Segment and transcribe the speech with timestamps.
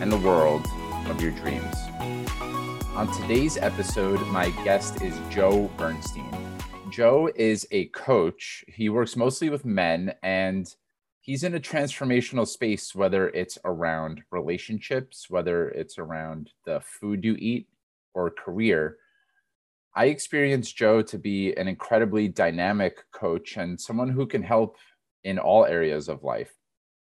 [0.00, 0.66] and the world
[1.06, 1.76] of your dreams.
[2.94, 6.32] On today's episode, my guest is Joe Bernstein.
[6.90, 8.64] Joe is a coach.
[8.68, 10.72] He works mostly with men and
[11.20, 17.36] he's in a transformational space, whether it's around relationships, whether it's around the food you
[17.38, 17.68] eat
[18.14, 18.98] or career.
[19.94, 24.76] I experience Joe to be an incredibly dynamic coach and someone who can help
[25.22, 26.52] in all areas of life.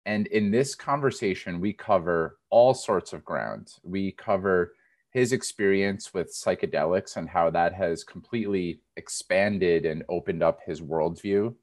[0.06, 3.74] And in this conversation, we cover all sorts of ground.
[3.84, 4.74] We cover
[5.12, 11.54] his experience with psychedelics and how that has completely expanded and opened up his worldview.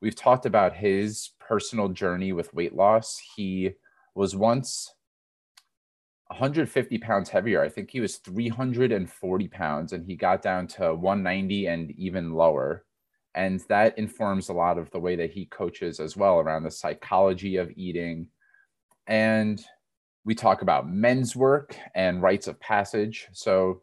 [0.00, 3.20] We've talked about his personal journey with weight loss.
[3.36, 3.72] He
[4.14, 4.94] was once
[6.28, 7.62] 150 pounds heavier.
[7.62, 12.84] I think he was 340 pounds and he got down to 190 and even lower
[13.34, 16.70] and that informs a lot of the way that he coaches as well around the
[16.70, 18.26] psychology of eating.
[19.06, 19.62] And
[20.24, 23.28] we talk about men's work and rites of passage.
[23.32, 23.82] So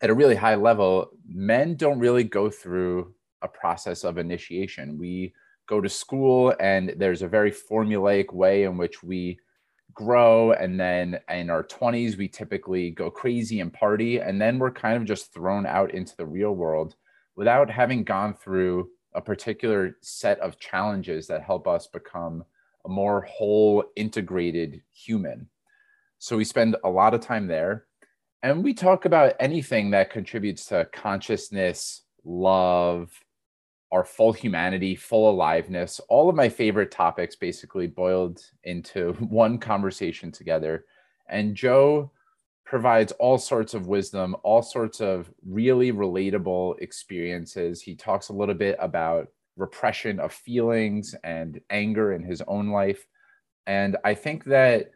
[0.00, 4.98] at a really high level men don't really go through a process of initiation.
[4.98, 5.34] We
[5.66, 9.38] go to school and there's a very formulaic way in which we
[9.94, 10.52] grow.
[10.52, 14.18] And then in our 20s we typically go crazy and party.
[14.18, 16.96] And then we're kind of just thrown out into the real world
[17.36, 22.44] without having gone through a particular set of challenges that help us become
[22.84, 25.48] a more whole, integrated human.
[26.18, 27.86] So we spend a lot of time there.
[28.42, 33.10] And we talk about anything that contributes to consciousness, love,
[33.90, 36.00] our full humanity, full aliveness.
[36.08, 40.84] All of my favorite topics basically boiled into one conversation together.
[41.28, 42.10] And Joe
[42.74, 47.80] provides all sorts of wisdom, all sorts of really relatable experiences.
[47.80, 53.06] He talks a little bit about repression of feelings and anger in his own life.
[53.68, 54.90] And I think that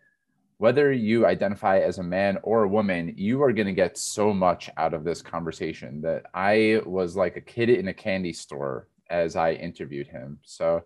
[0.57, 4.35] whether you identify as a man or a woman, you are going to get so
[4.35, 8.89] much out of this conversation that I was like a kid in a candy store
[9.09, 10.41] as I interviewed him.
[10.43, 10.83] So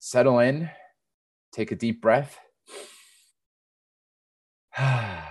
[0.00, 0.70] settle in,
[1.52, 2.36] take a deep breath.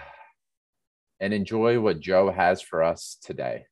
[1.19, 3.65] and enjoy what Joe has for us today.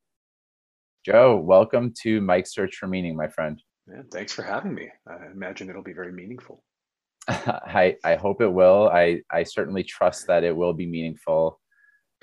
[1.05, 3.61] Joe, welcome to Mike's Search for Meaning, my friend.
[3.87, 4.89] Yeah, thanks for having me.
[5.07, 6.63] I imagine it'll be very meaningful.
[7.27, 8.89] I, I hope it will.
[8.89, 11.59] I, I certainly trust that it will be meaningful.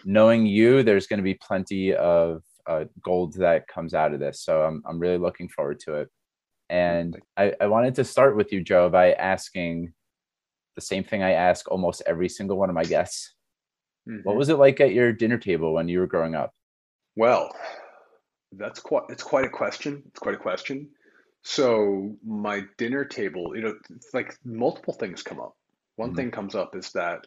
[0.05, 4.43] Knowing you, there's going to be plenty of uh, gold that comes out of this.
[4.43, 6.09] So I'm, I'm really looking forward to it.
[6.69, 9.93] And I, I wanted to start with you, Joe, by asking
[10.75, 13.35] the same thing I ask almost every single one of my guests.
[14.09, 14.23] Mm-hmm.
[14.23, 16.55] What was it like at your dinner table when you were growing up?
[17.17, 17.55] Well,
[18.53, 20.03] that's quite it's quite a question.
[20.07, 20.89] It's quite a question.
[21.43, 23.75] So my dinner table, you know,
[24.13, 25.57] like multiple things come up.
[25.97, 26.17] One mm-hmm.
[26.17, 27.27] thing comes up is that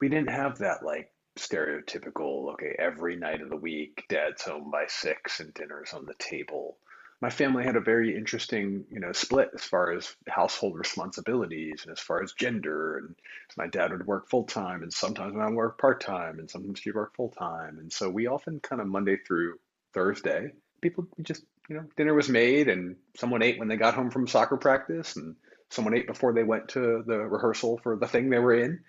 [0.00, 4.84] we didn't have that like stereotypical, okay, every night of the week, dad's home by
[4.88, 6.78] six and dinner's on the table
[7.20, 11.92] my family had a very interesting, you know, split as far as household responsibilities and
[11.92, 12.98] as far as gender.
[12.98, 13.16] And
[13.56, 16.78] my dad would work full time, and sometimes I would work part time, and sometimes
[16.78, 17.78] she'd work full time.
[17.78, 19.58] And so we often kind of Monday through
[19.94, 24.10] Thursday, people just, you know, dinner was made, and someone ate when they got home
[24.10, 25.34] from soccer practice, and
[25.70, 28.80] someone ate before they went to the rehearsal for the thing they were in.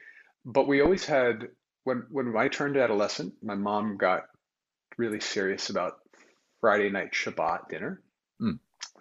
[0.46, 1.48] But we always had
[1.84, 4.28] when when I turned adolescent, my mom got
[4.98, 6.00] really serious about
[6.62, 8.02] Friday night Shabbat dinner.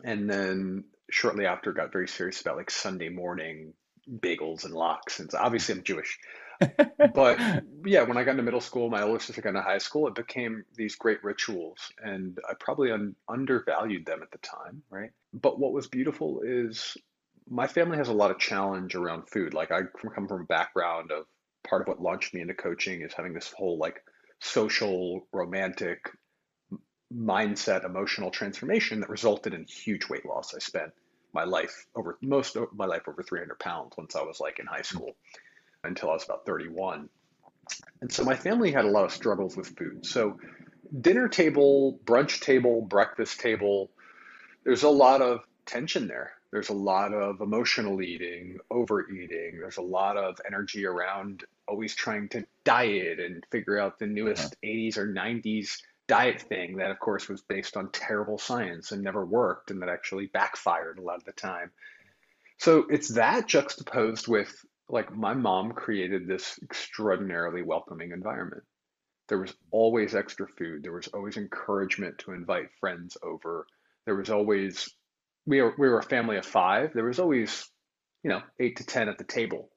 [0.05, 3.75] And then shortly after, got very serious about like Sunday morning
[4.11, 5.21] bagels and lox.
[5.21, 6.19] And so obviously, I'm Jewish.
[7.15, 7.39] but
[7.85, 10.15] yeah, when I got into middle school, my older sister got into high school, it
[10.15, 11.93] became these great rituals.
[12.03, 15.11] And I probably un- undervalued them at the time, right?
[15.33, 16.97] But what was beautiful is
[17.49, 19.55] my family has a lot of challenge around food.
[19.55, 19.83] Like I
[20.15, 21.27] come from a background of
[21.69, 24.03] part of what launched me into coaching is having this whole like
[24.41, 26.11] social, romantic,
[27.15, 30.55] mindset emotional transformation that resulted in huge weight loss.
[30.55, 30.93] I spent
[31.33, 34.67] my life over most of my life over 300 pounds once I was like in
[34.67, 35.15] high school
[35.85, 37.09] until I was about 31.
[38.01, 40.05] And so my family had a lot of struggles with food.
[40.07, 40.39] So
[41.01, 43.91] dinner table, brunch table, breakfast table,
[44.65, 46.33] there's a lot of tension there.
[46.51, 49.59] There's a lot of emotional eating, overeating.
[49.61, 54.45] There's a lot of energy around always trying to diet and figure out the newest
[54.45, 54.67] uh-huh.
[54.67, 59.25] 80s or 90s diet thing that, of course, was based on terrible science and never
[59.25, 61.71] worked and that actually backfired a lot of the time.
[62.59, 64.53] So it's that juxtaposed with
[64.89, 68.63] like my mom created this extraordinarily welcoming environment.
[69.29, 70.83] There was always extra food.
[70.83, 73.67] There was always encouragement to invite friends over.
[74.07, 74.89] There was always
[75.47, 76.93] we were we were a family of five.
[76.95, 77.69] There was always,
[78.23, 79.71] you know, eight to ten at the table,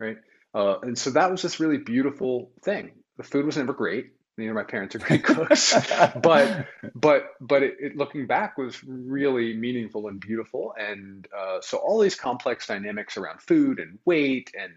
[0.00, 0.16] right?
[0.54, 2.92] Uh, and so that was this really beautiful thing.
[3.18, 4.12] The food was never great.
[4.36, 5.74] You know, my parents are great cooks,
[6.20, 10.74] but but but it, it, looking back was really meaningful and beautiful.
[10.78, 14.72] And uh, so all these complex dynamics around food and weight and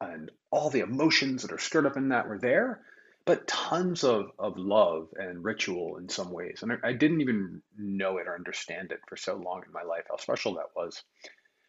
[0.00, 2.80] and all the emotions that are stirred up in that were there,
[3.24, 6.60] but tons of of love and ritual in some ways.
[6.62, 9.82] And I, I didn't even know it or understand it for so long in my
[9.82, 11.00] life how special that was.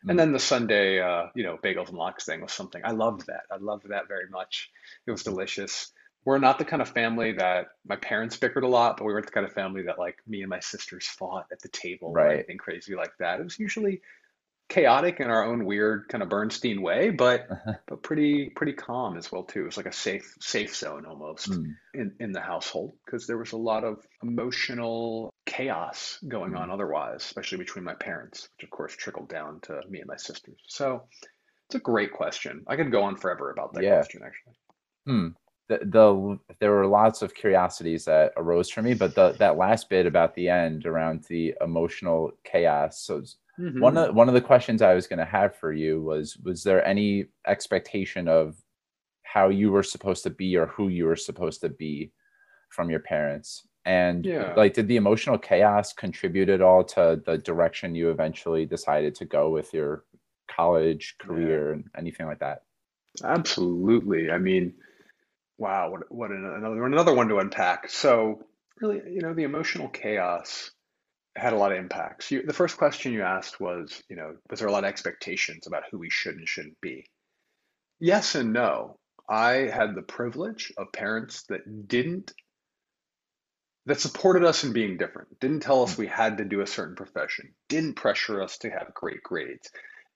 [0.03, 0.17] And mm.
[0.17, 3.43] then the Sunday, uh, you know, bagels and lox thing was something I loved that.
[3.51, 4.71] I loved that very much.
[5.05, 5.91] It was delicious
[6.27, 9.25] we're not the kind of family that my parents bickered a lot, but we weren't
[9.25, 12.25] the kind of family that like me and my sisters fought at the table right.
[12.25, 13.39] or anything crazy like that.
[13.39, 14.01] It was usually
[14.67, 17.47] chaotic in our own weird kind of Bernstein way, but
[17.87, 19.61] but pretty pretty calm as well too.
[19.61, 21.73] It was like a safe safe zone almost mm.
[21.93, 26.59] in in the household because there was a lot of emotional chaos going mm.
[26.59, 30.17] on otherwise, especially between my parents, which of course trickled down to me and my
[30.17, 30.59] sisters.
[30.67, 31.03] So
[31.69, 32.65] it's a great question.
[32.67, 33.95] I could go on forever about that yeah.
[33.95, 34.55] question actually.
[35.05, 35.27] Hmm
[35.69, 39.89] the, the there were lots of curiosities that arose for me, but the that last
[39.89, 43.01] bit about the end around the emotional chaos.
[43.01, 43.21] So
[43.59, 43.79] mm-hmm.
[43.79, 46.63] one of one of the questions I was going to have for you was was
[46.63, 48.55] there any expectation of
[49.23, 52.11] how you were supposed to be or who you were supposed to be
[52.69, 53.67] from your parents?
[53.85, 54.53] And yeah.
[54.57, 59.25] like, did the emotional chaos contribute at all to the direction you eventually decided to
[59.25, 60.03] go with your
[60.49, 61.73] college career yeah.
[61.73, 62.63] and anything like that?
[63.23, 64.29] Absolutely.
[64.29, 64.73] I mean,
[65.57, 67.89] Wow, what what another another one to unpack.
[67.89, 68.43] So
[68.79, 70.71] really, you know, the emotional chaos
[71.35, 72.31] had a lot of impacts.
[72.31, 75.67] You, the first question you asked was, you know, was there a lot of expectations
[75.67, 77.05] about who we should and shouldn't be?
[77.99, 78.97] Yes and no.
[79.29, 82.33] I had the privilege of parents that didn't
[83.85, 86.95] that supported us in being different, didn't tell us we had to do a certain
[86.95, 89.71] profession, didn't pressure us to have great grades,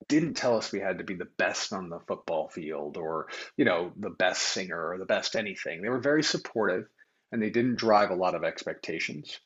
[0.07, 3.27] didn't tell us we had to be the best on the football field or
[3.57, 5.81] you know the best singer or the best anything.
[5.81, 6.86] They were very supportive
[7.31, 9.39] and they didn't drive a lot of expectations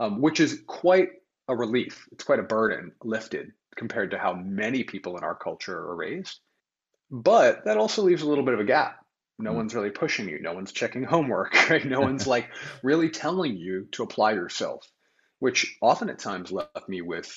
[0.00, 1.10] um, which is quite
[1.46, 2.08] a relief.
[2.10, 6.40] It's quite a burden lifted compared to how many people in our culture are raised.
[7.10, 8.96] But that also leaves a little bit of a gap.
[9.38, 9.56] No mm.
[9.56, 10.40] one's really pushing you.
[10.40, 11.84] No one's checking homework right?
[11.84, 12.48] No one's like
[12.82, 14.90] really telling you to apply yourself
[15.38, 17.34] which often at times left me with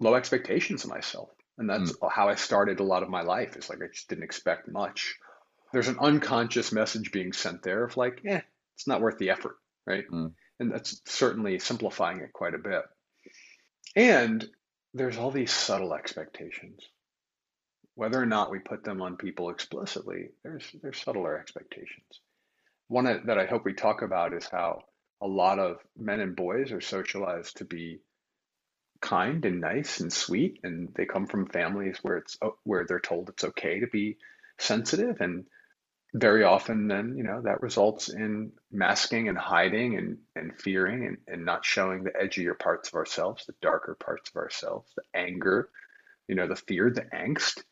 [0.00, 2.10] low expectations of myself and that's mm.
[2.10, 3.56] how I started a lot of my life.
[3.56, 5.16] It's like I just didn't expect much.
[5.72, 8.40] There's an unconscious message being sent there of like, eh,
[8.74, 10.04] it's not worth the effort, right?
[10.08, 10.32] Mm.
[10.60, 12.82] And that's certainly simplifying it quite a bit.
[13.96, 14.48] And
[14.94, 16.80] there's all these subtle expectations.
[17.94, 22.20] Whether or not we put them on people explicitly, there's there's subtler expectations.
[22.86, 24.84] One that I hope we talk about is how
[25.20, 27.98] a lot of men and boys are socialized to be
[29.00, 33.00] kind and nice and sweet and they come from families where it's uh, where they're
[33.00, 34.16] told it's okay to be
[34.58, 35.44] sensitive and
[36.14, 41.18] very often then you know that results in masking and hiding and and fearing and,
[41.28, 45.68] and not showing the edgier parts of ourselves the darker parts of ourselves the anger
[46.26, 47.62] you know the fear the angst.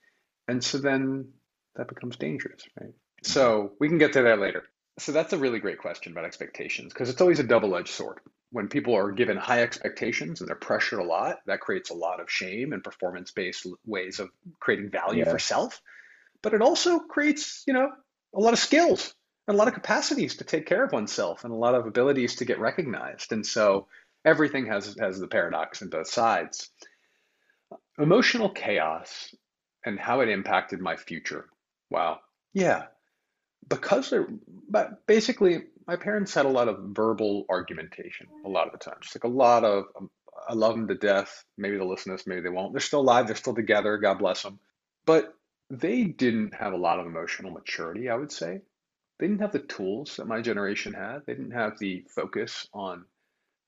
[0.49, 1.33] And so then
[1.75, 2.95] that becomes dangerous right?
[3.23, 4.63] So we can get to that later
[4.99, 8.69] so that's a really great question about expectations because it's always a double-edged sword when
[8.69, 12.31] people are given high expectations and they're pressured a lot, that creates a lot of
[12.31, 15.81] shame and performance based ways of creating value for self.
[16.43, 17.91] But it also creates, you know,
[18.35, 19.15] a lot of skills
[19.49, 22.37] and a lot of capacities to take care of oneself and a lot of abilities
[22.37, 23.33] to get recognized.
[23.33, 23.89] And so
[24.25, 26.71] everything has has the paradox in both sides.
[27.99, 29.35] Emotional chaos
[29.85, 31.47] and how it impacted my future.
[31.91, 32.21] Wow.
[32.53, 32.85] Yeah.
[33.69, 34.29] Because they're
[34.69, 38.97] but basically my parents had a lot of verbal argumentation a lot of the time.
[39.01, 40.11] Just like a lot of, um,
[40.49, 41.45] I love them to death.
[41.57, 42.73] Maybe they'll listen to this, maybe they won't.
[42.73, 43.97] They're still alive, they're still together.
[43.99, 44.59] God bless them.
[45.07, 45.35] But
[45.71, 48.61] they didn't have a lot of emotional maturity, I would say.
[49.19, 51.23] They didn't have the tools that my generation had.
[51.27, 53.05] They didn't have the focus on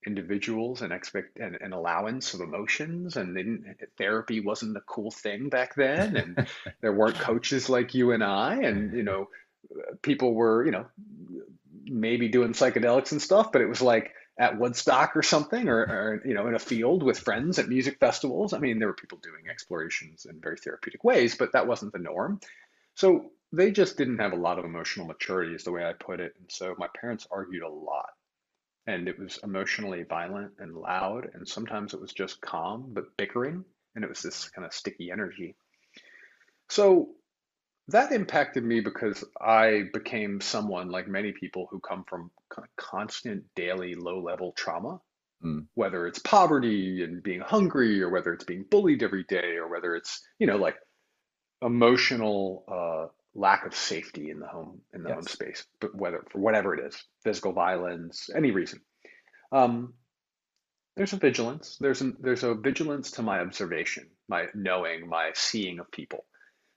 [0.06, 5.10] individuals and expect and, and allowance of emotions and they didn't therapy wasn't a cool
[5.10, 6.46] thing back then and
[6.80, 9.28] there weren't coaches like you and I and you know
[10.02, 10.86] people were you know
[11.84, 16.22] maybe doing psychedelics and stuff, but it was like at Woodstock or something, or, or,
[16.24, 18.52] you know, in a field with friends at music festivals.
[18.52, 21.98] I mean, there were people doing explorations in very therapeutic ways, but that wasn't the
[21.98, 22.40] norm.
[22.94, 26.20] So they just didn't have a lot of emotional maturity, is the way I put
[26.20, 26.34] it.
[26.38, 28.10] And so my parents argued a lot.
[28.86, 31.30] And it was emotionally violent and loud.
[31.34, 33.64] And sometimes it was just calm, but bickering.
[33.94, 35.56] And it was this kind of sticky energy.
[36.68, 37.08] So
[37.88, 42.30] that impacted me because I became someone like many people who come from
[42.76, 45.00] constant daily low level trauma,
[45.44, 45.66] Mm.
[45.74, 49.94] whether it's poverty and being hungry, or whether it's being bullied every day, or whether
[49.94, 50.76] it's, you know, like
[51.62, 56.40] emotional uh, lack of safety in the home in the home space, but whether for
[56.40, 58.80] whatever it is, physical violence, any reason.
[59.52, 59.94] Um,
[60.96, 61.76] there's a vigilance.
[61.80, 66.24] There's a, there's a vigilance to my observation, my knowing, my seeing of people.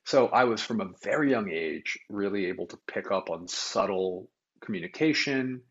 [0.05, 4.29] So I was from a very young age really able to pick up on subtle
[4.61, 5.61] communication,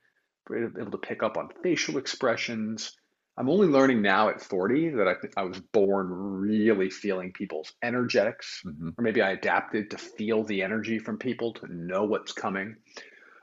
[0.51, 2.93] able to pick up on facial expressions.
[3.37, 7.73] I'm only learning now at 40 that I, th- I was born really feeling people's
[7.83, 12.33] energetics, hmm or maybe I adapted to feel the energy from people to know what's
[12.33, 12.77] coming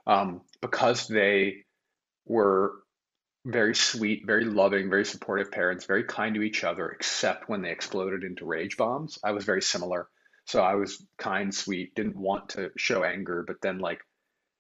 [0.06, 1.66] um, because they
[2.26, 2.74] were
[3.46, 7.72] very sweet, very loving, very supportive parents, very kind to each other, except when they
[7.72, 9.18] exploded into rage bombs.
[9.24, 10.08] I was very similar.
[10.48, 14.00] So I was kind, sweet, didn't want to show anger, but then, like,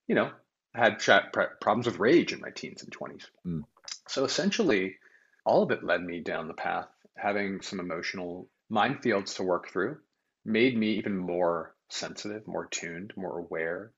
[0.07, 0.31] you know,
[0.73, 3.25] had chat problems with rage in my teens and 20s.
[3.45, 3.61] Mm.
[4.09, 4.97] So essentially,
[5.45, 9.97] all of it led me down the path, having some emotional minefields to work through,
[10.43, 13.93] made me even more sensitive, more tuned, more aware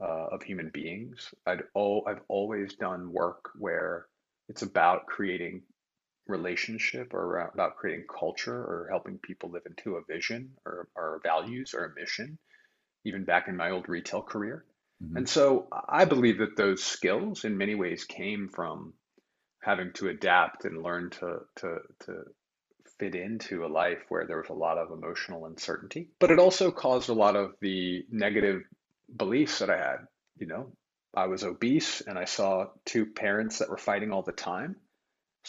[0.00, 1.34] uh, of human beings.
[1.46, 4.06] I'd oh, I've always done work where
[4.48, 5.62] it's about creating
[6.28, 11.74] relationship or about creating culture or helping people live into a vision or, or values
[11.74, 12.38] or a mission,
[13.04, 14.64] even back in my old retail career.
[15.00, 18.94] hmm And so I believe that those skills in many ways came from
[19.62, 22.24] having to adapt and learn to to to
[22.98, 26.10] fit into a life where there was a lot of emotional uncertainty.
[26.18, 28.62] But it also caused a lot of the negative
[29.14, 30.06] beliefs that I had.
[30.38, 30.72] You know,
[31.14, 34.76] I was obese and I saw two parents that were fighting all the time.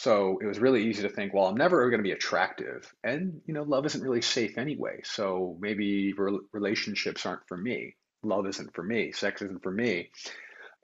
[0.00, 2.90] So it was really easy to think, well, I'm never going to be attractive.
[3.04, 5.00] And, you know, love isn't really safe anyway.
[5.04, 7.96] So maybe rel relationships aren't for me.
[8.22, 9.12] Love isn't for me.
[9.12, 10.10] Sex isn't for me.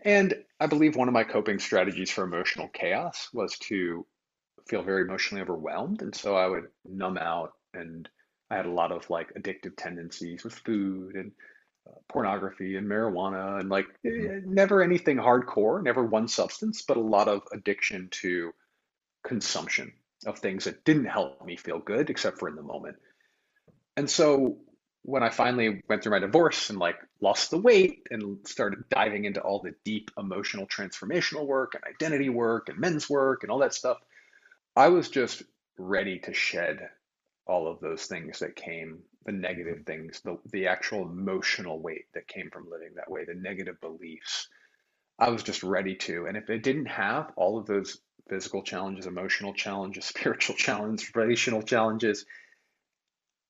[0.04, 4.06] And I believe one of my coping strategies for emotional chaos was to
[4.68, 6.02] feel very emotionally overwhelmed.
[6.02, 8.08] And so I would numb out and
[8.50, 11.32] I had a lot of like addictive tendencies with food and
[11.88, 16.98] uh, pornography and marijuana and like hmm eh, never anything hardcore, never one substance, but
[16.98, 18.52] a lot of addiction to
[19.26, 19.92] consumption
[20.26, 22.96] of things that didn't help me feel good except for in the moment.
[23.96, 24.58] And so
[25.02, 29.24] when I finally went through my divorce and like lost the weight and started diving
[29.24, 33.60] into all the deep emotional transformational work and identity work and men's work and all
[33.60, 33.98] that stuff,
[34.74, 35.42] I was just
[35.78, 36.88] ready to shed
[37.46, 42.26] all of those things that came, the negative things, the the actual emotional weight that
[42.26, 44.48] came from living that way, the negative beliefs.
[45.18, 46.26] I was just ready to.
[46.26, 51.62] And if it didn't have all of those physical challenges, emotional challenges, spiritual challenges, relational
[51.62, 52.26] challenges,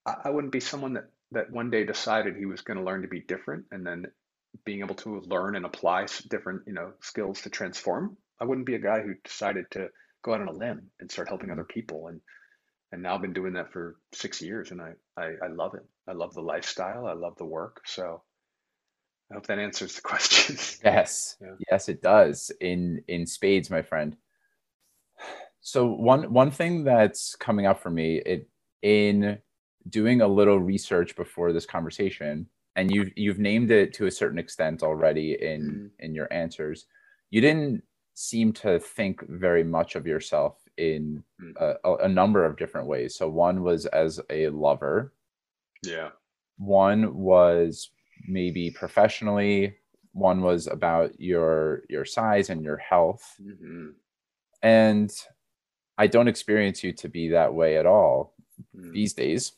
[0.05, 3.03] I, I wouldn't be someone that that one day decided he was going to learn
[3.03, 4.07] to be different and then
[4.65, 8.17] being able to learn and apply different, you know, skills to transform.
[8.41, 9.89] I wouldn't be a guy who decided to
[10.23, 12.09] go out on a limb and start helping other people.
[12.09, 12.21] And
[12.93, 15.85] and now I've been doing that for six years and I, I, I love it.
[16.09, 17.07] I love the lifestyle.
[17.07, 17.83] I love the work.
[17.87, 18.23] So
[19.31, 20.57] I hope that answers the question.
[20.85, 21.57] Yes, Yeah.
[21.71, 24.17] yes, it does in in spades, my friend.
[25.67, 28.49] So one one thing that's coming up for me, it
[28.83, 29.37] in
[29.89, 32.47] doing a little research before this conversation,
[32.77, 36.87] and you've you've named it to a certain extent already in Mm, in your answers.
[37.31, 37.83] You didn't
[38.15, 41.53] seem to think very much of yourself in mm.
[41.59, 43.17] a, a number of different ways.
[43.17, 45.15] So one was as a lover,
[45.83, 46.11] Yeah.
[46.59, 47.91] one was
[48.29, 49.79] maybe professionally,
[50.13, 53.35] one was about your your size and your health.
[53.43, 53.89] hmm
[54.63, 55.11] And
[55.99, 58.35] I don't experience you to be that way at all
[58.75, 59.53] Mm, these days.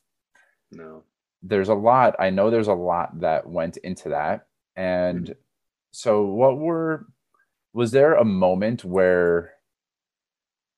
[0.73, 1.05] no.
[1.43, 4.49] There's a lot, I know there's a lot that went into that.
[4.77, 5.35] Mm, And
[5.93, 7.07] so what were
[7.73, 9.53] was there a moment where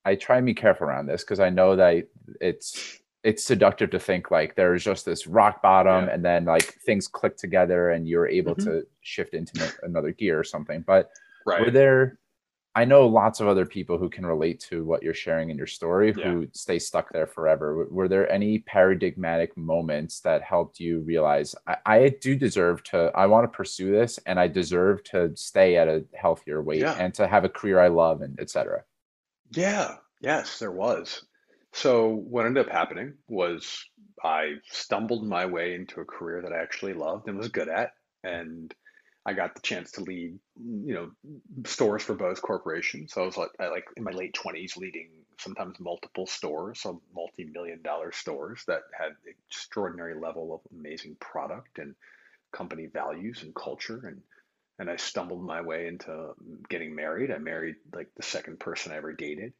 [0.04, 2.08] I try and be careful around this because I know that
[2.40, 6.14] it's it's seductive to think like there's just this rock bottom yeah.
[6.14, 10.38] and then like things click together and you're able hmm to shift into another gear
[10.38, 10.82] or something.
[10.86, 11.10] But
[11.46, 11.72] were Right.
[11.72, 12.18] there
[12.76, 15.66] I know lots of other people who can relate to what you're sharing in your
[15.66, 16.30] story Yeah.
[16.30, 17.86] who stay stuck there forever.
[17.90, 23.26] Were there any paradigmatic moments that helped you realize I, I do deserve to, I
[23.26, 26.94] want to pursue this and I deserve to stay at a healthier weight Yeah.
[26.98, 28.84] and to have a career I love and etc.
[29.50, 29.96] Yeah.
[30.20, 31.24] Yes, there was.
[31.72, 33.84] So what ended up happening was
[34.22, 37.92] I stumbled my way into a career that I actually loved and was good at.
[38.22, 38.72] and
[39.26, 41.10] I got the chance to lead, you know,
[41.66, 43.06] stores for Bose Corporation.
[43.08, 47.02] So I was like, I like in my late twenties, leading sometimes multiple stores, so
[47.14, 51.94] multi-million dollar stores that had extraordinary level of amazing product and
[52.52, 54.06] company values and culture.
[54.06, 54.22] And
[54.78, 56.32] and I stumbled my way into
[56.70, 57.30] getting married.
[57.30, 59.52] I married like the second person I ever dated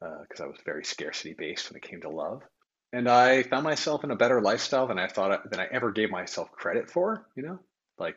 [0.00, 2.42] because uh, I was very scarcity based when it came to love.
[2.92, 6.10] And I found myself in a better lifestyle than I thought than I ever gave
[6.10, 7.26] myself credit for.
[7.36, 7.58] You know,
[7.98, 8.14] like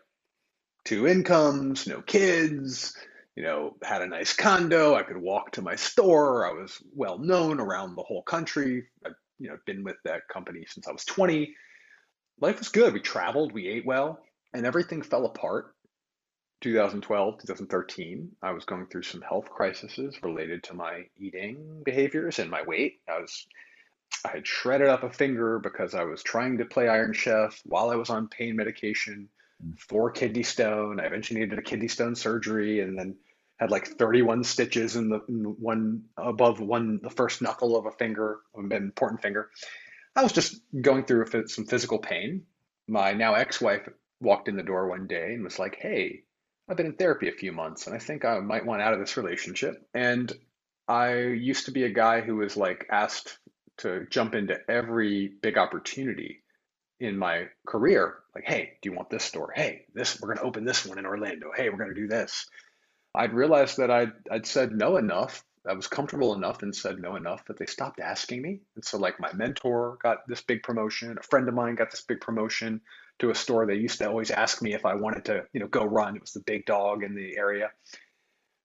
[0.86, 2.96] two incomes, no kids,
[3.36, 4.96] you know, had a nice condo.
[4.96, 6.46] I could walk to my store.
[6.46, 8.84] I was well known around the whole country.
[9.06, 11.56] I've, you know, been with that company since I was 20.
[12.40, 12.94] Life was good.
[12.94, 14.20] We traveled, we ate well,
[14.54, 15.76] and everything fell apart.
[16.62, 22.52] 2012, 2013, I was going through some health crises related to my eating behaviors and
[22.52, 23.00] my weight.
[23.10, 23.48] I was
[24.26, 27.90] I had shredded up a finger because I was trying to play Iron Chef while
[27.90, 29.30] I was on pain medication
[29.78, 31.00] for kidney stone.
[31.00, 33.16] I eventually needed a kidney stone surgery and then
[33.58, 37.92] had like 31 stitches in the in one above one, the first knuckle of a
[37.92, 39.50] finger, an important finger.
[40.16, 42.44] I was just going through some physical pain.
[42.88, 43.88] My now ex-wife
[44.20, 46.24] walked in the door one day and was like, Hey,
[46.68, 49.00] I've been in therapy a few months and I think I might want out of
[49.00, 49.88] this relationship.
[49.94, 50.32] And
[50.88, 53.38] I used to be a guy who was like asked
[53.78, 56.44] to jump into every big opportunity
[57.00, 59.52] in my career like hey do you want this store?
[59.56, 61.52] Hey this we're to open this one in orlando.
[61.56, 62.48] Hey we're to do this.
[63.14, 67.16] I'd realized that I'd, I'd said no enough i was comfortable enough and said no
[67.16, 68.62] enough that they stopped asking me.
[68.76, 72.02] And so like my mentor got this big promotion a friend of mine got this
[72.02, 72.82] big promotion
[73.20, 73.66] to a store.
[73.66, 76.16] They used to always ask me if i wanted to you know go run.
[76.16, 77.72] It was the big dog in the area.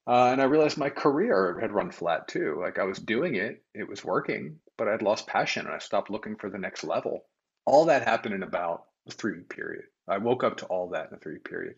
[0.07, 2.59] Uh, and i realized my career had run flat too.
[2.61, 6.11] Like i was doing it it was working but i'd lost passion and i stopped
[6.11, 7.25] looking for the next level.
[7.67, 9.85] All that happened in about a three week period.
[10.09, 11.77] I woke up to all that in a three week period.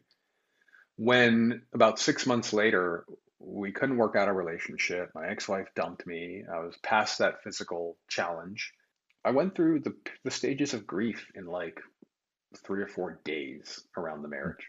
[0.97, 3.05] When about six months later,
[3.39, 5.11] we couldn't work out a relationship.
[5.15, 6.45] My ex wife dumped me.
[6.53, 8.73] I was past that physical challenge.
[9.25, 11.81] I went through the, the stages of grief in like
[12.65, 14.67] three or four days around the marriage.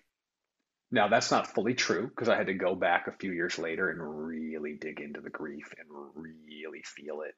[0.91, 3.89] Now, that's not fully true because I had to go back a few years later
[3.89, 5.87] and really dig into the grief and
[6.23, 7.35] really feel it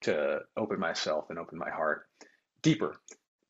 [0.00, 2.06] to open myself and open my heart
[2.62, 2.96] deeper.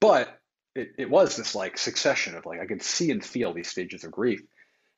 [0.01, 0.37] But
[0.79, 4.05] it, it was this like succession of like I could see and feel these stages
[4.05, 4.41] of grief.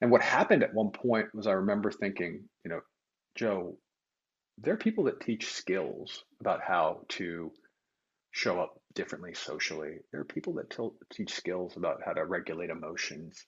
[0.01, 2.81] And what happened at one point was I remember thinking, you know,
[3.35, 3.77] Joe,
[4.59, 7.51] there are people that teach skills about how to
[8.31, 9.99] show up differently socially.
[10.13, 13.45] There are people that t- teach skills about how to regulate emotions.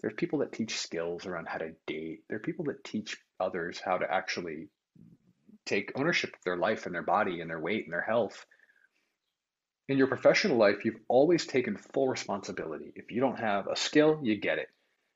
[0.00, 2.20] There's people that teach skills around how to date.
[2.28, 4.68] There are people that teach others how to actually
[5.66, 8.44] take ownership of their life and their body and their weight and their health
[9.90, 12.92] in your professional life, you've always taken full responsibility.
[12.94, 14.68] If you don't have a skill, you get it.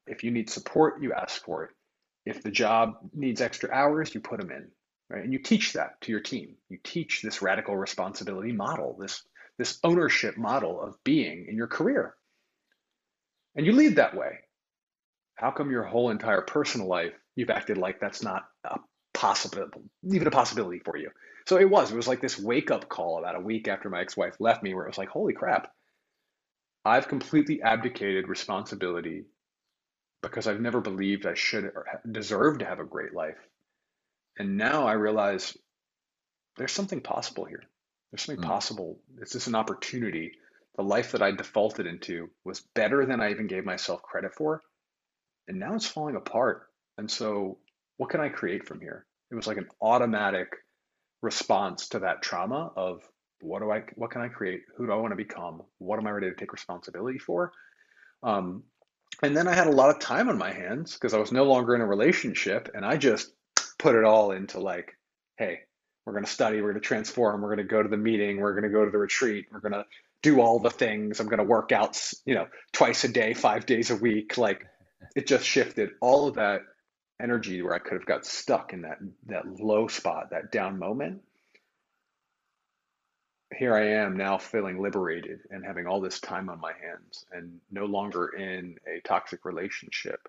[0.06, 1.70] If you need support, you ask for it.
[2.26, 4.68] If the job needs extra hours, you put them in,
[5.08, 5.22] right?
[5.22, 6.56] And you teach that to your team.
[6.68, 9.22] You teach this radical responsibility model, this,
[9.58, 12.16] this ownership model of being in your career.
[13.54, 14.40] And you lead that way.
[15.36, 18.78] How come your whole entire personal life, you've acted like that's not a
[19.12, 19.68] possible,
[20.02, 21.10] even a possibility for you?
[21.46, 21.90] So it was.
[21.90, 24.62] It was like this wake up call about a week after my ex wife left
[24.62, 25.70] me, where it was like, holy crap,
[26.84, 29.24] I've completely abdicated responsibility
[30.22, 33.38] because I've never believed I should or deserve to have a great life.
[34.38, 35.56] And now I realize
[36.56, 37.62] there's something possible here.
[38.10, 38.48] There's something mm.
[38.48, 38.98] possible.
[39.20, 40.32] It's just an opportunity.
[40.76, 44.62] The life that I defaulted into was better than I even gave myself credit for.
[45.46, 46.68] And now it's falling apart.
[46.96, 47.58] And so,
[47.96, 49.06] what can I create from here?
[49.30, 50.48] It was like an automatic
[51.24, 53.02] response to that trauma of
[53.40, 54.62] what do I what can I create?
[54.76, 55.62] Who do I want to become?
[55.78, 57.52] What am I ready to take responsibility for?
[58.22, 58.62] Um,
[59.22, 61.44] and then I had a lot of time on my hands because I was no
[61.44, 63.32] longer in a relationship, and I just
[63.78, 64.96] put it all into like,
[65.36, 65.60] hey,
[66.04, 68.40] we're going to study, we're going to transform, we're going to go to the meeting,
[68.40, 69.84] we're going to go to the retreat, we're going to
[70.22, 71.20] do all the things.
[71.20, 74.36] I'm going to work out, you know, twice a day, five days a week.
[74.38, 74.66] Like,
[75.14, 76.62] it just shifted all of that
[77.20, 81.22] energy where I could have got stuck in that that low spot, that down moment.
[83.56, 87.60] Here I am now feeling liberated and having all this time on my hands and
[87.70, 90.28] no longer in a toxic relationship.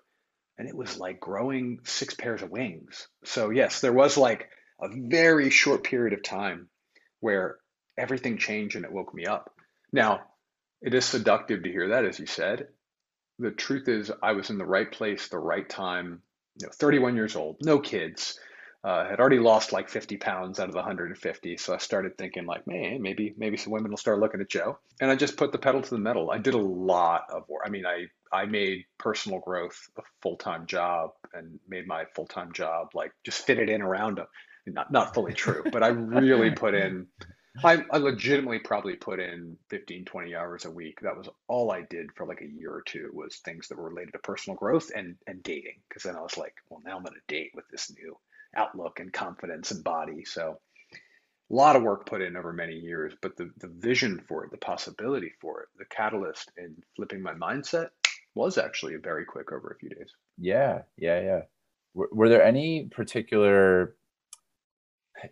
[0.58, 3.08] And it was like growing six pairs of wings.
[3.24, 4.48] So yes, there was like
[4.80, 6.68] a very short period of time
[7.20, 7.56] where
[7.98, 9.52] everything changed and it woke me up.
[9.92, 10.22] Now,
[10.82, 12.68] it is seductive to hear that, as you said.
[13.38, 16.22] The truth is, I was in the right place, the right time,
[16.60, 18.38] you know, 31 years old, no kids,
[18.84, 22.46] Uh, had already lost like 50 pounds out of the 150, so I started thinking
[22.46, 24.78] like, man, maybe maybe some women will start looking at Joe.
[25.00, 26.30] And I just put the pedal to the metal.
[26.30, 27.62] I did a lot of work.
[27.66, 32.26] I mean, I I made personal growth a full time job and made my full
[32.28, 34.26] time job like just fit it in around them.
[34.66, 37.08] not not fully true, but I really put in
[37.64, 41.00] I, I legitimately probably put in 15, 20 hours a week.
[41.00, 43.88] That was all I did for like a year or two was things that were
[43.88, 45.76] related to personal growth and, and dating.
[45.92, 48.16] Cause then I was like, well, now I'm going to date with this new
[48.56, 50.24] outlook and confidence and body.
[50.24, 50.58] So
[51.50, 54.50] a lot of work put in over many years, but the, the vision for it,
[54.50, 57.88] the possibility for it, the catalyst in flipping my mindset
[58.34, 60.12] was actually very quick over a few days.
[60.38, 60.82] Yeah.
[60.96, 61.20] Yeah.
[61.20, 61.40] Yeah.
[61.94, 63.94] Were, were there any particular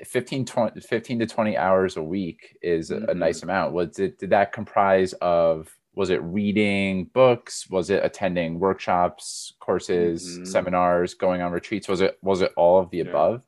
[0.05, 3.09] 15, 20, 15 to 20 hours a week is mm-hmm.
[3.09, 3.73] a nice amount.
[3.73, 7.69] Was it, did that comprise of, was it reading books?
[7.71, 10.45] Was it attending workshops, courses, mm-hmm.
[10.45, 11.89] seminars, going on retreats?
[11.89, 13.05] Was it, was it all of the yeah.
[13.05, 13.43] above?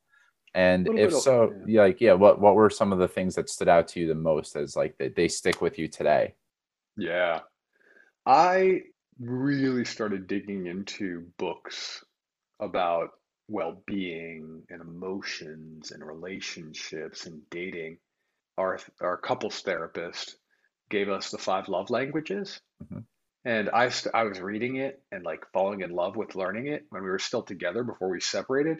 [0.54, 1.82] And if so, yeah.
[1.82, 4.14] like, yeah, what, what were some of the things that stood out to you the
[4.14, 6.34] most as like they, they stick with you today?
[6.96, 7.40] Yeah.
[8.24, 8.82] I
[9.20, 12.04] really started digging into books
[12.60, 13.10] about
[13.48, 17.98] well-being and emotions and relationships and dating.
[18.58, 20.36] Our our couples therapist
[20.88, 22.60] gave us the five love languages.
[22.82, 23.00] Mm-hmm.
[23.44, 26.84] and I, st- I was reading it and like falling in love with learning it
[26.90, 28.78] when we were still together before we separated.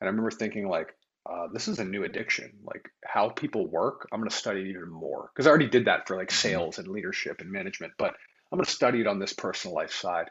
[0.00, 0.94] And i remember thinking like
[1.28, 2.52] uh, this is a new addiction.
[2.62, 5.30] Like how people work i'm going to study it even more.
[5.32, 6.48] Because i already did that for like mm-hmm.
[6.48, 8.14] sales and leadership and management but
[8.50, 10.30] i'm going to study it on this personal life side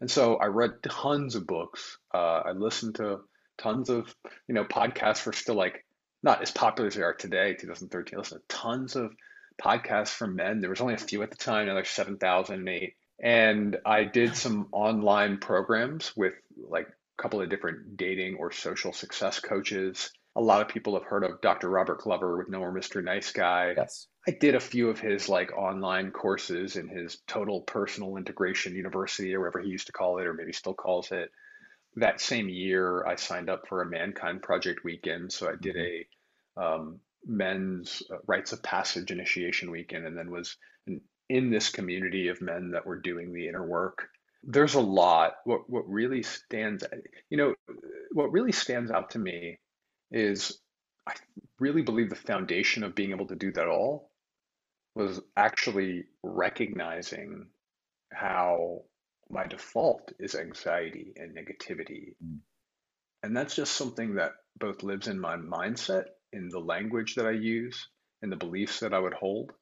[0.00, 1.98] and so I read tons of books.
[2.12, 3.20] Uh, I listened to
[3.58, 4.14] tons of,
[4.48, 5.84] you know, podcasts were still like
[6.22, 8.16] not as popular as they are today, 2013.
[8.16, 9.12] I listened to tons of
[9.62, 10.60] podcasts from men.
[10.60, 12.94] There was only a few at the time, now there's 7,008.
[13.22, 16.34] And I did some online programs with
[16.68, 20.10] like a couple of different dating or social success coaches.
[20.34, 21.70] A lot of people have heard of Dr.
[21.70, 23.02] Robert Glover with No More Mr.
[23.02, 23.72] Nice Guy.
[23.74, 24.06] Yes.
[24.28, 29.32] I did a few of his like online courses in his Total Personal Integration University
[29.34, 31.30] or whatever he used to call it, or maybe still calls it.
[31.94, 35.32] That same year, I signed up for a Mankind Project weekend.
[35.32, 36.60] So I did mm-hmm.
[36.60, 40.56] a um, men's uh, rites of passage initiation weekend, and then was
[40.88, 44.08] in, in this community of men that were doing the inner work.
[44.42, 45.34] There's a lot.
[45.44, 46.82] What what really stands,
[47.30, 47.54] you know,
[48.10, 49.60] what really stands out to me
[50.10, 50.58] is
[51.06, 51.14] I
[51.60, 54.10] really believe the foundation of being able to do that all
[54.96, 57.46] was actually recognizing
[58.10, 58.80] how
[59.28, 62.14] my default is anxiety and negativity.
[62.24, 62.38] Mm.
[63.22, 67.32] And that's just something that both lives in my mindset, in the language that I
[67.32, 67.88] use,
[68.22, 69.52] in the beliefs that I would hold,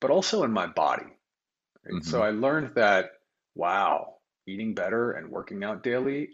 [0.00, 1.06] but also in my body.
[1.84, 1.94] Right?
[1.94, 2.08] Mm-hmm.
[2.08, 3.10] So I learned that,
[3.56, 4.14] wow,
[4.46, 6.28] eating better and working out daily,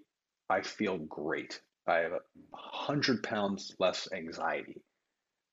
[0.51, 1.63] I feel great.
[1.87, 2.21] I have a
[2.53, 4.83] hundred pounds less anxiety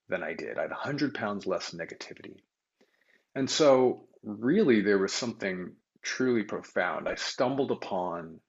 [0.10, 0.58] than I did.
[0.58, 2.36] I had a hundred pounds less negativity.
[3.36, 7.08] And so, really, there was something truly profound.
[7.08, 8.39] I stumbled upon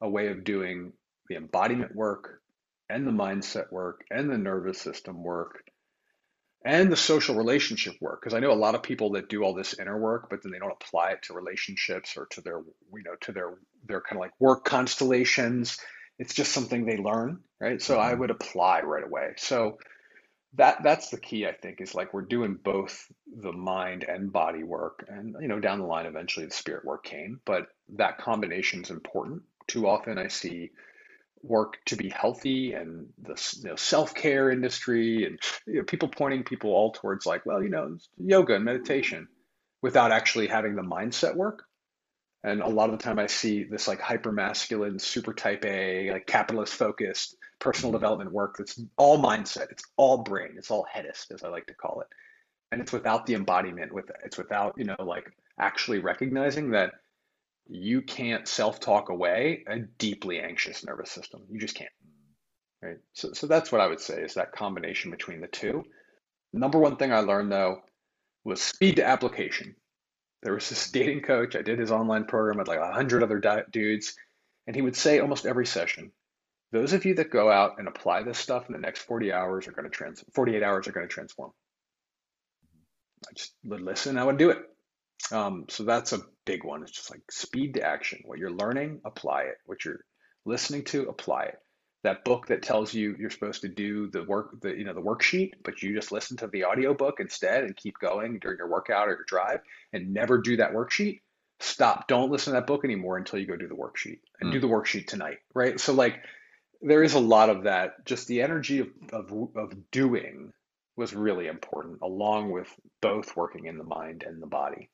[0.00, 0.92] a way of doing
[1.28, 2.40] the embodiment work
[2.90, 5.62] and the mindset work and the nervous system work
[6.64, 9.54] and the social relationship work because i know a lot of people that do all
[9.54, 12.58] this inner work but then they don't apply it to relationships or to their
[12.94, 13.54] you know to their
[13.86, 15.78] their kind of like work constellations
[16.18, 18.20] it's just something they learn right so i mm-hmm.
[18.20, 19.78] would apply right away so
[20.54, 23.10] that that's the key i think is like we're doing both
[23.40, 27.04] the mind and body work and you know down the line eventually the spirit work
[27.04, 29.42] came but that combination is important.
[29.66, 30.70] Too often i see
[31.42, 36.44] work to be healthy and the you know, self-care industry and you know, people pointing
[36.44, 39.28] people all towards like well you know yoga and meditation
[39.82, 41.64] without actually having the mindset work
[42.44, 46.10] and a lot of the time I see this like hyper masculine, super type A,
[46.10, 49.70] like capitalist focused personal development work that's all mindset.
[49.70, 50.54] It's all brain.
[50.56, 52.08] It's all headist, as I like to call it.
[52.72, 56.94] And it's without the embodiment, with it's without, you know, like actually recognizing that
[57.68, 61.42] you can't self-talk away a deeply anxious nervous system.
[61.48, 61.92] You just can't.
[62.82, 62.98] Right.
[63.12, 65.84] So so that's what I would say is that combination between the two.
[66.52, 67.82] Number one thing I learned though
[68.42, 69.76] was speed to application
[70.42, 71.56] there was this dating coach.
[71.56, 74.14] I did his online program with like a hundred other dudes,
[74.66, 76.12] and he would say almost every session,
[76.72, 79.68] "Those of you that go out and apply this stuff in the next 40 hours
[79.68, 81.52] are going to trans 48 hours are going to transform."
[83.28, 84.18] I just would listen.
[84.18, 84.58] I would do it.
[85.30, 86.82] Um, so that's a big one.
[86.82, 88.22] It's just like speed to action.
[88.24, 89.56] What you're learning, apply it.
[89.64, 90.04] What you're
[90.44, 91.61] listening to, apply it
[92.02, 95.00] that book that tells you you're supposed to do the work the you know the
[95.00, 99.08] worksheet but you just listen to the audiobook instead and keep going during your workout
[99.08, 99.60] or your drive
[99.92, 101.20] and never do that worksheet
[101.60, 104.52] stop don't listen to that book anymore until you go do the worksheet and mm.
[104.52, 106.20] do the worksheet tonight right so like
[106.82, 108.04] there is a lot of that.
[108.04, 110.52] Just the energy of, of, of doing
[110.96, 112.68] was really important, along with
[113.00, 114.90] both working in the mind and the body.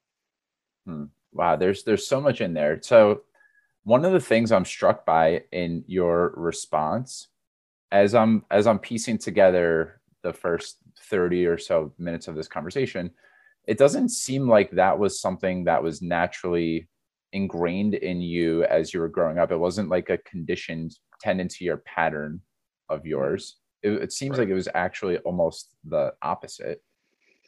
[0.86, 1.04] Hmm.
[1.32, 2.80] Wow, there's there's so much in there.
[2.82, 3.22] So
[3.84, 7.28] one of the things I'm struck by in your response
[7.90, 13.10] as I'm as I'm piecing together the first 30 or so minutes of this conversation,
[13.66, 16.88] it doesn't seem like that was something that was naturally
[17.32, 19.50] ingrained in you as you were growing up.
[19.50, 22.40] It wasn't like a conditioned tendency or pattern
[22.88, 23.56] of yours.
[23.82, 24.40] It, it seems right.
[24.40, 26.82] like it was actually almost the opposite.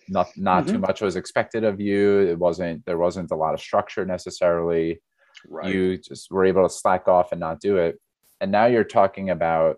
[0.09, 0.75] Not not mm-hmm.
[0.75, 2.21] too much was expected of you.
[2.21, 5.01] It wasn't there wasn't a lot of structure necessarily.
[5.49, 5.73] Right.
[5.73, 7.99] You just were able to slack off and not do it.
[8.41, 9.77] And now you're talking about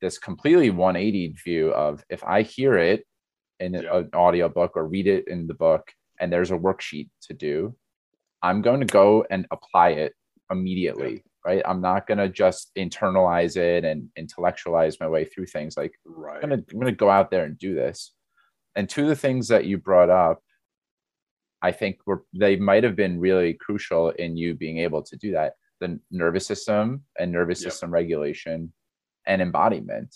[0.00, 3.04] this completely 180 view of if I hear it
[3.60, 3.98] in yeah.
[3.98, 5.90] an audio book or read it in the book
[6.20, 7.74] and there's a worksheet to do,
[8.42, 10.12] I'm going to go and apply it
[10.50, 11.12] immediately.
[11.14, 11.20] Yeah.
[11.46, 11.62] Right.
[11.66, 15.76] I'm not going to just internalize it and intellectualize my way through things.
[15.76, 16.42] Like, right.
[16.42, 18.12] I'm going to, I'm going to go out there and do this.
[18.76, 20.42] And two of the things that you brought up,
[21.64, 25.32] I think were they might have been really crucial in you being able to do
[25.32, 25.54] that.
[25.80, 27.72] The nervous system and nervous yep.
[27.72, 28.70] system regulation
[29.26, 30.14] and embodiment.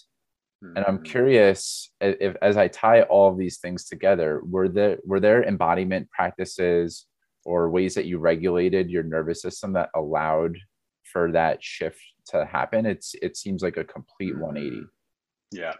[0.63, 0.77] Mm-hmm.
[0.77, 1.05] And I'm hmm.
[1.05, 6.11] curious if, as I tie all of these things together, were there were there embodiment
[6.11, 7.07] practices
[7.47, 10.55] or ways that you regulated your nervous system that allowed
[11.11, 12.85] for that shift to happen?
[12.85, 14.77] It's it seems like a complete 180.
[14.77, 14.83] Hmm.
[15.51, 15.73] Yeah.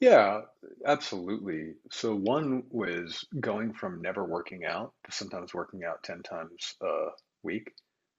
[0.00, 0.42] Yeah,
[0.84, 1.74] absolutely.
[1.90, 7.08] So one was going from never working out to sometimes working out 10 times a
[7.42, 7.72] week.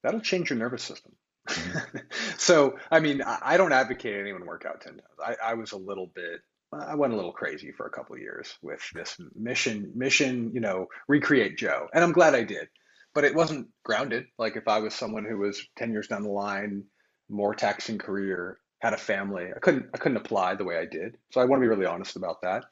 [0.04, 1.14] That'll change your nervous system.
[1.50, 1.98] Mm-hmm.
[2.38, 5.04] so, I mean, I, don't advocate anyone work out 10 times.
[5.24, 6.42] I, I was a little bit,
[6.74, 10.62] I went a little crazy for a couple of years with this mission, mission, you
[10.62, 11.88] know, recreate Joe.
[11.94, 12.70] And I'm glad I did,
[13.14, 14.26] but it wasn't grounded.
[14.40, 16.86] Like if I was someone who was 10 years down the line,
[17.30, 21.18] more taxing career, had a family, I couldn't, I couldn't apply the way I did.
[21.32, 22.66] So I want to be really honest about that.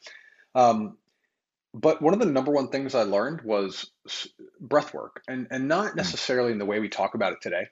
[0.54, 0.98] Um,
[1.74, 3.92] but one of the number one things I learned was
[4.60, 5.96] breath work and, and not mm.
[5.96, 7.68] necessarily in the way we talk about it today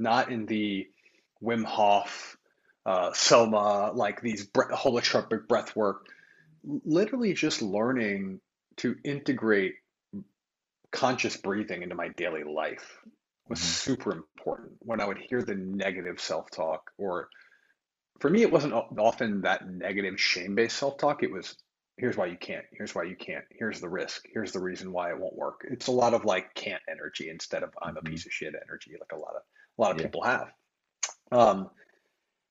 [0.00, 0.88] not in the
[1.42, 2.36] Wim Hof,
[2.86, 6.06] uh, Soma, like these bre- holotropic breath work.
[6.64, 8.40] Literally just learning
[8.78, 9.74] to integrate
[10.90, 12.98] conscious breathing into my daily life
[13.48, 13.68] was mm-hmm.
[13.68, 14.72] super important.
[14.80, 17.28] When I would hear the negative self talk, or
[18.20, 21.22] for me, it wasn't often that negative shame based self talk.
[21.22, 21.56] It was
[21.96, 25.10] here's why you can't, here's why you can't, here's the risk, here's the reason why
[25.10, 25.66] it won't work.
[25.70, 28.12] It's a lot of like can't energy instead of I'm a mm-hmm.
[28.12, 29.42] piece of shit energy, like a lot of
[29.78, 30.06] a lot of yeah.
[30.06, 30.52] people have.
[31.32, 31.70] Um,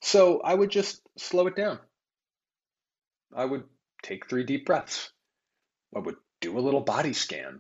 [0.02, 1.80] so I would just slow it down.
[3.36, 3.64] I would
[4.02, 5.12] take three deep breaths.
[5.96, 7.60] I would do a little body scan.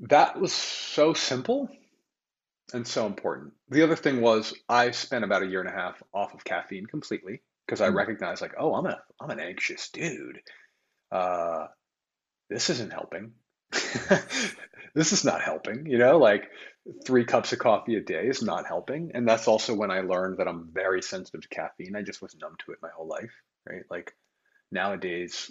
[0.00, 1.68] That was so simple
[2.74, 3.52] and so important.
[3.68, 6.86] The other thing was I spent about a year and a half off of caffeine
[6.86, 7.94] completely because I mm.
[7.94, 10.40] recognized like, oh, I'm a I'm an anxious dude.
[11.10, 11.66] Uh,
[12.48, 13.32] this isn't helping.
[14.94, 16.50] this is not helping, you know, like
[17.06, 19.12] three cups of coffee a day is not helping.
[19.14, 21.94] And that's also when I learned that I'm very sensitive to caffeine.
[21.94, 23.32] I just was numb to it my whole life,
[23.68, 23.82] right?
[23.90, 24.14] Like
[24.72, 25.50] nowadays,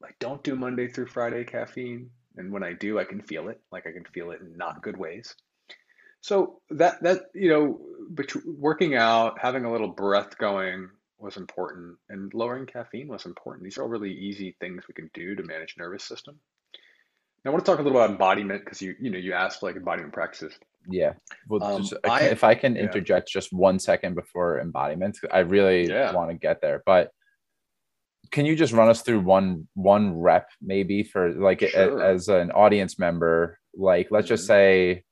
[0.00, 2.10] like don't do Monday through Friday caffeine.
[2.36, 3.60] And when I do, I can feel it.
[3.70, 5.34] Like I can feel it in not good ways.
[6.22, 7.80] So that, that, you know,
[8.46, 13.64] working out, having a little breath going was important and lowering caffeine was important.
[13.64, 16.38] These are all really easy things we can do to manage nervous system.
[17.44, 19.62] Now, I want to talk a little about embodiment because you you know you asked
[19.62, 20.54] like embodiment practices.
[20.88, 21.14] Yeah.
[21.48, 23.40] Well, um, just, I, if I can interject yeah.
[23.40, 26.12] just one second before embodiment, I really yeah.
[26.12, 26.82] want to get there.
[26.86, 27.10] But
[28.30, 32.00] can you just run us through one one rep maybe for like sure.
[32.00, 33.58] a, as an audience member?
[33.74, 34.34] Like, let's mm-hmm.
[34.34, 35.02] just say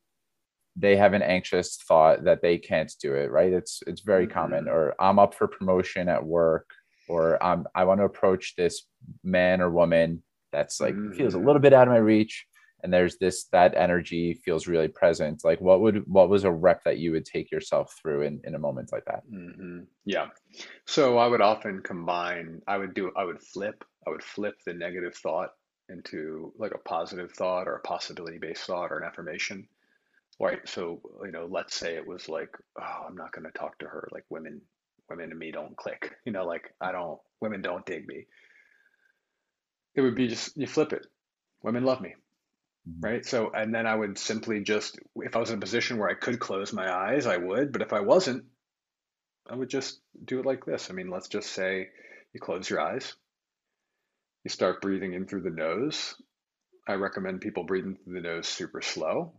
[0.76, 3.30] they have an anxious thought that they can't do it.
[3.30, 3.52] Right?
[3.52, 4.34] It's it's very mm-hmm.
[4.34, 4.68] common.
[4.68, 6.68] Or I'm up for promotion at work,
[7.08, 8.86] or um, I want to approach this
[9.24, 11.16] man or woman that's like mm-hmm.
[11.16, 12.46] feels a little bit out of my reach
[12.82, 16.82] and there's this that energy feels really present like what would what was a rep
[16.84, 19.80] that you would take yourself through in, in a moment like that mm-hmm.
[20.04, 20.26] yeah
[20.86, 24.72] so i would often combine i would do i would flip i would flip the
[24.72, 25.50] negative thought
[25.88, 29.66] into like a positive thought or a possibility based thought or an affirmation
[30.40, 32.50] right so you know let's say it was like
[32.80, 34.60] oh i'm not going to talk to her like women
[35.08, 38.26] women and me don't click you know like i don't women don't dig me
[39.94, 41.06] it would be just you flip it.
[41.62, 42.14] Women love me.
[42.88, 43.00] Mm-hmm.
[43.00, 43.26] Right.
[43.26, 46.14] So, and then I would simply just, if I was in a position where I
[46.14, 47.72] could close my eyes, I would.
[47.72, 48.44] But if I wasn't,
[49.48, 50.90] I would just do it like this.
[50.90, 51.88] I mean, let's just say
[52.32, 53.14] you close your eyes,
[54.44, 56.14] you start breathing in through the nose.
[56.88, 59.34] I recommend people breathing through the nose super slow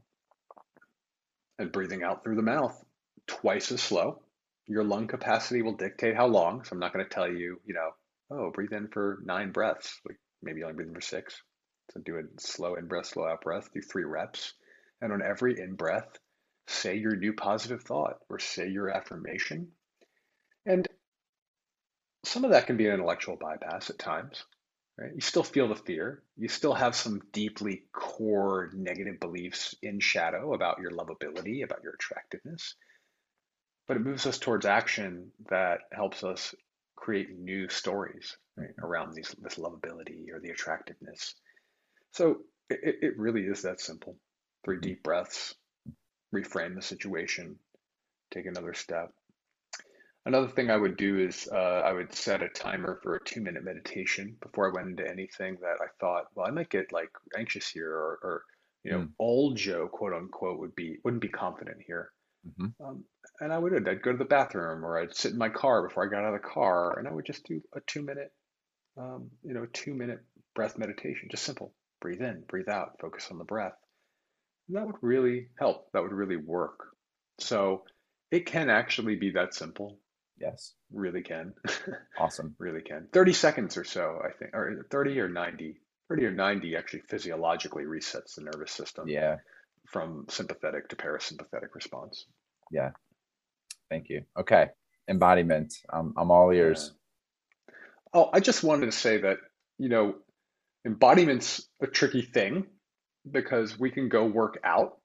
[1.62, 2.84] and breathing out through the mouth
[3.28, 4.22] twice as slow.
[4.68, 6.64] your lung capacity will dictate how long.
[6.64, 7.92] So I'm not going to tell you, you know,
[8.32, 10.00] oh, breathe in for nine breaths.
[10.08, 11.42] Like maybe only breathe in for six.
[11.92, 13.70] So do a slow in breath, slow out breath.
[13.74, 14.54] Do three reps,
[15.02, 16.08] and on every in breath,
[16.68, 19.72] say your new positive thought or say your affirmation.
[20.66, 20.88] And
[22.24, 24.46] some of that can be an intellectual bypass at times.
[24.98, 25.12] Right?
[25.16, 26.22] You still feel the fear.
[26.38, 31.94] You still have some deeply core negative beliefs in shadow about your lovability, about your
[31.94, 32.76] attractiveness.
[33.88, 36.54] But it moves us towards action that helps us
[36.96, 41.36] create new stories right, around these, this lovability or the attractiveness.
[42.12, 44.18] So it, it really is that simple.
[44.64, 44.82] Three mm-hmm.
[44.82, 45.56] deep breaths,
[46.34, 47.58] reframe the situation,
[48.32, 49.12] take another step.
[50.26, 53.42] Another thing I would do is uh, I would set a timer for a two
[53.42, 57.10] minute meditation before I went into anything that I thought, well, I might get like
[57.36, 58.44] anxious here, or, or
[58.84, 59.10] you know, mm.
[59.18, 62.12] old Joe, quote unquote, would be wouldn't be confident here.
[62.48, 62.84] Mm-hmm.
[62.84, 63.04] Um,
[63.40, 66.06] and I would I'd go to the bathroom or I'd sit in my car before
[66.06, 68.32] I got out of the car, and I would just do a two minute,
[68.98, 70.20] um, you know, two minute
[70.54, 71.74] breath meditation, just simple.
[72.00, 73.78] Breathe in, breathe out, focus on the breath.
[74.68, 75.92] And that would really help.
[75.94, 76.88] That would really work.
[77.40, 77.84] So
[78.32, 80.00] it can actually be that simple.
[80.42, 80.74] Yes.
[80.92, 81.54] Really can.
[82.20, 82.56] Awesome.
[82.60, 83.08] really can.
[83.14, 85.80] 30 seconds or so, I think, or 30 or 90.
[86.10, 89.08] 30 or 90 actually physiologically resets the nervous system.
[89.08, 89.38] Yeah.
[89.88, 92.26] From sympathetic to parasympathetic response.
[92.72, 92.92] Yeah.
[93.90, 94.24] Thank you.
[94.40, 94.70] Okay.
[95.10, 95.74] Embodiment.
[95.92, 96.92] Um, I'm all ears.
[96.92, 97.74] Yeah.
[98.14, 99.38] Oh, I just wanted to say that,
[99.78, 100.16] you know,
[100.86, 102.66] embodiment's a tricky thing
[103.30, 104.98] because we can go work out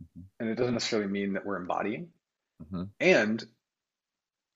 [0.00, 0.20] mm-hmm.
[0.38, 2.08] and it doesn't necessarily mean that we're embodying.
[2.62, 2.84] Mm-hmm.
[3.00, 3.44] And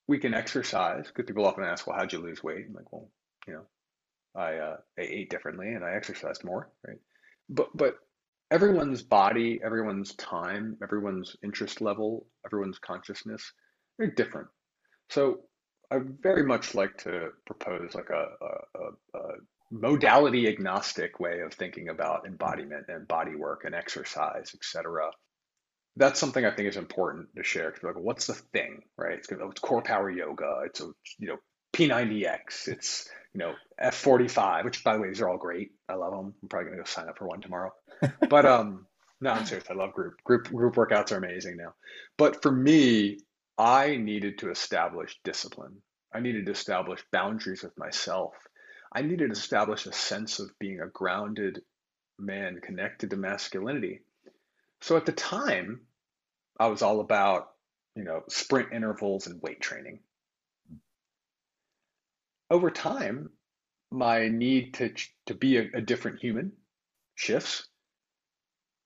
[0.07, 2.65] we can exercise because people often ask, well, how'd you lose weight?
[2.67, 3.09] I'm like, well,
[3.47, 3.65] you know,
[4.35, 6.99] I, uh, I ate differently and I exercised more, right?
[7.49, 7.95] But, but
[8.51, 13.51] everyone's body, everyone's time, everyone's interest level, everyone's consciousness,
[13.97, 14.47] they're different.
[15.09, 15.41] So
[15.91, 19.31] I very much like to propose like a, a, a, a
[19.71, 25.11] modality agnostic way of thinking about embodiment and body work and exercise, etc
[25.97, 27.71] that's something I think is important to share.
[27.71, 29.13] Cause like, what's the thing, right?
[29.13, 30.61] It's, it's core power yoga.
[30.65, 31.37] It's a you know
[31.73, 32.67] P90X.
[32.67, 34.65] It's you know F45.
[34.65, 35.71] Which by the way, these are all great.
[35.87, 36.33] I love them.
[36.41, 37.71] I'm probably gonna go sign up for one tomorrow.
[38.29, 38.87] but um,
[39.21, 39.67] no, I'm serious.
[39.69, 41.73] I love group group group workouts are amazing now.
[42.17, 43.19] But for me,
[43.57, 45.77] I needed to establish discipline.
[46.13, 48.33] I needed to establish boundaries with myself.
[48.93, 51.61] I needed to establish a sense of being a grounded
[52.17, 54.01] man connected to masculinity
[54.81, 55.81] so at the time,
[56.59, 57.49] I was all about,
[57.95, 59.99] you know, sprint intervals and weight training.
[62.49, 63.29] Over time,
[63.91, 64.93] my need to
[65.27, 66.53] to be a, a different human
[67.15, 67.67] shifts.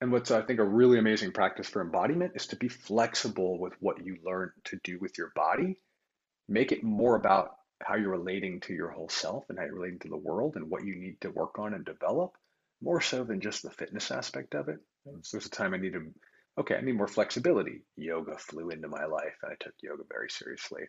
[0.02, 3.74] And what's I think a really amazing practice for embodiment is to be flexible with
[3.82, 5.80] what you learn to do with your body.
[6.48, 7.52] Make it more about
[7.82, 10.70] how you're relating to your whole self and how you're relating to the world and
[10.70, 12.38] what you need to work on and develop,
[12.82, 14.80] more so than just the fitness aspect of it.
[15.06, 16.14] So there's a time I needed,
[16.60, 17.82] okay, I need more flexibility.
[17.96, 20.84] Yoga flew into my life, and I took yoga very seriously.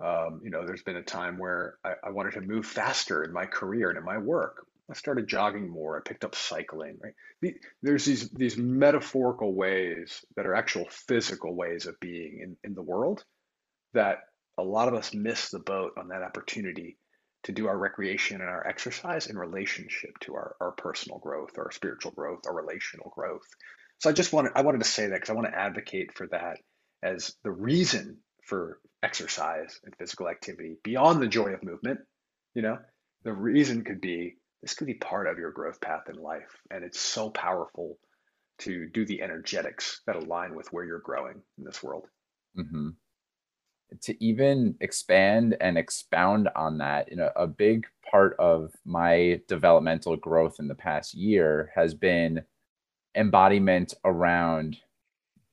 [0.00, 3.32] Um, you know, there's been a time where I, I, wanted to move faster in
[3.32, 4.66] my career and in my work.
[4.90, 5.96] I started jogging more.
[5.96, 6.98] I picked up cycling.
[7.02, 12.74] Right, there's these these metaphorical ways that are actual physical ways of being in, in
[12.74, 13.24] the world
[13.94, 14.18] that
[14.58, 16.98] a lot of us miss the boat on that opportunity
[17.44, 21.70] to do our recreation and our exercise in relationship to our, our personal growth, our
[21.70, 23.46] spiritual growth, our relational growth.
[23.98, 26.26] So I just wanted I wanted to say that because I want to advocate for
[26.28, 26.58] that
[27.02, 32.00] as the reason for exercise and physical activity beyond the joy of movement.
[32.54, 32.78] You know,
[33.24, 36.84] the reason could be this could be part of your growth path in life, and
[36.84, 37.98] it's so powerful
[38.58, 42.06] to do the energetics that align with where you're growing in this world.
[42.58, 42.90] Mm-hmm
[44.02, 50.16] to even expand and expound on that, you know, a big part of my developmental
[50.16, 52.42] growth in the past year has been
[53.16, 54.76] embodiment around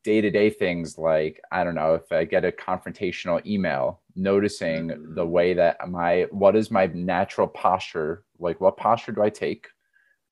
[0.03, 5.29] day-to-day things like i don't know if i get a confrontational email noticing the mm.
[5.29, 8.23] way that my what is my natural posture?
[8.39, 9.67] Like what posture do i take?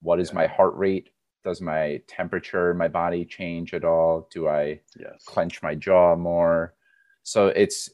[0.01, 1.09] What is my heart rate?
[1.43, 4.27] Does my temperature in my body change at all?
[4.31, 5.23] Do i yes.
[5.25, 6.75] clench my jaw more?
[7.23, 7.89] So it's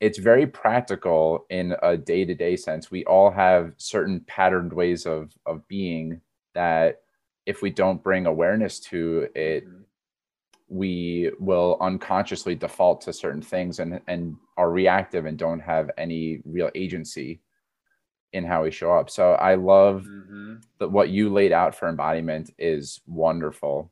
[0.00, 2.90] it's very practical in a day-to-day sense.
[2.90, 6.20] We all have certain patterned ways of of being
[6.54, 7.01] that
[7.46, 9.82] if we don't bring awareness to it mm-hmm.
[10.68, 16.40] we will unconsciously default to certain things and and are reactive and don't have any
[16.44, 17.40] real agency
[18.32, 20.54] in how we show up so i love mm-hmm.
[20.78, 23.90] that what you laid out for embodiment is wonderful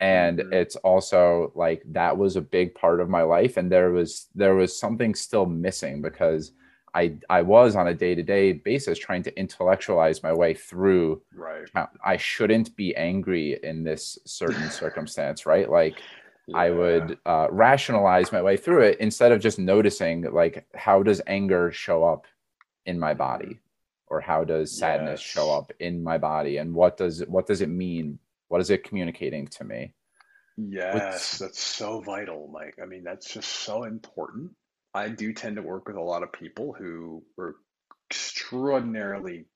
[0.00, 3.90] and hmm it's also like that was a big part of my life and there
[3.90, 6.52] was there was something still missing because
[6.94, 11.70] i i was on a day-to-day basis trying to intellectualize my way through Right.
[11.74, 15.70] how i shouldn't be angry in this certain circumstance right?
[15.70, 16.04] Like
[16.52, 21.20] i would uh, rationalize my way through it instead of just noticing like how does
[21.26, 22.26] anger show up
[22.86, 23.60] in my hmm body?
[24.08, 26.56] Or how does sadness show up in my body?
[26.58, 28.18] And what does it what does it mean?
[28.48, 29.92] What is it communicating to me?
[30.56, 32.78] Yes, what's that's so vital, Mike.
[32.80, 34.52] I mean, that's just so important.
[34.94, 37.56] I do tend to work with a lot of people who are
[38.10, 39.46] extraordinarily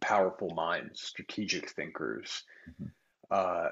[0.00, 2.92] powerful minds, strategic thinkers, Mhm,
[3.30, 3.70] uh,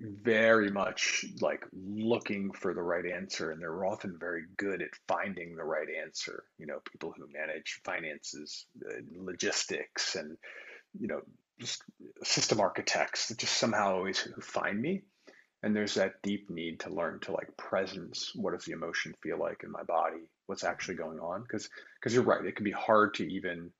[0.00, 5.56] very much like looking for the right answer, and they're often very good at finding
[5.56, 6.44] the right answer.
[6.58, 10.36] You know, people who manage finances, uh, logistics, and
[10.98, 11.22] you know,
[11.60, 11.82] just
[12.24, 15.02] system architects that just somehow always who find me.
[15.66, 18.34] And there's that deep need to learn to like presence.
[18.36, 20.30] What does the emotion feel like in my body?
[20.46, 21.42] What's actually going on?
[21.42, 21.68] Because
[22.00, 23.74] because you're right, it can be hard to even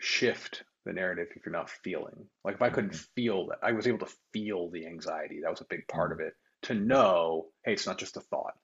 [0.00, 2.30] shift the narrative if you're not feeling.
[2.44, 5.40] Like if I couldn't mhm, feel that, I was able to feel the anxiety.
[5.42, 6.34] That was a big part of mhm, it.
[6.64, 8.58] To know, hey, it's not just a thought.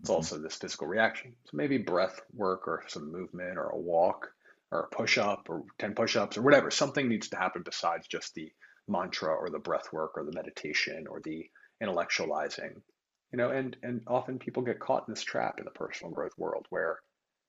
[0.00, 1.36] It's mhm, also this physical reaction.
[1.46, 4.34] So maybe breath work or some movement or a walk
[4.70, 6.70] or a push up or 10 push ups or whatever.
[6.70, 8.52] Something needs to happen besides just the
[8.88, 11.50] mantra or the breath work or the meditation or the
[11.82, 12.80] intellectualizing.
[13.32, 16.36] You know, and and often people get caught in this trap in the personal growth
[16.38, 17.00] world where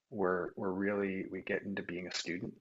[0.10, 2.54] we're we're really we get into being a student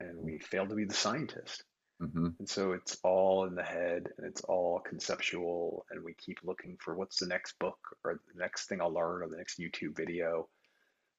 [0.00, 1.64] and we fail to be the scientist.
[2.00, 6.38] mhm, And so it's all in the head and it's all conceptual, and we keep
[6.44, 9.58] looking for what's the next book or the next thing I'll learn or the next
[9.58, 10.48] YouTube video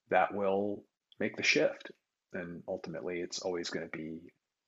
[0.09, 0.83] that will
[1.19, 1.91] make the shift.
[2.33, 4.19] And ultimately, it's always going to be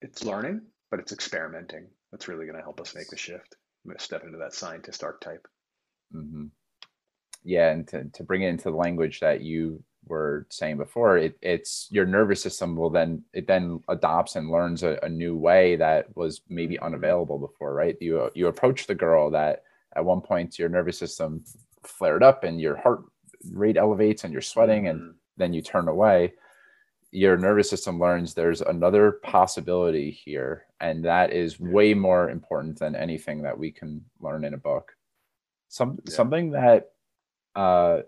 [0.02, 1.88] it's learning, but it's experimenting.
[2.12, 3.56] That's really going to help us make the shift.
[3.88, 5.48] I'm going to step into that scientist archetype.
[6.14, 6.50] mhm.
[7.44, 11.38] yeah and to, to bring it into the language that you were saying before it,
[11.42, 15.76] it's your nervous system will then it then adopts and learns a, a new way
[15.76, 19.64] that was maybe hmm unavailable before right you you approach the girl that
[19.96, 21.44] at one point your nervous system
[21.84, 23.02] flared up and your heart
[23.52, 26.34] rate elevates and you're sweating and hmm then you turn away
[27.12, 32.96] your nervous system learns there's another possibility here and that is way more important than
[32.96, 34.94] anything that we can learn in a book
[35.70, 36.16] some Yeah.
[36.16, 36.92] something that
[37.56, 38.02] uh,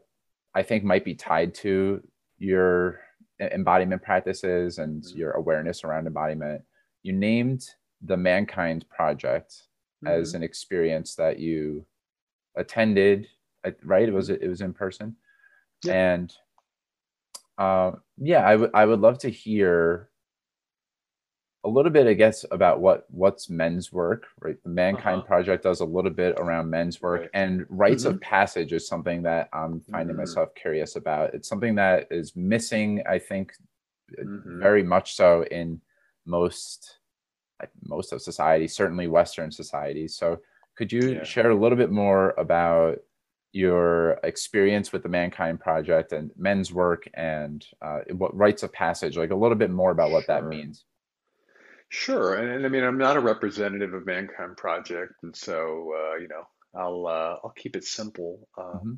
[0.53, 2.01] I think might be tied to
[2.37, 2.99] your
[3.39, 6.61] embodiment practices and hmm your awareness around embodiment.
[7.03, 7.65] You named
[8.01, 9.63] the Mankind Project
[10.05, 11.85] as hmm an experience that you
[12.55, 13.27] attended,
[13.65, 14.07] uh, right?
[14.07, 15.15] It was it was in person,
[15.83, 15.95] Yep.
[15.95, 16.33] and
[17.59, 20.09] uh, yeah, I would I would love to hear
[21.65, 24.55] a little bit, I guess, about what what's men's work, right?
[24.63, 25.25] The Mankind Uh-huh.
[25.25, 27.29] Project does a little bit around men's work, Right.
[27.33, 31.33] and rites hmm of passage is something that I'm finding hmm myself curious about.
[31.33, 33.53] It's something that is missing, I think,
[34.23, 35.81] hmm very much so in
[36.25, 36.99] most
[37.83, 40.07] most of society, certainly Western society.
[40.07, 40.41] So,
[40.75, 41.23] could you Yeah.
[41.23, 42.99] share a little bit more about
[43.51, 49.17] your experience with the Mankind Project and men's work and uh, what rites of passage,
[49.17, 50.85] like a little bit more about what that means?
[51.89, 56.17] Sure, and, and I mean, I'm not a representative of Mankind Project, and so uh,
[56.17, 56.43] you know,
[56.75, 58.47] I'll uh, I'll keep it simple.
[58.57, 58.93] Uh, hmm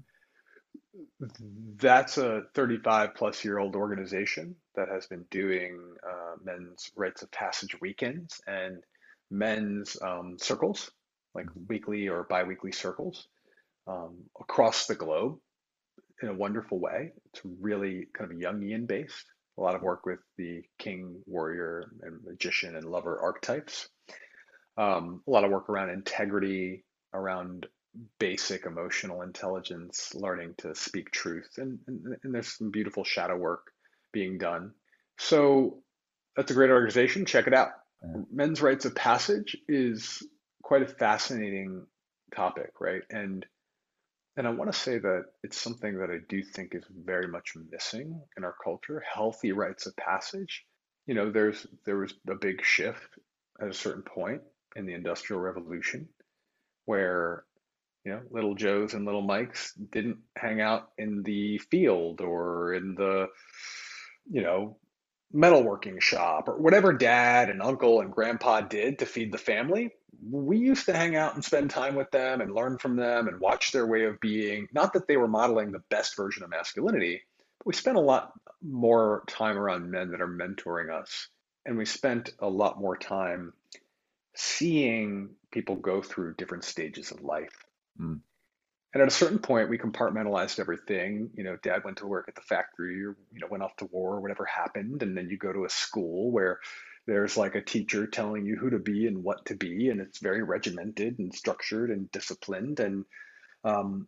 [1.77, 7.31] that's a 35 plus year old organization that has been doing uh, men's rites of
[7.31, 8.83] passage weekends and
[9.29, 10.91] men's um, circles,
[11.33, 13.27] like hmm weekly or biweekly circles,
[13.91, 15.37] um, across the globe
[16.21, 17.11] in a wonderful way.
[17.33, 19.25] It's really kind of Jungian based.
[19.57, 23.89] A lot of work with the king, warrior, and magician and lover archetypes
[24.77, 26.83] um, a lot of work around integrity,
[27.13, 27.67] around
[28.19, 33.71] basic emotional intelligence, learning to speak truth, and, and, and there's some beautiful shadow work
[34.13, 34.71] being done.
[35.17, 35.83] So
[36.35, 37.25] that's a great organization.
[37.25, 37.69] Check it out.
[38.31, 40.25] Men's Rites of Passage is
[40.63, 41.85] quite a fascinating
[42.35, 43.01] topic, right?
[43.11, 43.45] And
[44.37, 47.53] and I want to say that it's something that I do think is very much
[47.69, 50.65] missing in our culture, healthy rites of passage.
[51.05, 53.17] You know, there's there was a big shift
[53.61, 54.41] at a certain point
[54.75, 56.07] in the Industrial Revolution
[56.85, 57.43] where,
[58.05, 62.95] you know, little Joes and little Mikes didn't hang out in the field or in
[62.95, 63.27] the,
[64.29, 64.77] you know,
[65.33, 69.91] metalworking shop or whatever dad and uncle and grandpa did to feed the family.
[70.21, 73.39] We used to hang out and spend time with them and learn from them and
[73.39, 74.67] watch their way of being.
[74.73, 77.21] Not that they were modeling the best version of masculinity,
[77.59, 81.29] but we spent a lot more time around men that are mentoring us.
[81.65, 83.53] And we spent a lot more time
[84.35, 87.65] seeing people go through different stages of life
[87.99, 88.21] Mm.
[88.93, 91.29] And at a certain point, we compartmentalized everything.
[91.33, 93.85] You know, dad went to work at the factory or, you know, went off to
[93.85, 95.01] war or whatever happened.
[95.01, 96.59] And then you go to a school where
[97.07, 99.89] there's like a teacher telling you who to be and what to be.
[99.89, 102.79] And it's very regimented and structured and disciplined.
[102.79, 103.05] And,
[103.63, 104.07] um,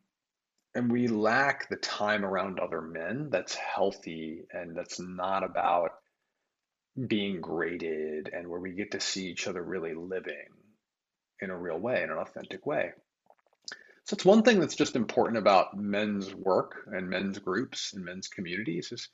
[0.76, 5.92] and we lack the time around other men that's healthy and that's not about
[7.08, 10.50] being graded and where we get to see each other really living
[11.42, 12.92] in a real way, in an authentic way.
[14.06, 18.28] So it's one thing that's just important about men's work and men's groups and men's
[18.28, 19.10] communities is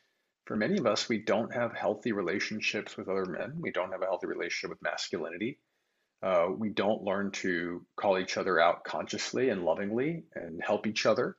[0.50, 3.54] for many of us, we don't have healthy relationships with other men.
[3.62, 5.60] We don't have a healthy relationship with masculinity.
[6.24, 11.06] Uh, we don't learn to call each other out consciously and lovingly and help each
[11.06, 11.36] other.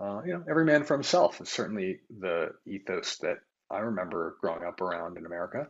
[0.00, 3.38] Uh, you know, every man for himself is certainly the ethos that
[3.68, 5.66] I remember growing up around in America.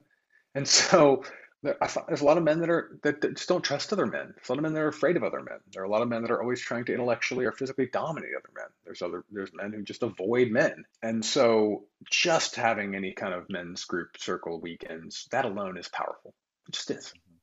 [0.55, 1.25] And so
[1.67, 4.33] there, there's a lot of men that are that, that, just don't trust other men.
[4.35, 5.59] There's a lot of men that are afraid of other men.
[5.73, 8.31] There are a lot of men that are always trying to intellectually or physically dominate
[8.37, 8.67] other men.
[8.85, 10.85] There's other there's men who just avoid men.
[11.03, 16.35] And so just having any kind of men's group circle weekends, that alone is powerful.
[16.69, 17.07] It just is.
[17.07, 17.37] Mm-hmm.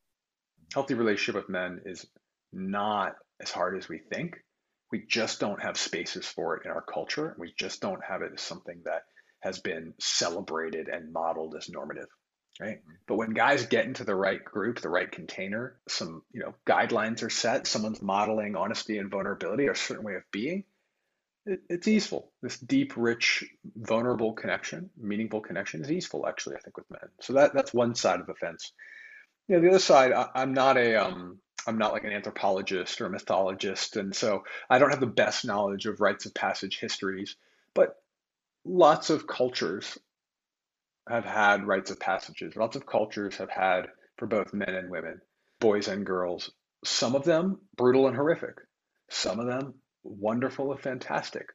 [0.73, 2.05] Healthy relationship with men is
[2.51, 4.37] not as hard as we think.
[4.91, 7.35] We just don't have spaces for it in our culture.
[7.37, 9.03] We just don't have it as something that
[9.39, 12.07] has been celebrated and modeled as normative
[12.59, 12.81] right?
[13.07, 17.23] But when guys get into the right group the right container some you know guidelines
[17.23, 20.63] are set someone's modeling honesty and vulnerability or a certain way of being
[21.45, 22.31] it, it's easeful.
[22.41, 23.43] This deep rich
[23.75, 27.09] vulnerable connection meaningful connection is easeful actually i think with men.
[27.21, 28.71] So that that's one side of the fence.
[29.47, 33.01] You know the other side I, i'm not a um i'm not like an anthropologist
[33.01, 36.79] or a mythologist and so i don't have the best knowledge of rites of passage
[36.79, 37.35] histories
[37.73, 37.97] but
[38.63, 39.97] lots of cultures
[41.09, 42.55] have had rites of passages.
[42.55, 43.87] Lots of cultures have had
[44.17, 45.21] for both men and women,
[45.59, 46.51] boys and girls.
[46.85, 48.55] Some of them brutal and horrific,
[49.09, 51.47] some of them wonderful and fantastic.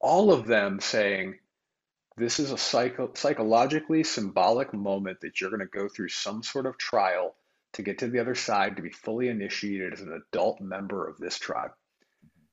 [0.00, 1.38] All of them saying,
[2.16, 6.66] this is a psycho- psychologically symbolic moment that you're going to go through some sort
[6.66, 7.34] of trial
[7.72, 11.18] to get to the other side to be fully initiated as an adult member of
[11.18, 11.72] this tribe.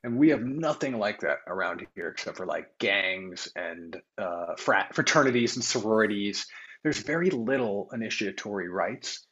[0.04, 4.96] And we have nothing like that around here except for like gangs and uh, frat
[4.96, 6.48] fraternities and sororities.
[6.84, 9.26] There's very little initiatory rites.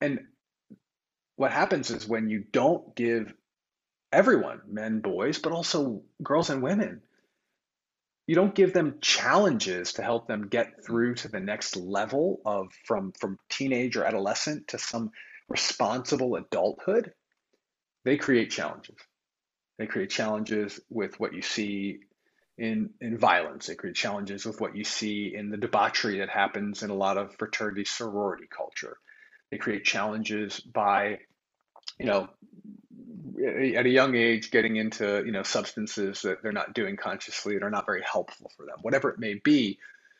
[0.00, 0.20] And
[1.36, 3.32] what happens is when you don't give
[4.10, 7.02] everyone, men, boys, but also girls and women,
[8.28, 12.68] you don't give them challenges to help them get through to the next level of
[12.84, 15.10] from from teenage or adolescent to some
[15.48, 17.10] responsible adulthood
[18.04, 18.96] they create challenges
[19.78, 22.00] they create challenges with what you see
[22.58, 23.66] in in violence.
[23.66, 27.16] They create challenges with what you see in the debauchery that happens in a lot
[27.16, 28.96] of fraternity sorority culture.
[29.50, 31.20] They create challenges by,
[31.98, 32.28] you know,
[33.38, 37.62] at a young age getting into you know substances that they're not doing consciously and
[37.62, 39.78] are not very helpful for them, whatever it may be.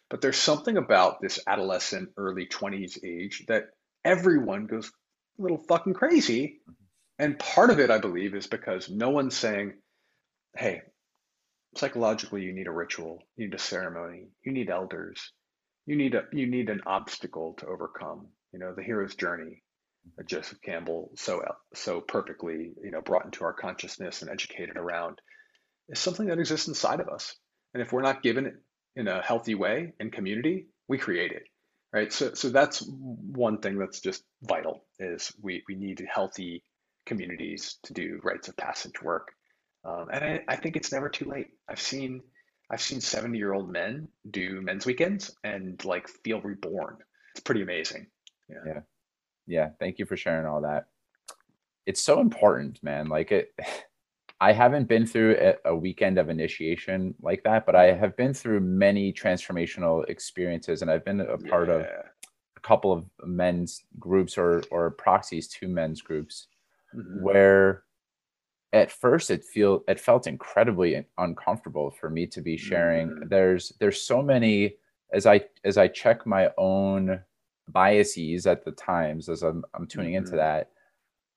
[0.08, 3.70] But there's something about this adolescent, early 20s age that
[4.04, 4.90] everyone goes
[5.38, 6.60] a little fucking crazy
[7.18, 9.74] and part of it, I believe, is because no one's saying,
[10.56, 10.82] hey,
[11.76, 15.32] psychologically, you need a ritual, you need a ceremony, you need elders,
[15.86, 18.28] you need a you need an obstacle to overcome.
[18.52, 19.62] You know, the hero's journey
[20.16, 24.76] that Joseph Campbell so uh, so perfectly, you know, brought into our consciousness and educated
[24.76, 25.20] around
[25.88, 27.34] is something that exists inside of us.
[27.74, 28.54] And if we're not given it
[28.96, 31.44] in a healthy way in community, we create it.
[31.92, 32.12] Right.
[32.12, 36.62] So so that's one thing that's just vital is we, we need healthy
[37.08, 39.32] communities to do rites of passage work.
[39.84, 41.46] Um, and I, I, think it's never too late.
[41.68, 42.20] I've seen
[42.70, 46.98] I've seen 70 year old men do men's weekends and like feel reborn.
[47.32, 48.06] It's pretty amazing.
[48.48, 48.56] Yeah.
[48.66, 48.80] Yeah.
[49.46, 49.68] Yeah.
[49.80, 50.86] Thank you for sharing all that.
[51.86, 53.08] It's so important, man.
[53.08, 53.48] Like it
[54.40, 58.32] I haven't been through a, a weekend of initiation like that, but I have been
[58.32, 61.74] through many transformational experiences and I've been a part yeah.
[61.74, 61.80] of
[62.56, 66.48] a couple of men's groups or or proxies to men's groups
[66.94, 67.22] mm-hmm.
[67.22, 67.84] where
[68.72, 73.28] at first it feel it felt incredibly uncomfortable for me to be sharing mm-hmm.
[73.28, 74.74] there's there's so many
[75.12, 77.20] as i as i check my own
[77.68, 80.24] biases at the times as i'm, I'm tuning mm-hmm.
[80.24, 80.70] into that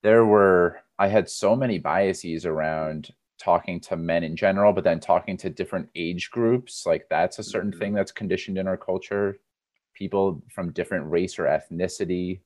[0.03, 4.99] there were i had so many biases around talking to men in general but then
[4.99, 7.79] talking to different age groups like that's a certain mm-hmm.
[7.79, 9.37] thing that's conditioned in our culture
[9.93, 12.41] people from different race or ethnicity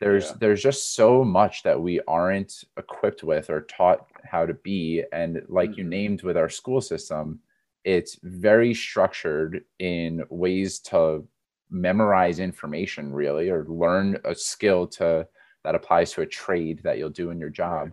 [0.00, 0.36] there's yeah.
[0.40, 5.42] there's just so much that we aren't equipped with or taught how to be and
[5.48, 5.80] like mm-hmm.
[5.80, 7.40] you named with our school system
[7.84, 11.26] it's very structured in ways to
[11.70, 15.26] memorize information really or learn a skill to
[15.64, 17.90] that applies to a trade that you'll do in your job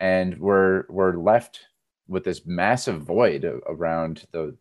[0.00, 1.60] and we're we're left
[2.08, 4.56] with this massive void around the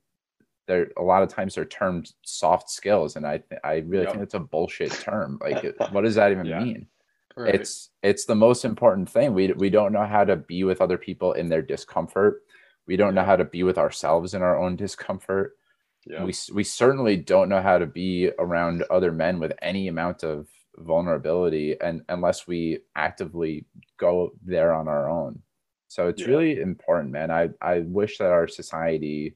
[0.67, 4.13] there a lot of times they're termed soft skills and i th- i really yep.
[4.13, 6.59] think it's a bullshit term like what does that even yeah.
[6.59, 6.87] mean
[7.35, 7.55] right.
[7.55, 10.97] it's it's the most important thing we we don't know how to be with other
[10.97, 12.41] people in their discomfort
[12.87, 13.21] we don't yeah.
[13.21, 15.57] know how to be with ourselves in our own discomfort
[16.05, 16.23] yeah.
[16.23, 20.47] we we certainly don't know how to be around other men with any amount of
[20.77, 23.65] vulnerability and unless we actively
[23.97, 25.41] go there on our own
[25.87, 29.33] so it's really important man i i wish that our society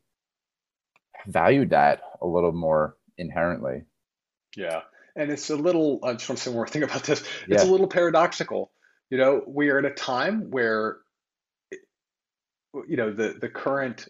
[1.27, 3.83] valued that a little more inherently
[4.55, 4.81] yeah
[5.15, 7.63] and it's a little i just want to say one more thing about this it's
[7.63, 7.69] yeah.
[7.69, 8.71] a little paradoxical
[9.09, 10.97] you know we are at a time where
[12.87, 14.07] you know the the current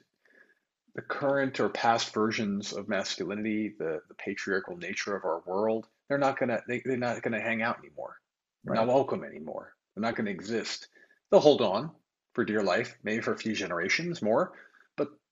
[0.95, 6.17] the current or past versions of masculinity the the patriarchal nature of our world they're
[6.17, 8.17] not gonna they, they're not gonna hang out anymore.
[8.63, 9.73] They're not welcome anymore.
[9.95, 10.87] They're not gonna exist.
[11.29, 11.91] They'll hold on
[12.33, 14.51] for dear life, maybe for a few generations more,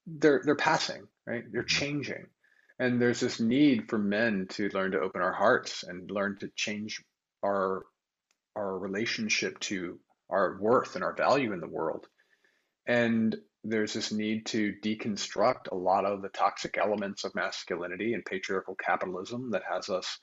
[0.08, 1.44] they're they're passing, right?
[1.52, 1.68] They're mm-hmm.
[1.68, 2.28] changing.
[2.80, 6.50] And there's this need for men to learn to open our hearts and learn to
[6.56, 7.04] change
[7.44, 7.84] our
[8.56, 10.00] our relationship to
[10.30, 12.08] our worth and our value in the world.
[12.88, 18.24] And there's this need to deconstruct a lot of the toxic elements of masculinity and
[18.26, 20.20] patriarchal capitalism that has us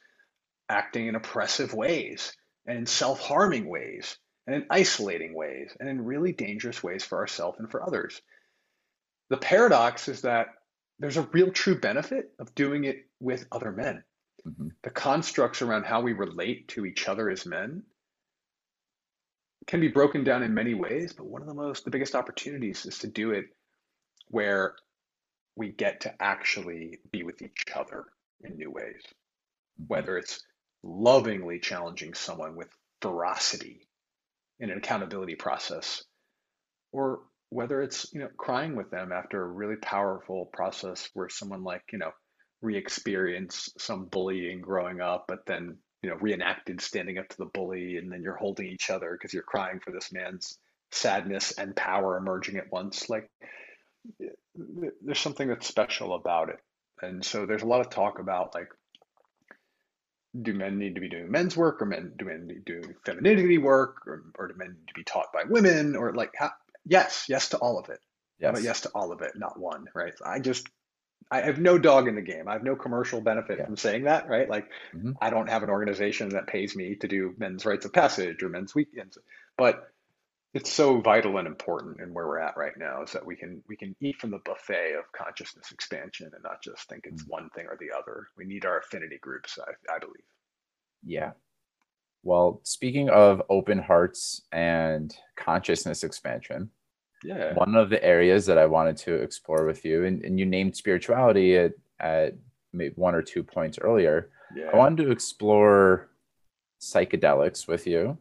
[0.68, 2.32] acting in oppressive ways
[2.66, 4.16] and in self harming ways
[4.46, 8.20] and in isolating ways and in really dangerous ways for ourselves and for others.
[9.30, 10.48] The paradox is that
[10.98, 14.04] there's a real true benefit of doing it with other men.
[14.46, 14.68] Mm-hmm.
[14.82, 17.82] The constructs around how we relate to each other as men
[19.66, 22.84] can be broken down in many ways, but one of the most, the biggest opportunities
[22.84, 23.46] is to do it
[24.28, 24.74] where
[25.56, 28.04] we get to actually be with each other
[28.42, 29.02] in new ways.
[29.80, 29.84] Mm-hmm.
[29.88, 30.44] Whether it's
[30.82, 32.68] lovingly challenging someone with
[33.00, 33.88] ferocity
[34.60, 36.04] in an accountability process,
[36.92, 37.20] or
[37.54, 41.84] whether it's you know crying with them after a really powerful process where someone like
[41.92, 42.10] you know
[42.62, 47.96] re-experienced some bullying growing up, but then you know reenacted standing up to the bully,
[47.96, 50.58] and then you're holding each other because you're crying for this man's
[50.90, 53.08] sadness and power emerging at once.
[53.08, 53.30] Like
[54.56, 56.58] there's something that's special about it,
[57.02, 58.68] and so there's a lot of talk about like
[60.42, 62.94] do men need to be doing men's work or men do men need to doing
[63.06, 66.50] femininity work or, or do men need to be taught by women or like how,
[66.84, 68.00] yes yes to all of it
[68.38, 68.52] yes.
[68.52, 70.66] but yes to all of it not one right i just
[71.30, 73.64] i have no dog in the game i have no commercial benefit yeah.
[73.66, 75.12] from saying that right like mm-hmm.
[75.20, 78.48] i don't have an organization that pays me to do men's rites of passage or
[78.48, 79.18] men's weekends
[79.56, 79.88] but
[80.54, 83.60] it's so vital and important in where we're at right now is that we can
[83.68, 87.28] we can eat from the buffet of consciousness expansion and not just think it's mm.
[87.28, 88.28] one thing or the other.
[88.38, 90.14] We need our affinity groups, I, I believe.
[91.04, 91.32] Yeah.
[92.24, 96.70] Well, speaking of open hearts and consciousness expansion,
[97.24, 97.54] yeah.
[97.54, 100.76] One of the areas that I wanted to explore with you, and, and you named
[100.76, 102.34] spirituality at, at
[102.96, 104.30] one or two points earlier.
[104.54, 104.70] Yeah.
[104.72, 106.10] I wanted to explore
[106.80, 108.18] psychedelics with you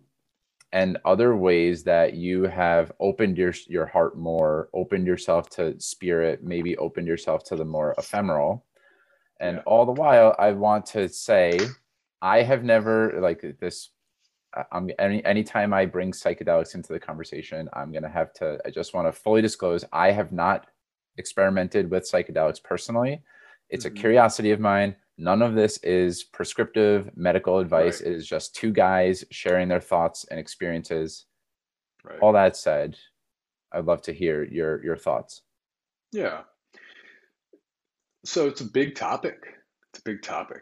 [0.71, 6.43] and other ways that you have opened your your heart more, opened yourself to spirit,
[6.43, 8.65] maybe opened yourself to the more ephemeral.
[9.39, 9.63] And yeah.
[9.65, 11.59] all the while, I want to say,
[12.23, 13.89] I have never like this.
[14.71, 18.57] I'm any anytime I bring psychedelics into the conversation, I'm gonna have to.
[18.65, 20.67] I just want to fully disclose, I have not
[21.17, 23.21] experimented with psychedelics personally.
[23.69, 23.97] It's mm-hmm.
[23.97, 24.95] a curiosity of mine.
[25.17, 28.01] None of this is prescriptive medical advice.
[28.01, 28.11] Right.
[28.11, 31.25] It is just two guys sharing their thoughts and experiences.
[32.05, 32.19] Right.
[32.21, 32.97] All that said,
[33.73, 35.41] I'd love to hear your your thoughts.
[36.13, 36.41] Yeah.
[38.23, 39.39] So it's a big topic.
[39.89, 40.61] It's a big topic.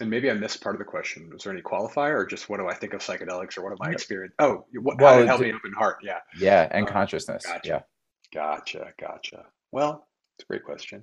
[0.00, 1.30] And maybe I missed part of the question.
[1.30, 3.78] Was there any qualifier or just what do I think of psychedelics or what am
[3.82, 4.34] I experience?
[4.38, 5.98] Oh, what, well, how it help me open heart?
[6.02, 6.18] Yeah.
[6.38, 6.66] Yeah.
[6.70, 7.44] And um, consciousness.
[7.44, 7.68] Gotcha.
[7.68, 7.80] Yeah.
[8.32, 8.92] Gotcha.
[8.98, 9.44] Gotcha.
[9.72, 11.02] Well, it's a great question.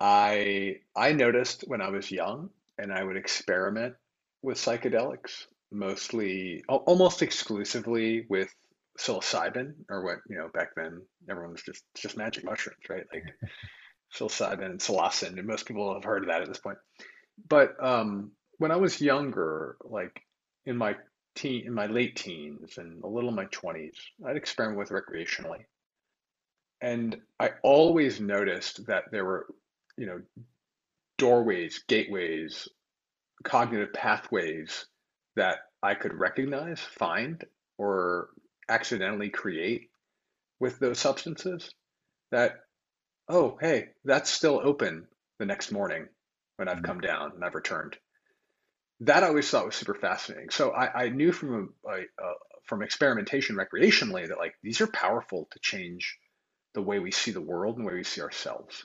[0.00, 3.94] I I noticed when I was young and I would experiment
[4.42, 8.54] with psychedelics, mostly almost exclusively with
[8.98, 13.04] psilocybin or what, you know, back then everyone was just just magic mushrooms, right?
[13.12, 13.24] Like
[14.14, 16.78] psilocybin and psilocin, and most people have heard of that at this point.
[17.48, 20.22] But um, when I was younger, like
[20.64, 20.96] in my
[21.34, 25.64] teen, in my late teens and a little in my twenties, I'd experiment with recreationally,
[26.80, 29.46] and I always noticed that there were
[29.96, 30.20] you know,
[31.18, 32.68] doorways, gateways,
[33.44, 34.86] cognitive pathways
[35.36, 37.42] that I could recognize, find,
[37.78, 38.28] or
[38.68, 39.90] accidentally create
[40.60, 41.70] with those substances
[42.30, 42.56] that,
[43.28, 45.06] oh, hey, that's still open
[45.38, 46.06] the next morning
[46.56, 47.96] when I've come down and I've returned.
[49.00, 50.50] That I always thought was super fascinating.
[50.50, 52.32] So I, I knew from a, a, a
[52.64, 56.18] from experimentation recreationally that like these are powerful to change
[56.74, 58.84] the way we see the world and the way we see ourselves.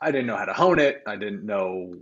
[0.00, 1.02] I didn't know how to hone it.
[1.06, 1.94] I didn't know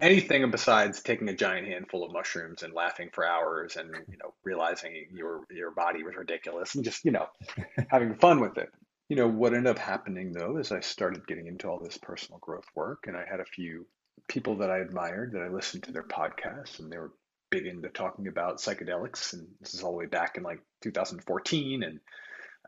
[0.00, 4.34] anything besides taking a giant handful of mushrooms and laughing for hours and you know
[4.44, 7.26] realizing your your body was ridiculous and just you know
[7.88, 8.70] having fun with it.
[9.08, 12.38] You know what ended up happening though is I started getting into all this personal
[12.40, 13.86] growth work and I had a few
[14.28, 16.20] people that I admired that I listened to their mm-hmm.
[16.20, 17.12] podcasts and they were
[17.50, 21.82] big into talking about psychedelics and this is all the way back in like 2014
[21.84, 22.00] and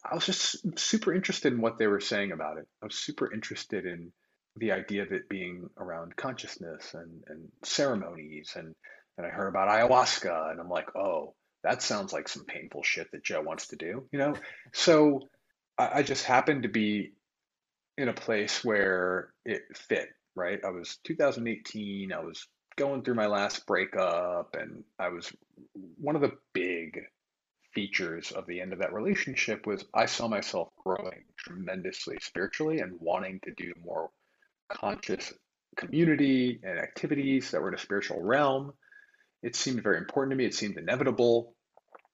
[0.08, 2.68] I was just super interested in what they were saying about it.
[2.80, 4.12] I was super interested in
[4.56, 8.74] the idea of it being around consciousness and, and ceremonies and
[9.16, 11.34] and I heard about ayahuasca and I'm like, oh,
[11.64, 14.34] that sounds like some painful shit that Joe wants to do, you know?
[14.72, 15.22] So
[15.78, 17.12] I, I just happened to be
[17.96, 20.60] in a place where it fit, right?
[20.64, 25.32] I was 2018, I was going through my last breakup and I was
[25.98, 27.00] one of the big
[27.74, 32.98] features of the end of that relationship was I saw myself growing tremendously spiritually and
[33.00, 34.10] wanting to do more
[34.68, 35.32] conscious
[35.76, 38.72] community and activities that were in a spiritual realm.
[39.42, 40.46] It seemed very important to me.
[40.46, 41.54] It seemed inevitable.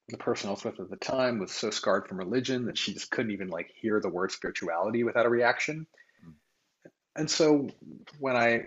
[0.09, 2.93] The person I was with at the time was so scarred from religion that she
[2.93, 5.87] just couldn't even like hear the word spirituality without a reaction.
[6.23, 6.31] Hmm.
[7.17, 7.71] And so
[8.19, 8.67] when I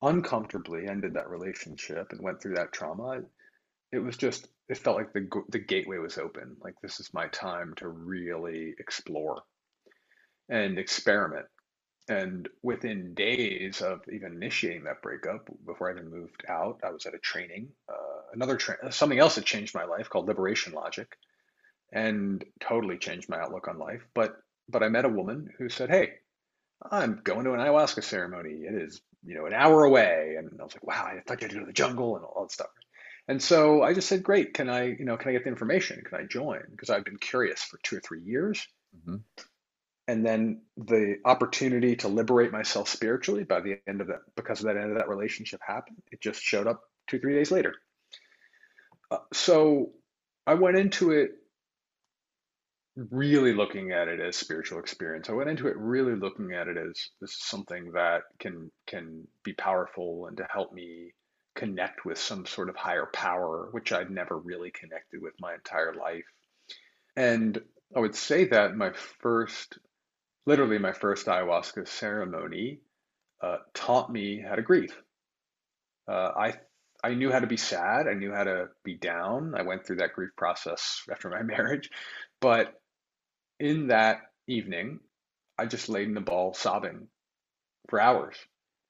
[0.00, 3.22] uncomfortably ended that relationship and went through that trauma,
[3.90, 6.56] it was just it felt like the the gateway was open.
[6.60, 9.42] Like this is my time to really explore
[10.48, 11.46] and experiment
[12.08, 17.06] and within days of even initiating that breakup, before I even moved out, I was
[17.06, 21.08] at a training, uh, another tra- something else that changed my life called Liberation Logic,
[21.92, 24.02] and totally changed my outlook on life.
[24.14, 24.36] But
[24.68, 26.14] but I met a woman who said, "Hey,
[26.90, 28.64] I'm going to an ayahuasca ceremony.
[28.64, 31.46] It is you know an hour away," and I was like, "Wow, I thought you
[31.46, 32.70] had to go to the jungle and all that stuff."
[33.28, 36.02] And so I just said, "Great, can I you know can I get the information?
[36.04, 38.66] Can I join?" Because I've been curious for two or three years.
[38.94, 39.16] Mm-hmm
[40.06, 44.66] and then the opportunity to liberate myself spiritually by the end of that because of
[44.66, 47.74] that end of that relationship happened it just showed up two three days later.
[49.10, 49.90] Uh, so
[50.46, 51.32] i went into it
[52.96, 55.28] really looking at it as spiritual experience.
[55.28, 59.26] I went into it really looking at it as this is something that can can
[59.42, 61.12] be powerful and to help me
[61.56, 65.94] connect with some sort of higher power which i'd never really connected with my entire
[65.94, 66.24] life.
[67.16, 67.60] And
[67.96, 69.78] i would say that my first
[70.46, 72.80] literally my first ayahuasca ceremony
[73.42, 74.96] uh, taught me how to grieve.
[76.08, 76.54] Uh, I
[77.02, 78.08] I knew how to be sad.
[78.08, 79.54] I knew how to be down.
[79.54, 81.90] I went through that grief process after my marriage,
[82.40, 82.74] but
[83.60, 85.00] in that evening,
[85.58, 87.08] I just laid in the ball sobbing
[87.88, 88.36] for hours,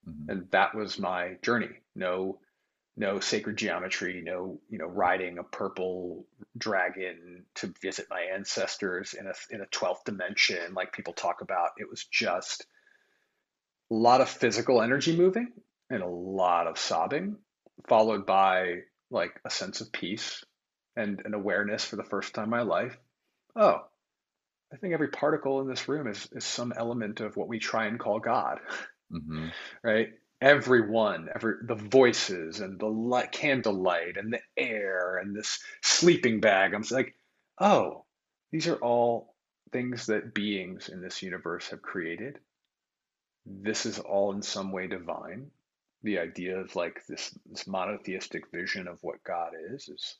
[0.08, 0.30] mm-hmm.
[0.30, 1.70] and that was my journey.
[1.94, 2.38] No
[2.96, 6.26] no sacred geometry, no you know riding a purple
[6.56, 11.70] dragon to visit my ancestors in a in a twelfth dimension like people talk about.
[11.78, 12.66] It was just
[13.90, 15.52] a lot of physical energy moving
[15.90, 17.36] and a lot of sobbing,
[17.88, 18.80] followed by
[19.10, 20.44] like a sense of peace
[20.96, 22.96] and an awareness for the first time in my life.
[23.56, 23.82] Oh,
[24.72, 27.86] I think every particle in this room is is some element of what we try
[27.86, 28.60] and call God.
[29.12, 29.48] Mm-hmm.
[29.82, 30.10] right?
[30.44, 36.74] Everyone, every the voices and the light, candlelight and the air and this sleeping bag.
[36.74, 37.14] I'm like,
[37.58, 38.04] oh,
[38.52, 39.34] these are all
[39.72, 42.38] things that beings in this universe have created.
[43.46, 45.50] This is all in some way divine.
[46.02, 50.18] The idea of like this this monotheistic vision of what God is is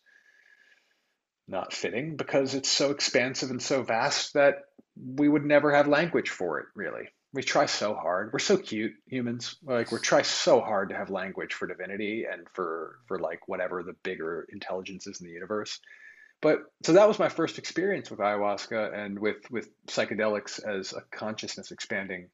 [1.46, 4.62] not fitting because it's so expansive and so vast that
[4.96, 8.32] we would never have language for it, really we try so hard.
[8.32, 9.56] We're so cute, humans.
[9.64, 13.82] Like we try so hard to have language for divinity and for for like whatever
[13.82, 15.80] the bigger intelligences in the universe.
[16.40, 21.02] But so that was my first experience with ayahuasca and with with psychedelics as a
[21.10, 22.28] consciousness expanding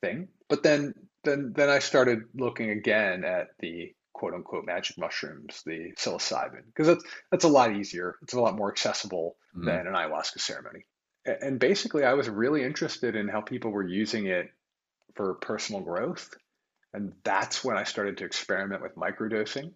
[0.00, 0.28] thing.
[0.48, 0.94] But then
[1.24, 6.86] then then I started looking again at the quote unquote magic mushrooms, the psilocybin, because
[6.86, 8.16] that's that's a lot easier.
[8.22, 9.66] It's a lot more accessible mm-hmm.
[9.66, 10.86] than an ayahuasca ceremony
[11.26, 14.50] and basically i was really interested in how people were using it
[15.14, 16.30] for personal growth
[16.94, 19.72] and that's when i started to experiment with microdosing.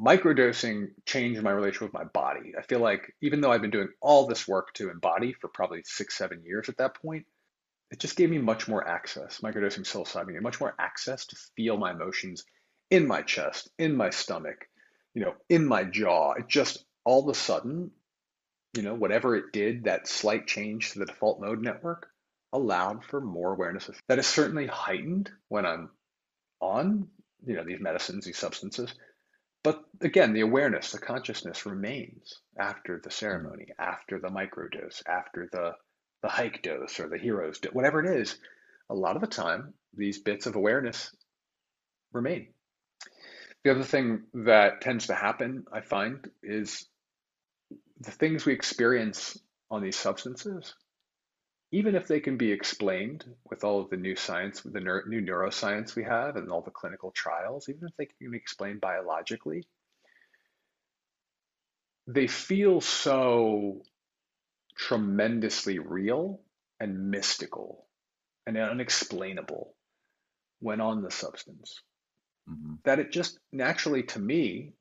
[0.00, 2.52] Microdosing changed my relationship with my body.
[2.56, 5.82] I feel like even though i've been doing all this work to embody for probably
[5.84, 7.26] six seven years at that point
[7.90, 11.90] it just gave me much more access microdosing psilocybin much more access to feel my
[11.92, 12.44] emotions
[12.90, 14.66] in my chest in my stomach
[15.14, 16.32] you know in my jaw.
[16.34, 17.90] It just all of a sudden
[18.74, 22.08] you know, whatever it did, that slight change to the default mode network
[22.52, 23.90] allowed for more awareness.
[24.08, 25.90] That is certainly heightened when I'm
[26.60, 27.08] on,
[27.44, 28.94] you know, these medicines, these substances.
[29.64, 33.14] but again, the awareness, the consciousness remains after the hmm.
[33.14, 35.72] ceremony, after the microdose, after the
[36.22, 38.38] the hike dose or the heroes, whatever it is.
[38.90, 41.14] A lot of the time, these bits of awareness
[42.12, 42.48] remain.
[43.64, 46.88] The other thing that tends to happen, I find, is
[48.00, 49.38] the things we experience
[49.70, 50.74] on these substances,
[51.72, 55.94] even if they can be explained with all of the new science, the new neuroscience
[55.94, 59.66] we have, and all the clinical trials, even if they can be explained biologically,
[62.06, 63.82] they feel so
[64.76, 66.40] tremendously real
[66.80, 67.86] and mystical
[68.46, 69.74] and unexplainable
[70.60, 71.82] when on the substance
[72.48, 72.74] mm-hmm.
[72.84, 74.72] that it just naturally to me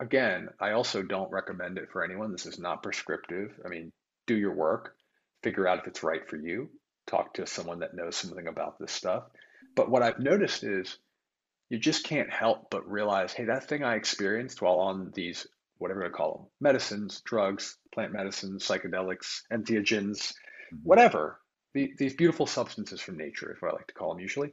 [0.00, 3.92] again i also don't recommend it for anyone this is not prescriptive i mean
[4.26, 4.94] do your work
[5.42, 6.68] figure out if it's right for you
[7.06, 9.24] talk to someone that knows something about this stuff
[9.74, 10.98] but what i've noticed is
[11.70, 15.46] you just can't help but realize hey that thing i experienced while on these
[15.78, 20.76] whatever I call them, medicines, drugs, plant medicines, psychedelics, entheogens, mm-hmm.
[20.82, 21.40] whatever.
[21.74, 24.52] The, these beautiful substances from nature is what I like to call them usually.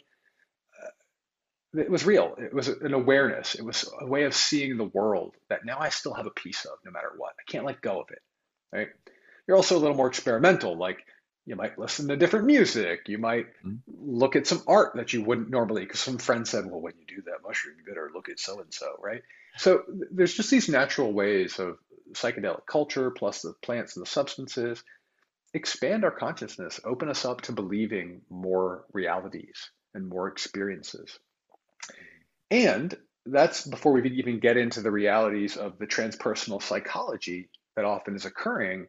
[1.77, 2.35] It was real.
[2.37, 3.55] It was an awareness.
[3.55, 6.65] It was a way of seeing the world that now I still have a piece
[6.65, 7.33] of no matter what.
[7.39, 8.21] I can't let go of it.
[8.71, 8.89] Right.
[9.47, 10.77] You're also a little more experimental.
[10.77, 11.05] Like
[11.45, 13.07] you might listen to different music.
[13.07, 13.75] You might mm-hmm.
[13.87, 17.05] look at some art that you wouldn't normally, because some friend said, well, when you
[17.05, 19.21] do that mushroom, you better look at so and so, right?
[19.57, 21.77] So there's just these natural ways of
[22.13, 24.83] psychedelic culture plus the plants and the substances
[25.53, 31.17] expand our consciousness, open us up to believing more realities and more experiences.
[32.51, 38.15] And that's before we even get into the realities of the transpersonal psychology that often
[38.15, 38.87] is occurring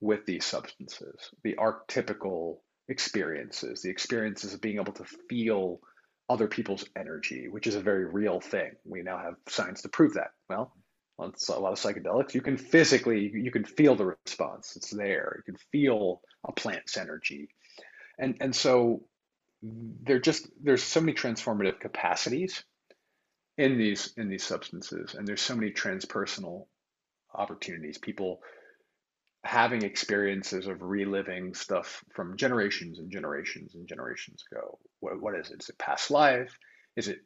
[0.00, 2.58] with these substances, the archetypical
[2.88, 5.80] experiences, the experiences of being able to feel
[6.28, 8.72] other people's energy, which is a very real thing.
[8.84, 10.30] We now have science to prove that.
[10.48, 10.74] Well,
[11.18, 14.74] on a lot of psychedelics, you can physically, you can feel the response.
[14.76, 15.36] It's there.
[15.38, 17.48] You can feel a plant's energy.
[18.18, 19.04] And, and so
[19.62, 22.64] there just, there's so many transformative capacities
[23.56, 25.14] in these, in these substances.
[25.14, 26.66] And there's so many transpersonal
[27.34, 27.98] opportunities.
[27.98, 28.40] People
[29.44, 34.78] having experiences of reliving stuff from generations and generations and generations ago.
[35.00, 35.60] What, what is it?
[35.60, 36.56] Is it past life?
[36.96, 37.18] Is it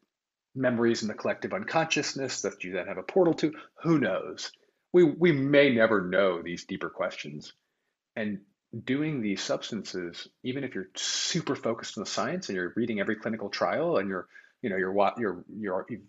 [0.55, 3.53] memories in the collective unconsciousness that you then have a portal to?
[3.83, 4.51] Who knows?
[4.93, 7.53] We, we may never know these deeper questions.
[8.15, 8.41] And
[8.85, 13.17] doing these substances, even if you're super focused on the science and you're reading every
[13.17, 14.27] clinical trial and you're,
[14.63, 16.03] you know, you're you're you're you've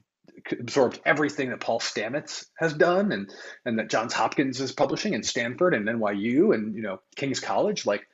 [0.59, 3.31] absorbed everything that Paul Stamets has done and
[3.65, 7.85] and that Johns Hopkins is publishing and Stanford and NYU and you know King's College
[7.85, 8.07] like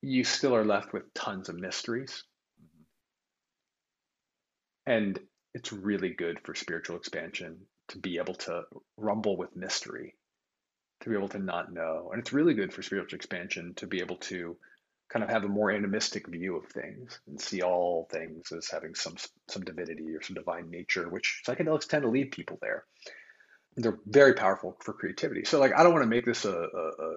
[0.00, 2.24] you still are left with tons of mysteries.
[2.60, 2.82] Mm-hmm.
[4.92, 5.20] And
[5.54, 8.62] it's really good for spiritual expansion to be able to
[8.96, 10.14] rumble with mystery
[11.02, 14.00] to be able to not know and it's really good for spiritual expansion to be
[14.00, 14.56] able to
[15.12, 18.94] kind of have a more animistic view of things and see all things as having
[18.94, 19.16] some
[19.48, 22.84] some divinity or some divine nature, which psychedelics tend to lead people there.
[23.76, 25.44] They're very powerful for creativity.
[25.44, 27.16] So, like, I don't want to make this a, a, a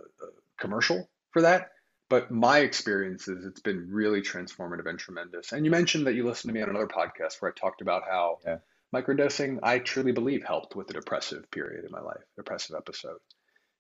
[0.60, 1.72] commercial for that,
[2.10, 5.54] but my experience is it's been really transformative and tremendous.
[5.54, 8.04] And you mentioned that you listened to me on another podcast where I talked about
[8.10, 8.58] how yeah.
[8.94, 13.20] microdosing, I truly believe, helped with the depressive period in my life, depressive episode.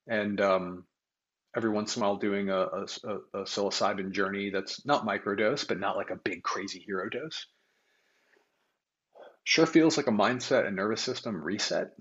[0.07, 0.85] And um,
[1.55, 2.85] every once in a while doing a, a,
[3.33, 7.47] a psilocybin journey that's not microdose, but not like a big crazy hero dose.
[9.43, 11.91] Sure feels like a mindset and nervous system reset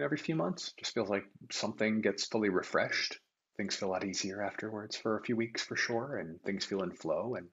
[0.00, 0.72] every few months.
[0.78, 3.18] Just feels like something gets fully refreshed.
[3.56, 6.82] Things feel a lot easier afterwards for a few weeks for sure, and things feel
[6.82, 7.48] in flow and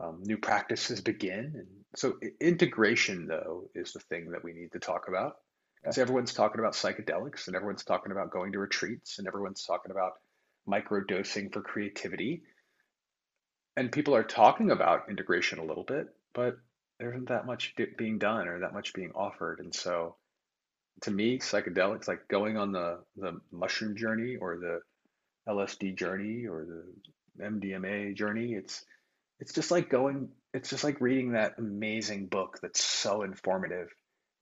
[0.00, 1.52] um, new practices begin.
[1.54, 1.66] And
[1.96, 5.36] so integration though is the thing that we need to talk about.
[5.82, 9.90] Because everyone's talking about psychedelics and everyone's talking about going to retreats and everyone's talking
[9.90, 10.14] about
[10.68, 12.42] microdosing for creativity.
[13.76, 16.56] And people are talking about integration a little bit, but
[16.98, 19.60] there isn't that much being done or that much being offered.
[19.60, 20.16] And so
[21.02, 24.80] to me, psychedelics, like going on the, the mushroom journey or the
[25.48, 28.84] LSD journey or the MDMA journey, it's
[29.40, 33.88] it's just like going it's just like reading that amazing book that's so informative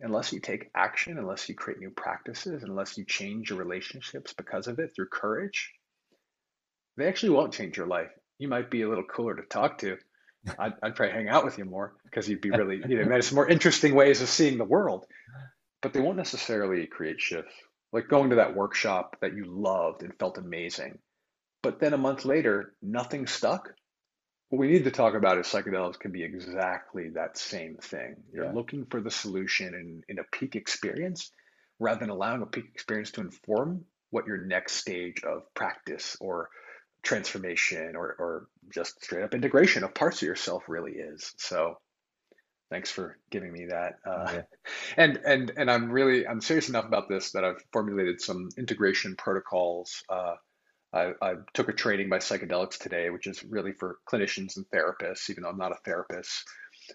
[0.01, 4.67] unless you take action unless you create new practices unless you change your relationships because
[4.67, 5.73] of it through courage
[6.97, 8.11] they actually won't change your life.
[8.39, 9.99] You might be a little cooler to talk to.
[10.59, 13.37] I'd, I'd probably hang out with you more because you'd be really, you know, some
[13.37, 15.07] more interesting ways of seeing the world.
[15.83, 17.55] But they won't necessarily create shifts.
[17.93, 20.99] Like going to that workshop that you loved and felt amazing,
[21.63, 23.73] but then a month later, nothing stuck.
[24.51, 28.17] What we need to talk about is psychedelics can be exactly that same thing.
[28.33, 28.53] You're Yeah.
[28.53, 31.31] looking for the solution in, in a peak experience
[31.81, 36.49] rather than allowing a peak experience to inform what your next stage of practice or
[37.03, 41.33] transformation or, or just straight up integration of parts of yourself really is.
[41.39, 41.79] So
[42.71, 43.95] thanks for giving me that.
[44.07, 44.43] Uh, Yeah.
[44.97, 49.17] and and and I'm really I'm serious enough about this that I've formulated some integration
[49.17, 50.03] protocols.
[50.09, 50.35] Uh,
[50.93, 55.29] I, I took a training by psychedelics today, which is really for clinicians and therapists,
[55.31, 56.45] even though I'm not a therapist.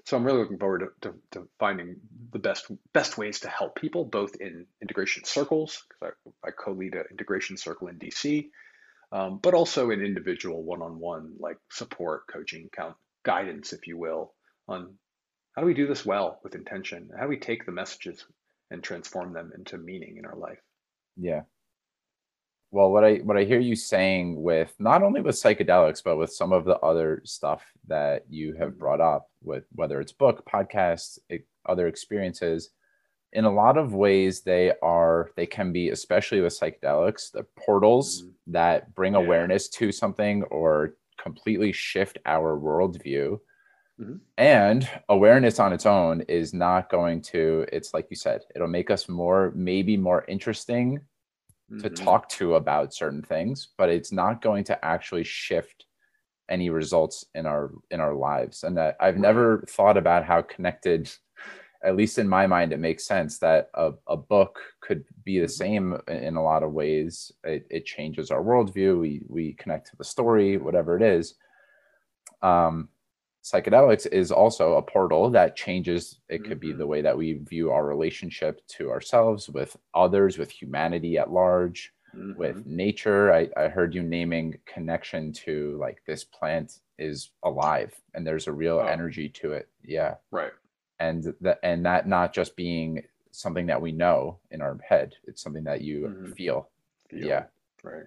[0.06, 1.98] So I'm really looking forward to, to, to finding
[2.32, 6.96] the best best ways to help people, both in integration circles, because I, I co-lead
[6.96, 8.50] an integration circle in DC,
[9.12, 14.34] um, but also in individual one-on-one like support, coaching, count, guidance, if you will,
[14.68, 14.96] on
[15.54, 17.10] how do we do this well with intention?
[17.16, 18.26] How do we take the messages
[18.70, 20.60] and transform them into meaning in our life?
[21.18, 21.42] Yeah.
[22.72, 26.32] Well, what I what I hear you saying with not only with psychedelics, but with
[26.32, 31.20] some of the other stuff that you have brought up, with whether it's book, podcasts,
[31.66, 32.70] other experiences,
[33.34, 38.24] in a lot of ways they are they can be, especially with psychedelics, the portals
[38.24, 38.36] Mhm.
[38.48, 39.16] that bring Yeah.
[39.16, 43.40] awareness to something or completely shift our worldview.
[43.98, 44.22] Mhm.
[44.38, 48.90] And awareness on its own is not going to, it's like you said, it'll make
[48.92, 51.02] us more, maybe more interesting
[51.80, 51.92] to Mhm.
[51.92, 55.86] talk to about certain things but it's not going to actually shift
[56.50, 58.64] any results in our in our lives.
[58.64, 61.12] And that i've never thought about how connected
[61.84, 65.48] at least in my mind it makes sense that a, a book could be the
[65.48, 65.48] Mhm.
[65.48, 67.32] same in a lot of ways.
[67.44, 69.00] It, it changes our worldview.
[69.00, 71.36] We we connect to the story whatever it is.
[72.42, 72.90] Um
[73.44, 76.78] psychedelics is also a portal that changes it could be Mhm.
[76.78, 81.94] the way that we view our relationship to ourselves with others with humanity at large
[82.38, 82.66] with Mhm.
[82.66, 88.48] nature I, I heard you naming connection to like this plant is alive and there's
[88.48, 88.86] a real Oh.
[88.86, 90.52] energy to it yeah Right.
[91.00, 95.42] and that and that not just being something that we know in our head it's
[95.42, 96.36] something that you Mhm.
[96.36, 96.70] feel
[97.10, 97.28] Feel.
[97.28, 97.46] Yeah.
[97.84, 98.06] Right.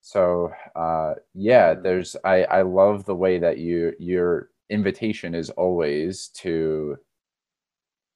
[0.00, 1.82] so uh yeah Mm.
[1.82, 6.96] there's i i love the way that you your invitation is always to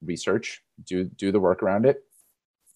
[0.03, 2.05] research do do the work around it.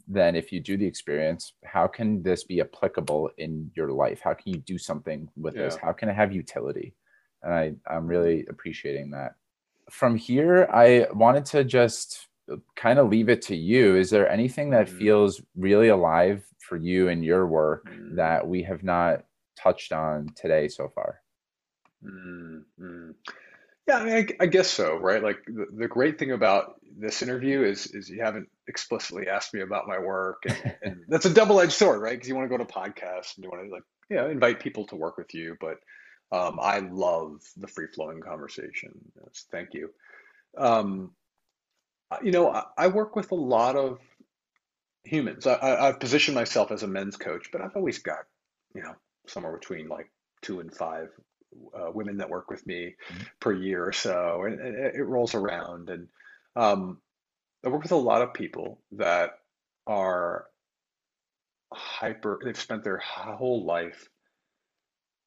[0.07, 4.21] Then if you do the experience how can this be applicable in your life?
[4.23, 5.77] How can you do something with this?
[5.77, 6.95] How can it have utility?
[7.43, 9.35] And i i'm really appreciating that.
[9.91, 12.29] From here i wanted to just
[12.77, 13.97] kind of leave it to you.
[13.97, 14.99] Is there anything that Mhm.
[14.99, 18.17] feels really alive for you in your work Mm.
[18.17, 19.25] that we have not
[19.57, 21.23] touched on today so far?
[22.05, 23.15] Mm, mm.
[23.87, 25.23] Yeah, I mean, I, I guess so, right?
[25.23, 29.61] Like the, the great thing about this interview is is you haven't explicitly asked me
[29.61, 32.15] about my work, and, and that's a double-edged sword, right?
[32.15, 34.61] Because you want to go to podcasts and you want to like, you know, invite
[34.61, 35.77] people to work with you, but
[36.33, 38.93] um, I love the free-flowing conversation.
[39.23, 39.91] Yes, thank you.
[40.57, 41.13] Um,
[42.23, 43.99] you know, I, I work with a lot of
[45.05, 45.47] humans.
[45.47, 48.25] I, I, I've positioned myself as a men's coach, but I've always got,
[48.75, 48.95] you know,
[49.27, 50.11] somewhere between like
[50.43, 51.09] two and five
[51.75, 53.27] uh, women that work with me Mhm.
[53.41, 55.91] per year or so, and, and it rolls around.
[55.91, 56.09] And
[56.57, 57.01] um,
[57.65, 59.41] I work with a lot of people that
[59.87, 60.47] are
[61.73, 64.09] hyper, they've spent their whole life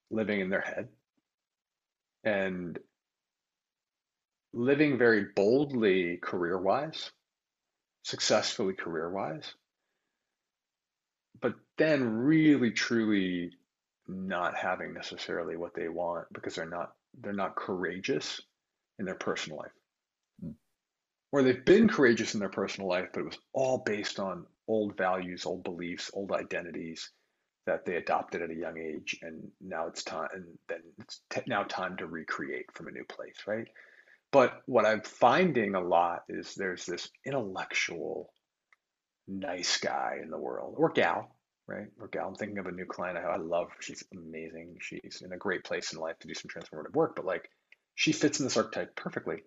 [0.10, 0.88] living in their head
[2.24, 2.80] and
[4.54, 7.12] living very boldly career-wise,
[8.04, 9.54] successfully career-wise,
[11.40, 13.52] but then really truly
[14.08, 18.42] not having necessarily what they want because they're not they're not courageous
[19.00, 19.72] in their personal life.
[20.44, 20.54] Mm.
[21.32, 24.98] Or they've been courageous in their personal life, but it was all based on old
[24.98, 27.10] values, old beliefs, old identities
[27.66, 31.42] that they adopted at a young age, and now it's time, and then it's t-
[31.48, 33.68] now time to recreate from a new place, right?
[34.32, 38.32] But what I'm finding a lot is there's this intellectual
[39.28, 41.37] nice guy in the world, or gal,
[41.68, 41.88] right?
[42.00, 42.28] Or gal.
[42.28, 43.36] I'm thinking of a new client I.
[43.38, 43.70] Love.
[43.80, 44.78] She's amazing.
[44.80, 47.50] She's in a great place in life to do some transformative work, but like
[47.96, 49.44] she fits in this archetype perfectly.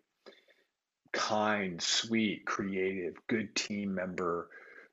[1.12, 4.48] Kind, sweet, creative, good team member,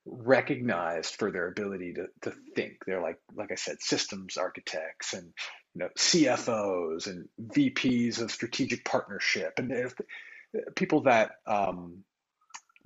[0.06, 2.78] recognized for their ability to, to think.
[2.86, 5.34] They're like, like I said, systems architects and
[5.76, 9.94] you know CFOs and VPs of strategic partnership and
[10.76, 12.04] people that um,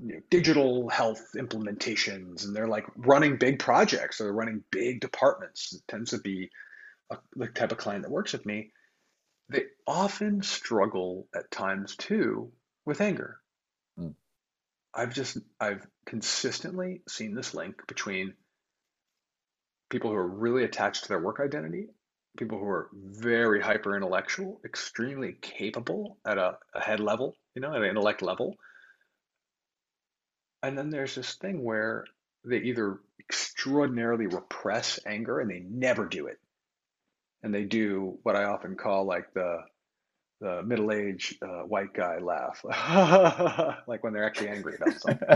[0.03, 4.99] you know, digital health implementations and they're like running big projects or they're running big
[4.99, 5.73] departments.
[5.73, 6.49] It tends to be
[7.11, 8.71] a, the type of client that works with me.
[9.49, 12.51] They often struggle at times too
[12.85, 13.37] with anger.
[13.99, 14.15] Mm.
[14.93, 18.33] I've just I've consistently seen this link between
[19.89, 21.87] people who are really attached to their work identity
[22.37, 27.73] people who are very hyper intellectual, extremely capable at a, a head level, you know,
[27.73, 28.55] at an intellect level.
[30.63, 32.05] And then there's this thing where
[32.45, 36.39] they either extraordinarily repress anger and they never do it.
[37.43, 39.59] And they do what I often call like the
[40.41, 42.65] the middle-aged uh, white guy laugh,
[43.87, 45.27] like when they're actually angry about something.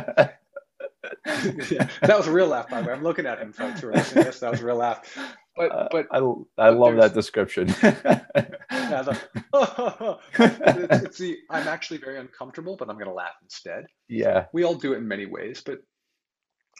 [1.71, 2.93] yeah, that was a real laugh, by the way.
[2.93, 4.39] I'm looking at him, folks who are listening to this.
[4.39, 5.17] That was a real laugh.
[5.55, 6.17] But uh, but I,
[6.57, 7.67] I love that description.
[8.89, 13.85] yeah, the, it's, it's the I'm actually very uncomfortable, but I'm going to laugh instead.
[14.07, 15.79] Yeah, we all do it in many ways, but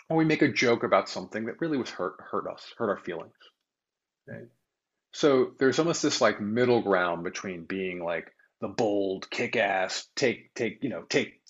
[0.08, 2.99] when we make a joke about something that really was hurt hurt us, hurt our
[2.99, 3.34] feelings.
[4.28, 4.47] Right?
[5.14, 8.32] So there's almost this like middle ground between being like
[8.62, 11.41] the bold, kick ass, take take you know take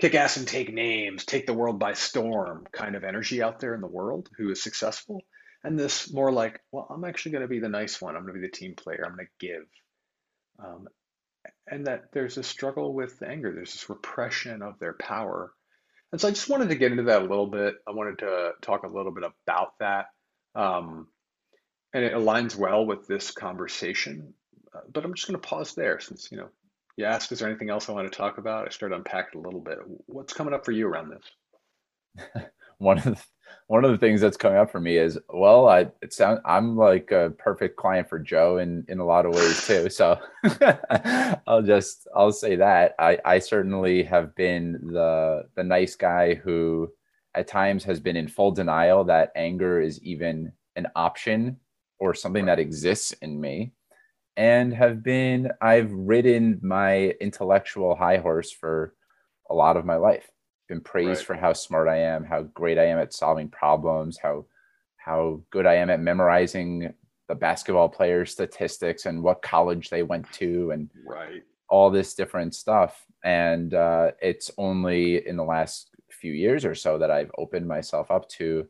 [0.00, 3.74] kick ass and take names, take the world by storm kind of energy out there
[3.74, 5.22] in the world who is successful
[5.64, 8.16] and this more like, well, I'm actually going to be the nice one.
[8.16, 9.04] I'm going to be the team player.
[9.06, 9.62] I'm going to give.
[10.58, 10.88] Um,
[11.70, 13.52] and that there's a struggle with anger.
[13.52, 15.52] There's this repression of their power.
[16.10, 17.76] And so I just wanted to get into that a little bit.
[17.88, 20.06] I wanted to talk a little bit about that.
[20.54, 21.08] Um,
[21.94, 24.34] and it aligns well with this conversation.
[24.74, 26.48] Uh, but I'm just going to pause there since, you know,
[26.96, 28.66] you asked, is there anything else I want to talk about?
[28.66, 29.78] I started unpacking a little bit.
[30.06, 32.44] What's coming up for you around this?
[32.78, 33.22] one of the,
[33.68, 36.76] one of the things that's coming up for me is well i it sounds i'm
[36.76, 39.88] like a perfect client for joe in in a lot of ways too.
[39.90, 40.18] So
[41.46, 42.94] i'll just i'll say that.
[42.98, 46.90] I i certainly have been the the nice guy who
[47.34, 51.56] at times has been in full denial that anger is even an option
[51.98, 53.72] or something that exists in me
[54.36, 58.94] and have been i've ridden my intellectual high horse for
[59.50, 60.30] a lot of my life
[60.72, 61.26] been praised right.
[61.26, 64.46] for how smart I am, how great I am at solving problems, how
[64.96, 66.94] how good I am at memorizing
[67.28, 71.42] the basketball players' statistics and what college they went to, and right.
[71.68, 73.04] all this different stuff.
[73.22, 78.10] And uh, it's only in the last few years or so that I've opened myself
[78.10, 78.66] up to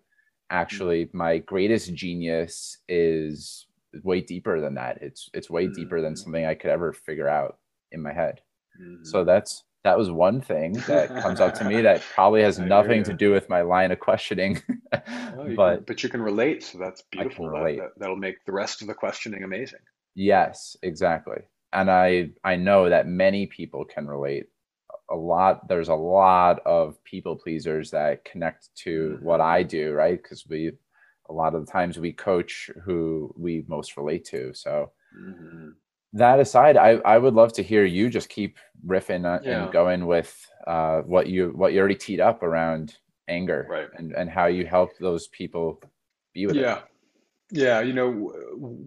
[0.50, 1.18] actually mm-hmm.
[1.18, 3.66] my greatest genius is
[4.02, 4.98] way deeper than that.
[5.02, 5.74] It's it's way mm-hmm.
[5.74, 6.22] deeper than mm-hmm.
[6.22, 7.58] something I could ever figure out
[7.92, 8.40] in my head.
[8.80, 9.04] Mm-hmm.
[9.04, 13.02] So that's that was one thing that comes up to me that probably has nothing
[13.04, 14.62] to do with my line of questioning.
[14.90, 15.00] but
[15.46, 17.50] can, but you can relate, so that's beautiful.
[17.50, 19.80] That, that, that'll make the rest of the questioning amazing.
[20.14, 21.38] Yes, exactly.
[21.72, 24.46] And I I know that many people can relate.
[25.10, 29.24] A lot there's a lot of people pleasers that connect to mm-hmm.
[29.24, 30.22] what I do, right?
[30.22, 30.72] Because we
[31.28, 34.52] a lot of the times we coach who we most relate to.
[34.54, 35.70] So mm-hmm
[36.12, 39.64] that aside, I, I would love to hear you just keep riffing yeah.
[39.64, 42.96] and going with uh, what you what you already teed up around
[43.28, 43.88] anger right.
[43.96, 45.80] and, and how you help those people
[46.34, 46.60] be with yeah.
[46.60, 46.82] it.
[47.52, 48.32] Yeah, Yeah, you know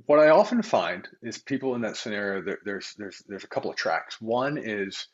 [0.06, 2.42] what I often find is people in that scenario.
[2.44, 4.22] There, there's there's there's a couple of tracks.
[4.22, 5.08] One is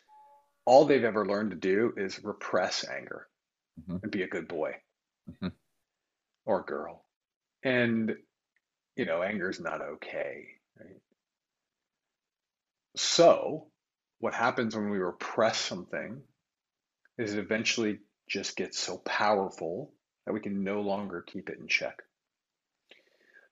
[0.66, 3.28] all they've ever learned to do is repress anger
[3.80, 3.97] mm-hmm.
[4.03, 4.74] and be a good boy
[5.30, 5.47] mm-hmm.
[6.45, 7.05] or girl,
[7.64, 8.16] and
[8.95, 10.45] you know anger is not okay.
[10.80, 10.99] Right?
[12.96, 13.68] So,
[14.20, 16.22] what happens when we repress something
[17.18, 19.94] is it eventually just gets so powerful
[20.26, 22.02] that we can no longer keep it in check.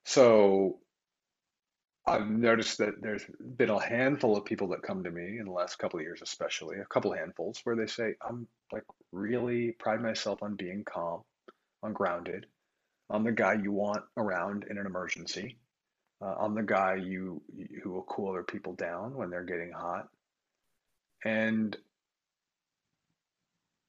[0.04, 0.78] So,
[2.06, 5.52] I've noticed that there's been a handful of people that come to me in the
[5.52, 10.02] last couple of years, especially a couple handfuls, where they say, I'm like really pride
[10.02, 11.22] myself on being calm,
[11.82, 12.46] on grounded.
[13.10, 15.58] I'm the guy you want around in an emergency.
[16.22, 17.40] Uh, I'm the guy you
[17.82, 20.08] who will cool other people down when they're getting hot.
[21.24, 21.76] And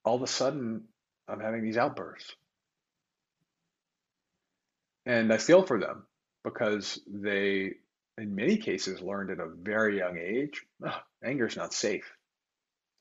[0.03, 0.85] all of a sudden,
[1.27, 2.33] I'm having these outbursts.
[5.05, 6.05] And I feel for them
[6.43, 7.73] because they,
[8.17, 12.09] in many cases, learned at a very young age oh, anger is not safe.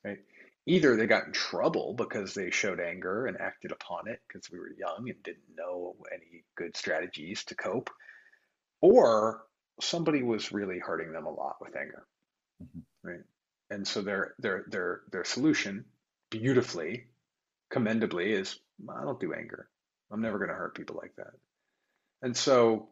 [0.03, 0.19] Right?
[0.65, 4.59] Either they got in trouble because they showed anger and acted upon it because we
[4.59, 7.89] were young and didn't know any good strategies to cope
[8.81, 9.43] or
[9.79, 12.05] somebody was really hurting them a lot with anger,
[12.61, 13.07] mm-hmm.
[13.07, 13.23] right?
[13.69, 15.85] And so their their their their solution,
[16.29, 17.05] beautifully,
[17.69, 18.59] commendably, is
[18.89, 19.69] I don't do anger.
[20.11, 21.31] I'm never going to hurt people like that.
[22.21, 22.89] And so,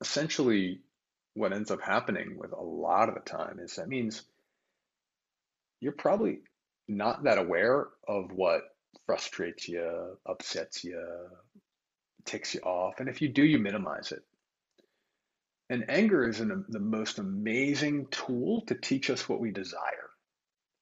[0.00, 0.80] essentially,
[1.34, 4.22] what ends up happening with a lot of the time is that means
[5.80, 6.40] you're probably
[6.88, 8.62] not that aware of what
[9.06, 11.00] frustrates you, upsets you,
[12.24, 12.94] ticks you off.
[12.98, 14.22] And if you do, you minimize it.
[15.70, 20.10] And anger is an, the most amazing tool to teach us what we desire,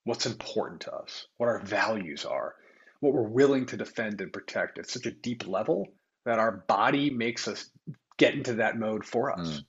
[0.04, 2.54] what's important to us, what our values are,
[3.00, 5.88] what we're willing to defend and protect at such a deep level
[6.24, 7.68] that our body makes us
[8.16, 9.48] get into that mode for us.
[9.48, 9.64] Mm.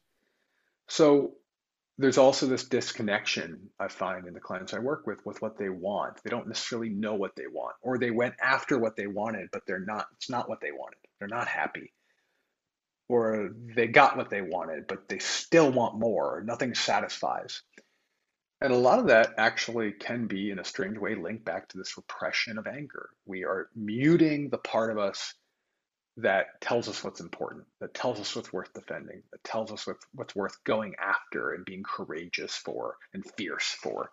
[0.88, 1.34] So
[1.98, 5.70] there's also this disconnection I find in the clients I work with with what they
[5.70, 6.22] want.
[6.24, 9.64] They don't necessarily know what they want, or they went after what they wanted, but
[9.66, 11.00] they're not, it's not what they wanted.
[11.20, 11.92] They're not happy.
[13.10, 16.44] Or they got what they wanted, but they still want more.
[16.46, 17.62] Nothing satisfies.
[18.60, 21.78] And a lot of that actually can be, in a strange way, linked back to
[21.78, 23.10] this repression of anger.
[23.26, 25.36] We are muting the part of us
[26.18, 30.36] that tells us what's important, that tells us what's worth defending, that tells us what's,
[30.36, 34.10] worth going after and being courageous for and fierce for.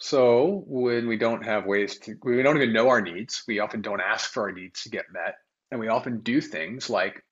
[0.00, 3.80] So when we don't have ways to, we don't even know our needs, we often
[3.80, 5.36] don't ask for our needs to get met,
[5.70, 7.24] and we often do things like,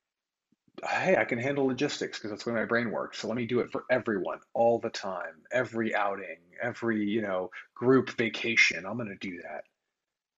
[0.87, 3.19] hey, I can handle logistics because that's the way my brain works.
[3.19, 7.51] So let me do it for everyone all the time, every outing, every, you know,
[7.75, 8.85] group vacation.
[8.85, 9.65] I'm going to do that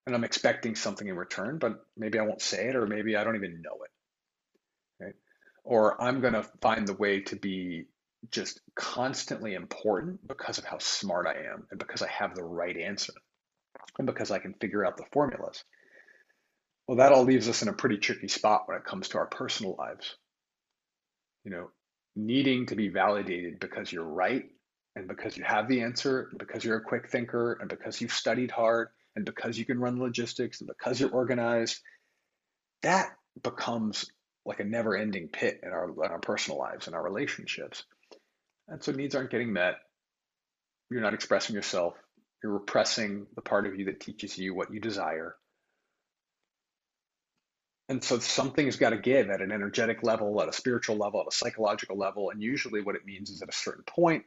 [0.08, 3.24] and I'm expecting something in return, but maybe I won't say it, or maybe I
[3.24, 5.04] don't even know it.
[5.04, 5.14] Right?
[5.64, 7.88] Or I'm going to find the way to be
[8.30, 12.74] just constantly important because of how smart I am and because I have the right
[12.74, 13.12] answer
[13.98, 15.62] and because I can figure out the formulas.
[16.88, 19.26] Well, that all leaves us in a pretty tricky spot when it comes to our
[19.26, 20.16] personal lives.
[21.44, 21.70] You know,
[22.16, 24.46] needing to be validated because you're right
[24.96, 28.12] and because you have the answer, and because you're a quick thinker, and because you've
[28.12, 31.78] studied hard, and because you can run logistics and because you're organized,
[32.82, 33.10] that
[33.42, 34.10] becomes
[34.44, 37.84] like a never ending pit in our, in our personal lives and our relationships.
[38.66, 39.74] And so needs aren't getting met.
[40.90, 41.94] You're not expressing yourself.
[42.42, 45.36] You're repressing the part of you that teaches you what you desire.
[47.88, 51.32] And so something's got to give at an energetic level, at a spiritual level, at
[51.32, 52.30] a psychological level.
[52.30, 54.24] And usually what it means is at a certain point,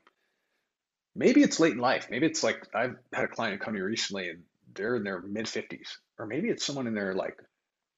[1.16, 2.08] maybe it's late in life.
[2.10, 4.44] Maybe it's like I've had a client come to me recently and
[4.74, 7.38] they're in their mid 50s or maybe it's someone in their like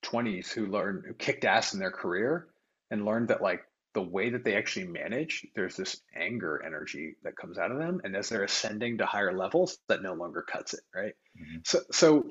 [0.05, 2.47] 20s who learned who kicked ass in their career
[2.91, 3.61] and learned that like
[3.93, 8.01] the way that they actually manage there's this anger energy that comes out of them
[8.03, 11.57] and as they're ascending to higher levels that no longer cuts it right mm-hmm.
[11.63, 12.25] so so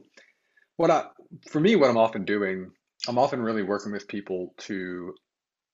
[0.76, 1.04] what i
[1.48, 2.70] for me what i'm often doing
[3.08, 5.14] i'm often really working with people to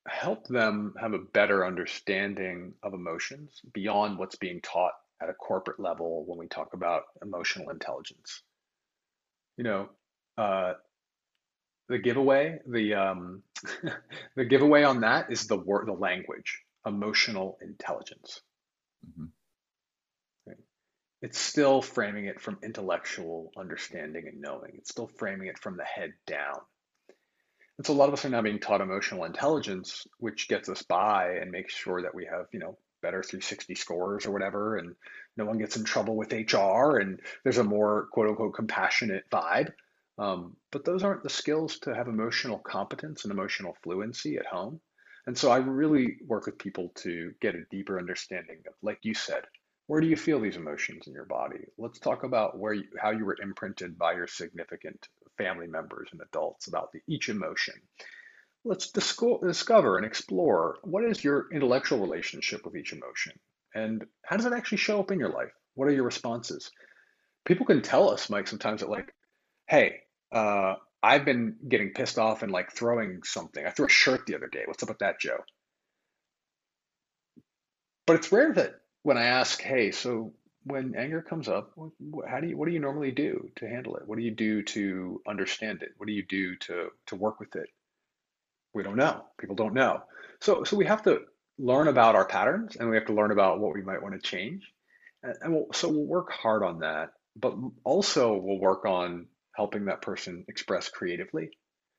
[0.07, 5.81] help them have a better understanding of emotions beyond what's being taught at a corporate
[5.81, 8.43] level when we talk about emotional intelligence
[9.59, 9.89] you know,
[10.39, 10.75] uh,
[11.89, 13.43] the giveaway, the um,
[14.37, 18.41] the giveaway on that is the word, the language, emotional intelligence.
[19.07, 19.27] Mm-hmm.
[20.47, 20.59] Right?
[21.23, 24.75] It's still framing it from intellectual understanding and knowing.
[24.79, 26.61] It's still framing it from the head down.
[27.79, 30.83] And so a lot of us are now being taught emotional intelligence, which gets us
[30.83, 34.97] by and makes sure that we have, you know, better 360 scores or whatever, and
[35.37, 39.73] no one gets in trouble with HR, and there's a more quote unquote compassionate vibe.
[40.19, 44.81] Um, but those aren't the skills to have emotional competence and emotional fluency at home.
[45.29, 49.15] And so I really work with people to get a deeper understanding of, like you
[49.15, 49.45] said,
[49.87, 51.65] where do you feel these emotions in your body?
[51.79, 55.07] Let's talk about where you, how you were imprinted by your significant
[55.39, 57.75] family members and adults about the, each emotion
[58.65, 63.33] let's discover and explore what is your intellectual relationship with each emotion
[63.75, 65.53] and how does it actually show up in your life?
[65.75, 66.71] What are your responses?
[67.45, 69.15] People can tell us, Mike, sometimes that like,
[69.69, 70.01] hey,
[70.33, 73.65] uh, I've been getting pissed off and like throwing something.
[73.65, 74.63] I threw a shirt the other day.
[74.67, 75.39] What's up with that, Joe?
[78.07, 80.33] But it's rare that when I ask, hey, so
[80.69, 81.73] when anger comes up,
[82.29, 84.07] how do you, what do you normally do to handle it?
[84.07, 85.91] What do you do to understand it?
[85.97, 87.69] What do you do to to work with it?
[88.75, 89.25] we don't know.
[89.39, 90.03] People don't know.
[90.41, 91.23] So, so we have to
[91.59, 94.21] learn about our patterns and we have to learn about what we might want to
[94.21, 94.73] change.
[95.23, 97.55] And, and we'll, so we'll work hard on that, but
[97.85, 99.27] also we'll work on
[99.57, 101.51] helping that person express creatively.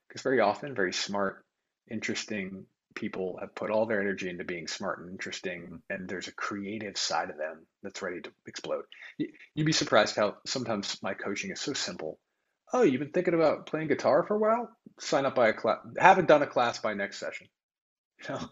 [0.08, 1.44] Because very often, very smart,
[1.92, 6.34] interesting people have put all their energy into being smart and interesting, and there's a
[6.34, 8.84] creative side of them that's ready to explode.
[9.18, 12.20] You'd be surprised how sometimes my coaching is so simple
[12.72, 14.70] Oh, you've been thinking about playing guitar for a while?
[15.00, 15.80] Sign up by a class.
[15.98, 17.48] Haven't done a class by next session.
[18.28, 18.50] You know?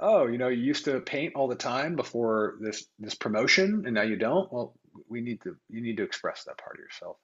[0.00, 3.94] Oh, you know, you used to paint all the time before this this promotion, and
[3.94, 4.52] now you don't.
[4.52, 4.74] Well,
[5.08, 5.56] we need to.
[5.70, 7.16] You need to express that part of yourself.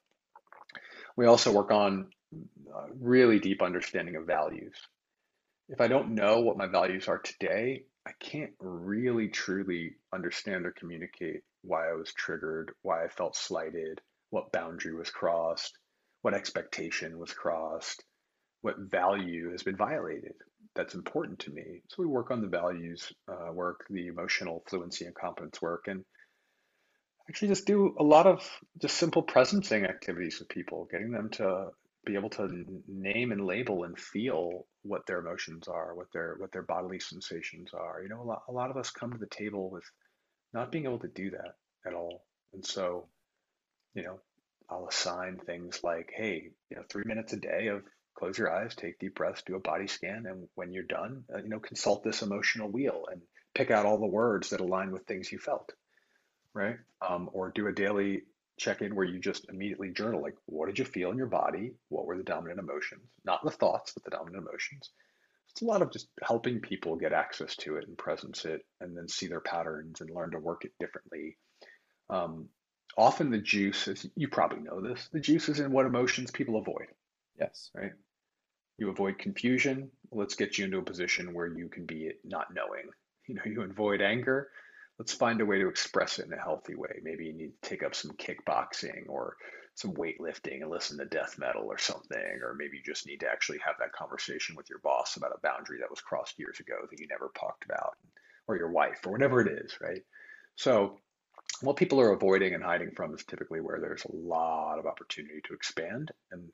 [1.17, 4.75] We also work on uh, really deep understanding of values.
[5.73, 10.73] If I don't know what my values are today, I can't really truly understand or
[10.73, 15.79] communicate why I was triggered, why I felt slighted, what boundary was crossed,
[16.21, 18.05] what expectation was crossed,
[18.61, 20.35] what value has been violated
[20.75, 21.81] that's important to me.
[21.89, 26.05] So we work on the values uh, work, the emotional fluency and competence work, and
[27.31, 28.47] actually just do a lot of
[28.79, 31.69] just simple presencing activities with people, getting them to
[32.05, 36.53] be able to name and label and feel what their emotions are, what their what
[36.53, 38.03] their bodily sensations are.
[38.03, 39.85] You know, a lot, a lot of us come to the table with
[40.53, 41.55] not being able to do that
[41.87, 42.25] at all.
[42.53, 43.07] And so,
[43.95, 44.19] you know,
[44.69, 47.83] I'll assign things like, hey, you know, three minutes a day of
[48.15, 51.39] close your eyes, take deep breaths, do a body scan, and when you're done, uh,
[51.39, 53.23] you know, consult this emotional wheel and
[53.55, 55.73] pick out all the words that align with things you felt,
[56.55, 56.77] right?
[57.07, 58.23] Um, or do a daily
[58.63, 61.73] check in where you just immediately journal like what did you feel in your body?
[61.89, 63.03] What were the dominant emotions?
[63.25, 64.91] Not the thoughts but the dominant emotions.
[65.51, 68.97] It's a lot of just helping people get access to it and presence it and
[68.97, 71.37] then see their patterns and learn to work it differently.
[72.09, 72.49] Um,
[72.97, 76.57] often the juice is you probably know this the juice is in what emotions people
[76.57, 76.87] avoid.
[77.39, 77.71] Yes.
[77.75, 77.93] Right?
[78.79, 79.91] You avoid confusion.
[80.11, 82.85] Let's get you into a position where you can be not knowing.
[83.29, 84.49] You know you avoid anger
[85.03, 87.01] let's find a way to express it in a healthy way.
[87.03, 89.37] Maybe you need to take up some kickboxing or
[89.75, 93.29] some weightlifting and listen to death metal or something, or maybe you just need to
[93.29, 96.75] actually have that conversation with your boss about a boundary that was crossed years ago
[96.89, 97.95] that you never talked about,
[98.47, 100.03] or your wife, or whatever it is, right?
[100.55, 101.01] So,
[101.63, 105.41] what people are avoiding and hiding from is typically where there's a lot of opportunity
[105.49, 106.13] to expand.
[106.31, 106.49] And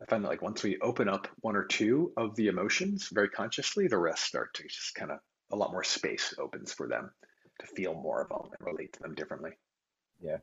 [0.00, 3.30] I find that like once we open up one or two of the emotions very
[3.30, 5.18] consciously, the rest start to just kind of
[5.50, 7.10] a lot more space opens for them
[7.60, 9.52] to feel more of them and relate to them differently.
[10.20, 10.38] Yeah.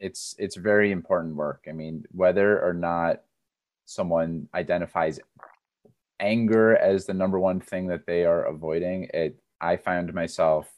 [0.00, 1.66] It's it's very important work.
[1.68, 3.22] I mean, whether or not
[3.84, 5.20] someone identifies
[6.18, 10.68] anger as the number one thing that they are avoiding, it I find myself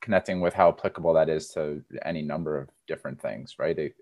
[0.00, 3.78] connecting with how applicable that is to any number of different things, right?
[3.78, 3.94] It,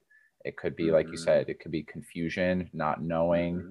[0.45, 0.95] it could be, mm-hmm.
[0.95, 1.25] like you mm-hmm.
[1.25, 3.57] said, it could be confusion, not knowing.
[3.57, 3.71] Mm-hmm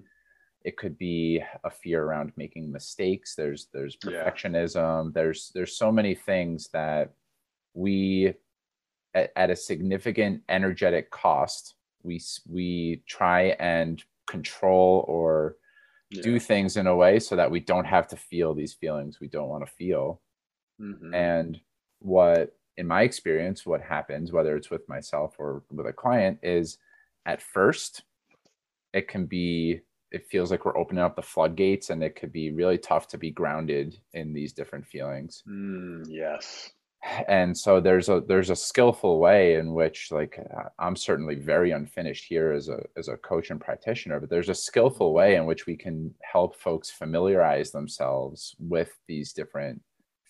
[0.66, 5.12] it could be a fear around making mistakes there's there's perfectionism yeah.
[5.14, 7.14] there's there's so many things that
[7.76, 8.34] we
[9.14, 12.20] at, at, a significant energetic cost we
[12.50, 15.56] we try and control or
[16.10, 16.22] yeah.
[16.24, 19.28] do things in a way so that we don't have to feel these feelings we
[19.28, 20.20] don't want to feel
[20.82, 21.14] mm-hmm.
[21.14, 21.60] and
[22.00, 26.80] what in my experience what happens whether it's with myself or with a client is
[27.28, 28.02] at first
[28.94, 29.82] it can be
[30.12, 33.18] it feels like we're opening up the floodgates and it could be really tough to
[33.18, 35.44] be grounded in these different feelings.
[35.50, 36.72] Mm, yes.
[37.28, 40.40] And so there's a there's a skillful way in which like
[40.80, 44.56] i'm certainly very unfinished here as a as a coach and practitioner but there's a
[44.56, 49.82] skillful way in which we can help folks familiarize themselves with these different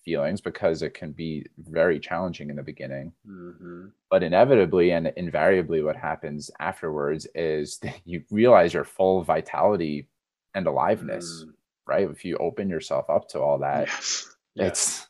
[0.06, 3.12] feelings because it can be very challenging in the beginning.
[3.28, 3.88] Mm-hmm.
[4.10, 10.08] But inevitably and invariably, what happens afterwards is that you realize your full vitality
[10.54, 11.52] and aliveness, mm.
[11.88, 12.10] right?
[12.10, 14.28] If you open yourself up to all that, yes.
[14.56, 15.08] it's,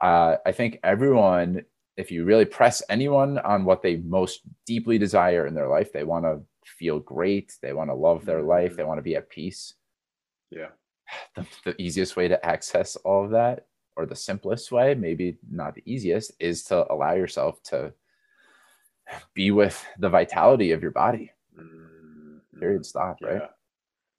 [0.00, 1.64] uh, I think everyone,
[1.96, 6.04] if you really press anyone on what they most deeply desire in their life, they
[6.04, 8.48] want to feel great, they want to love their mm-hmm.
[8.48, 9.74] life, they want to be at peace.
[10.50, 10.68] Yeah.
[11.36, 13.66] The, the easiest way to access all of that
[13.96, 17.92] or the simplest way, maybe not the easiest, is to allow yourself to
[19.34, 21.32] be with the vitality of your body.
[21.58, 22.58] Mm-hmm.
[22.58, 22.86] Period.
[22.86, 23.18] Stop.
[23.20, 23.28] Yeah.
[23.28, 23.50] Right.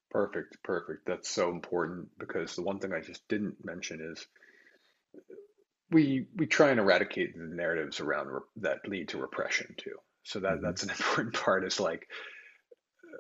[0.10, 0.58] Perfect.
[0.64, 1.06] Perfect.
[1.06, 4.26] That's so important because the one thing I just didn't mention is
[5.92, 9.96] we we try and eradicate the narratives around re- that lead to repression too.
[10.24, 10.66] So that mm-hmm.
[10.66, 11.66] that's an important part.
[11.66, 12.08] Is like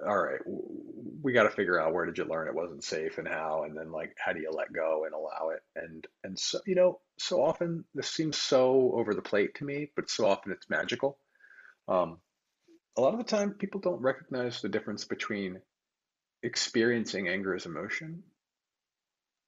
[0.05, 0.39] all right,
[1.21, 3.77] we got to figure out where did you learn it wasn't safe and how, and
[3.77, 6.99] then like how do you let go and allow it, and and so you know,
[7.19, 11.17] so often this seems so over the plate to me, but so often it's magical.
[11.87, 12.19] Um,
[12.97, 15.61] a lot of the time, people don't recognize the difference between
[16.43, 18.23] experiencing anger as emotion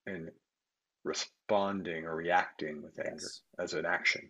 [0.06, 0.30] and
[1.04, 3.42] responding or reacting with anger yes.
[3.60, 4.30] as an action.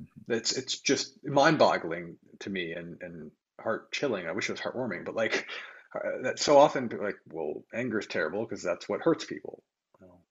[0.00, 0.32] Mm-hmm.
[0.32, 3.30] It's it's just mind-boggling to me, and and
[3.60, 4.26] heart chilling.
[4.26, 5.46] I wish it was heartwarming, but like
[5.94, 9.62] uh, that so often like, well, anger is terrible because that's what hurts people.
[10.00, 10.22] Well,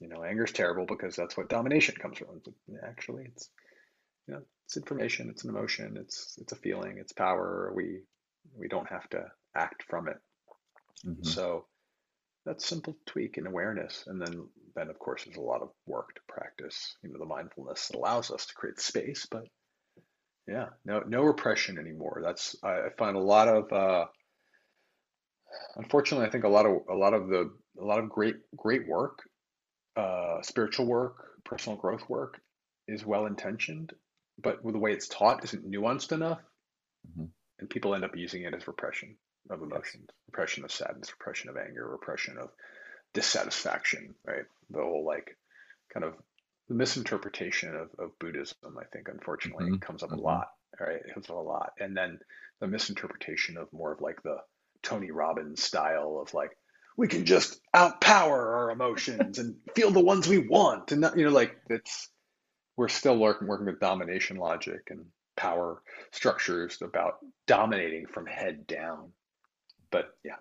[0.00, 2.40] you know, anger is terrible because that's what domination comes from.
[2.82, 3.50] Actually, it's
[4.26, 7.72] you know, it's information, it's an emotion, it's it's a feeling, it's power.
[7.74, 8.02] We
[8.56, 10.18] we don't have to act from it.
[11.06, 11.24] Mm-hmm.
[11.24, 11.66] So
[12.44, 16.14] that's simple tweak and awareness, and then then of course there's a lot of work
[16.14, 16.96] to practice.
[17.02, 19.44] You know, the mindfulness that allows us to create space, but
[20.46, 22.20] yeah, no, no repression anymore.
[22.22, 24.06] That's I, find a lot of, uh,
[25.76, 27.50] unfortunately, I think a lot of a lot of the
[27.80, 29.20] a lot of great great work,
[29.96, 32.40] uh, spiritual work, personal growth work,
[32.86, 33.92] is well intentioned,
[34.42, 36.40] but the way it's taught isn't nuanced enough,
[37.08, 37.26] mm-hmm.
[37.58, 39.16] and people end up using it as repression
[39.50, 40.16] of emotions, yes.
[40.26, 42.50] repression of sadness, repression of anger, repression of
[43.14, 44.14] dissatisfaction.
[44.26, 45.38] Right, the whole like
[45.92, 46.14] kind of
[46.68, 49.76] the misinterpretation of, of Buddhism, I think, unfortunately, mm-hmm.
[49.76, 50.20] comes up mm-hmm.
[50.20, 50.48] a lot.
[50.80, 52.18] Right, it comes up a lot, and then
[52.60, 54.38] the misinterpretation of more of like the
[54.82, 56.56] Tony Robbins style of like
[56.96, 61.24] we can just outpower our emotions and feel the ones we want and not, you
[61.24, 62.08] know like it's
[62.76, 65.82] we're still working working with domination logic and power
[66.12, 69.10] structures about dominating from head down
[69.90, 70.36] but yeah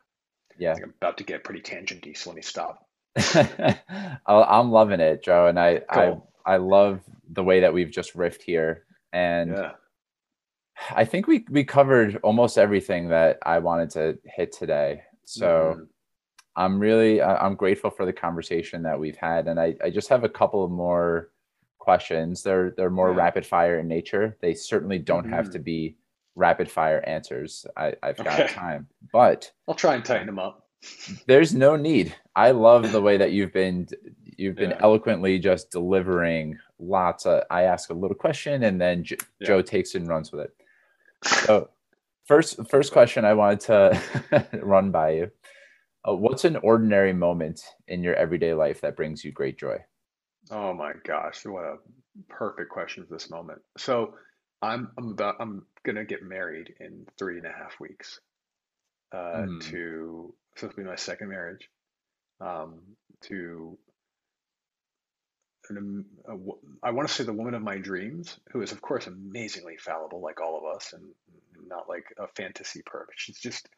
[0.60, 2.88] yeah i'm about to get pretty tangenty so let me stop
[4.26, 6.28] i'm loving it joe and i cool.
[6.46, 9.72] i i love the way that we've just riffed here and yeah.
[10.92, 15.88] i think we we covered almost everything that i wanted to hit today so mm.
[16.56, 20.24] i'm really i'm grateful for the conversation that we've had and i, I just have
[20.24, 21.30] a couple of more
[21.84, 22.42] questions.
[22.42, 23.18] They're they're more yeah.
[23.18, 24.38] rapid fire in nature.
[24.42, 25.34] They certainly don't mm-hmm.
[25.34, 25.64] have to mm-hmm.
[25.64, 25.98] be
[26.36, 27.66] rapid fire answers.
[27.76, 28.54] I, I've got okay.
[28.54, 30.63] time, but I'll try and tighten them up.
[31.28, 32.16] There's no need.
[32.36, 33.88] I love the way that you've been
[34.38, 34.80] you've been yeah.
[34.82, 37.44] eloquently just delivering lots of.
[37.50, 39.48] I ask a little question and then J- yeah.
[39.48, 40.56] Joe takes it and runs with it.
[41.24, 41.70] So
[42.26, 45.32] first first question I wanted to run by you.
[46.08, 49.78] Uh, what's an ordinary moment in your everyday life that brings you great joy?
[50.52, 51.78] Oh my gosh, what a
[52.30, 53.62] perfect question for this moment.
[53.78, 54.16] So
[54.62, 58.20] I'm I'm about I'm gonna get married in three and a half weeks.
[59.14, 59.62] Uh, mm.
[59.62, 61.70] to so it'll be my second marriage.
[62.42, 62.82] Um,
[63.24, 63.78] to
[65.70, 66.36] an, a,
[66.82, 70.22] I want to say the woman of my dreams, who is of course amazingly fallible,
[70.22, 71.04] like all of us, and
[71.68, 73.06] not like a fantasy perp.
[73.16, 73.70] She's just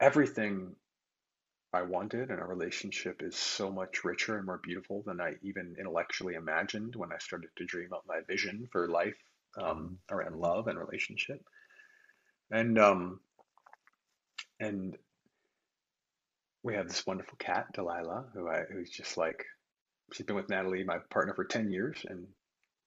[0.00, 0.74] everything
[1.72, 5.76] I wanted, and our relationship is so much richer and more beautiful than I even
[5.78, 9.16] intellectually imagined when I started to dream up my vision for life
[9.60, 11.42] um, around love and relationship.
[12.50, 13.20] And um,
[14.60, 14.96] and
[16.68, 19.46] we have this wonderful cat, Delilah, who I who's just like
[20.12, 22.26] she's been with Natalie, my partner, for ten years, and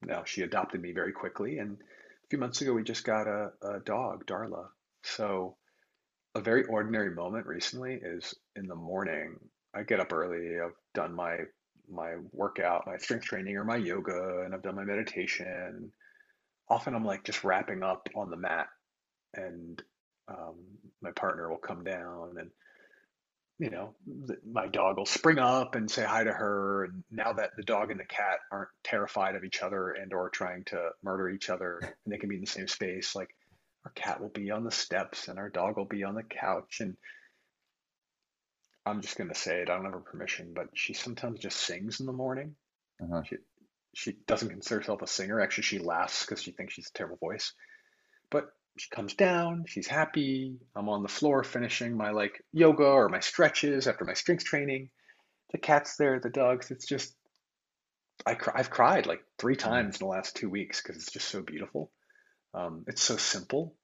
[0.03, 1.57] now she adopted me very quickly.
[1.57, 4.67] And a few months ago, we just got a, a dog, Darla.
[5.03, 5.57] So
[6.35, 9.37] a very ordinary moment recently is in the morning.
[9.75, 10.59] I get up early.
[10.59, 11.37] I've done my
[11.89, 15.91] my workout, my strength training or my yoga, and I've done my meditation.
[16.69, 18.67] Often I'm like just wrapping up on the mat,
[19.33, 19.81] and
[20.27, 20.57] um,
[21.01, 22.51] my partner will come down, and
[23.59, 23.95] you know,
[24.49, 26.85] my dog will spring up and say hi to her.
[26.85, 30.29] And now that the dog and the cat aren't terrified of each other and or
[30.29, 33.29] trying to murder each other, and they can be in the same space, like
[33.85, 36.81] our cat will be on the steps and our dog will be on the couch
[36.81, 36.95] and
[38.85, 41.57] i'm just going to say it i don't have her permission but she sometimes just
[41.57, 42.55] sings in the morning
[43.01, 43.23] uh-huh.
[43.23, 43.37] she,
[43.93, 47.17] she doesn't consider herself a singer actually she laughs because she thinks she's a terrible
[47.17, 47.53] voice
[48.29, 53.09] but she comes down she's happy i'm on the floor finishing my like yoga or
[53.09, 54.89] my stretches after my strength training
[55.51, 57.13] the cat's there the dogs it's just
[58.25, 59.69] I cry, I've cried like three mm-hmm.
[59.69, 61.91] times in the last two weeks because it's just so beautiful.
[62.53, 63.75] Um, it's so simple,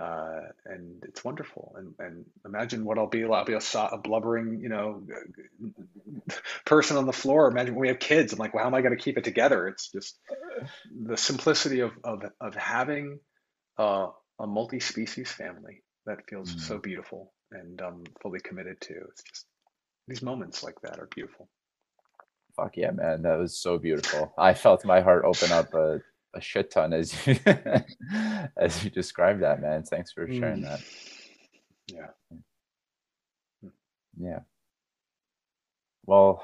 [0.00, 1.74] uh, and it's wonderful.
[1.76, 3.24] And and imagine what I'll be.
[3.24, 5.02] I'll be a, a blubbering, you know,
[6.66, 7.48] person on the floor.
[7.48, 8.32] Imagine when we have kids.
[8.32, 9.68] I'm like, well, how am I going to keep it together?
[9.68, 10.18] It's just
[10.92, 13.20] the simplicity of of of having
[13.80, 16.60] a, a multi-species family that feels mm.
[16.60, 18.94] so beautiful and um, fully committed to.
[19.10, 19.46] It's just
[20.08, 21.48] these moments like that are beautiful.
[22.56, 23.22] Fuck yeah, man!
[23.22, 24.32] That was so beautiful.
[24.36, 26.00] I felt my heart open up a
[26.34, 27.36] a shit ton as you
[28.56, 29.82] as you described that, man.
[29.84, 30.68] Thanks for sharing mm.
[30.68, 30.80] that.
[31.92, 32.40] Yeah.
[34.18, 34.40] Yeah.
[36.04, 36.42] Well,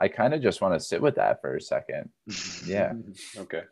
[0.00, 2.10] I kind of just want to sit with that for a second.
[2.66, 2.92] Yeah.
[3.36, 3.62] okay.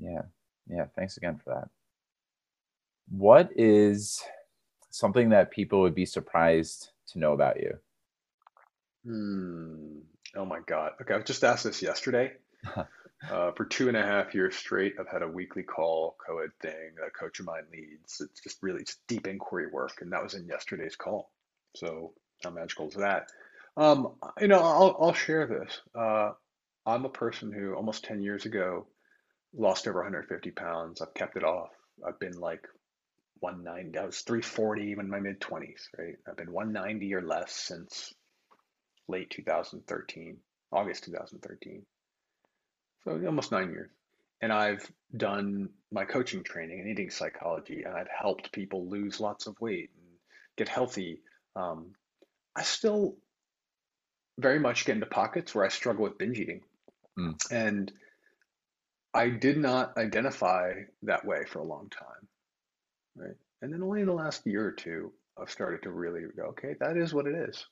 [0.00, 0.22] Yeah.
[0.68, 0.86] Yeah.
[0.96, 1.68] Thanks again for that.
[3.10, 4.22] What is
[4.90, 7.78] something that people would be surprised to know about you?
[9.04, 9.98] Hmm.
[10.36, 10.92] Oh my God.
[11.00, 12.32] Okay, I was just asked this yesterday.
[12.76, 16.94] uh, for two and a half years straight, I've had a weekly call, co-ed thing
[16.96, 18.20] that a coach of mine leads.
[18.20, 21.30] It's just really just deep inquiry work, and that was in yesterday's call.
[21.76, 22.12] So
[22.44, 23.28] how magical is that?
[23.76, 25.80] Um, you know, I'll I'll share this.
[25.94, 26.32] Uh,
[26.84, 28.86] I'm a person who almost 10 years ago
[29.54, 31.00] lost over 150 pounds.
[31.00, 31.70] I've kept it off.
[32.06, 32.66] I've been like
[33.40, 33.98] 190.
[33.98, 36.16] I was 340 in my mid 20s, right?
[36.28, 38.12] I've been 190 or less since
[39.08, 40.36] late 2013,
[40.72, 41.82] August 2013.
[43.04, 43.90] So almost nine years.
[44.40, 49.46] And I've done my coaching training and eating psychology, and I've helped people lose lots
[49.46, 50.06] of weight and
[50.56, 51.22] get healthy.
[51.56, 51.92] Um,
[52.54, 53.16] I still
[54.38, 56.60] very much get into pockets where I struggle with binge eating.
[57.18, 57.34] Mm.
[57.50, 57.92] And
[59.18, 62.28] I did not identify that way for a long time.
[63.16, 63.36] Right.
[63.62, 66.74] And then only in the last year or two, I've started to really go, okay,
[66.80, 67.66] that is what it is.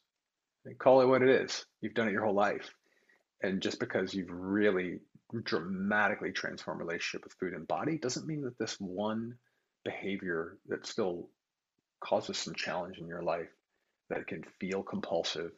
[0.78, 1.64] Call it what it is.
[1.80, 2.68] You've done it your whole life.
[3.42, 4.98] And just because you've really
[5.44, 9.34] dramatically transformed relationship with food and body doesn't mean that this one
[9.84, 11.28] behavior that still
[12.00, 13.48] causes some challenge in your life
[14.10, 15.52] that can feel compulsive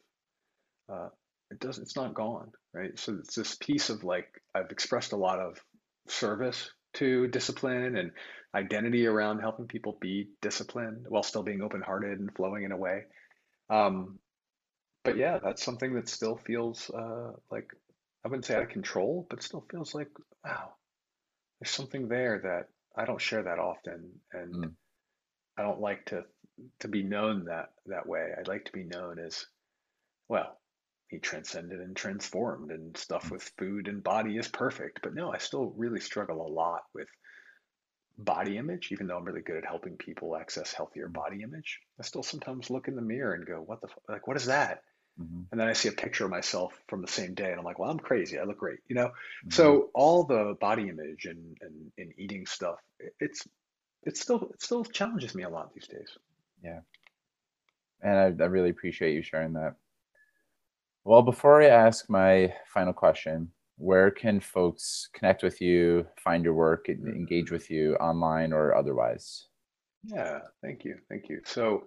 [0.91, 1.09] uh,
[1.51, 5.17] it doesn't it's not gone right so it's this piece of like i've expressed a
[5.17, 5.59] lot of
[6.11, 8.11] service to discipline and
[8.55, 13.03] identity around helping people be disciplined while still being open-hearted and flowing in a way
[13.69, 14.17] um,
[15.03, 17.69] but yeah that's something that still feels uh, like
[18.23, 20.09] I wouldn't say out of control, but still feels like,
[20.43, 20.73] wow,
[21.59, 22.67] there's something there that
[23.01, 24.75] I don't share that often, and Mm.
[25.57, 26.25] I don't like to
[26.79, 28.33] to be known that that way.
[28.37, 29.45] I'd like to be known as,
[30.27, 30.58] well,
[31.09, 33.31] he transcended and transformed, and stuff Mm.
[33.31, 35.01] with food and body is perfect.
[35.01, 37.09] But no, I still really struggle a lot with
[38.17, 41.13] body image, even though I'm really good at helping people access healthier Mm.
[41.13, 41.79] body image.
[41.99, 44.83] I still sometimes look in the mirror and go, what the, like, what is that?
[45.19, 45.47] Mhm.
[45.51, 47.79] And then I see a picture of myself from the same day, and I'm like,
[47.79, 48.37] well, I'm crazy.
[48.37, 49.11] I look great, you know?
[49.45, 49.53] Mhm.
[49.53, 52.79] So all the body image and, and, and eating stuff,
[53.19, 53.47] it's
[54.03, 56.17] it's still it still challenges me a lot these days.
[56.63, 56.81] Yeah.
[58.01, 59.75] And I, I really appreciate you sharing that.
[61.03, 66.53] Well, before I ask my final question, where can folks connect with you, find your
[66.53, 69.47] work, and engage with you online or otherwise?
[70.03, 71.41] Yeah, thank you, thank you.
[71.45, 71.83] So,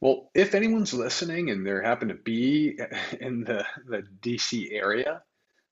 [0.00, 2.78] well, if anyone's listening and they happen to be
[3.20, 5.22] in the the DC area,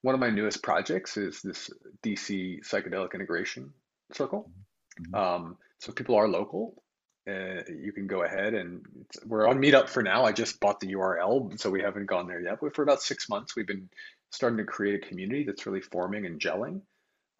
[0.02, 1.70] one of my newest projects is this
[2.02, 3.74] DC psychedelic integration
[4.12, 4.52] circle.
[5.00, 5.14] Mhm.
[5.18, 6.83] Um, so people are local,
[7.28, 8.84] uh, you can go ahead and
[9.26, 10.24] we're on Meetup for now.
[10.24, 12.58] I just bought the URL, so we haven't gone there yet.
[12.60, 13.88] But for about six months, we've been
[14.30, 16.82] starting to create a community that's really forming and gelling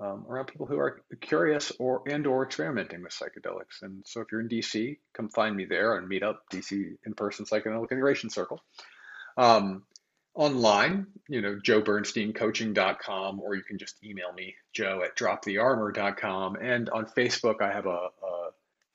[0.00, 3.82] um, around people who are curious or and or experimenting with psychedelics.
[3.82, 7.90] And so if you're in DC, come find me there on Meetup, DC in-person psychedelic
[7.90, 8.60] integration circle.
[9.36, 9.84] Um,
[10.34, 16.56] online, you know, joebernsteincoaching.com, or you can just email me, joe at dropthearmor.com.
[16.56, 18.33] And on Facebook, I have a, a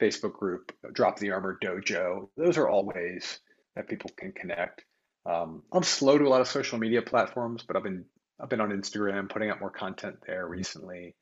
[0.01, 2.30] Facebook group, Drop the Armor Dojo.
[2.38, 3.39] Those are all ways
[3.76, 4.84] that people can connect.
[5.26, 8.05] Um, I'm slow to a lot of social media platforms, but I've been
[8.41, 11.15] I've been on Instagram putting out more content there recently.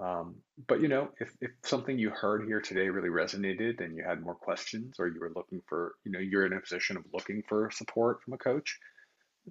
[0.00, 0.36] Um,
[0.68, 4.22] but you know, if, if something you heard here today really resonated and you had
[4.22, 7.42] more questions or you were looking for, you know, you're in a position of looking
[7.48, 8.78] for support from a coach,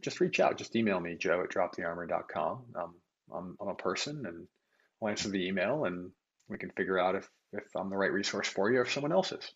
[0.01, 0.57] just reach out.
[0.57, 2.63] Just email me, joe at dropthearmor.com.
[2.75, 2.95] Um,
[3.33, 4.47] I'm, I'm a person and
[5.01, 6.11] I'll answer the email and
[6.49, 9.11] we can figure out if, if I'm the right resource for you or if someone
[9.11, 9.51] else is.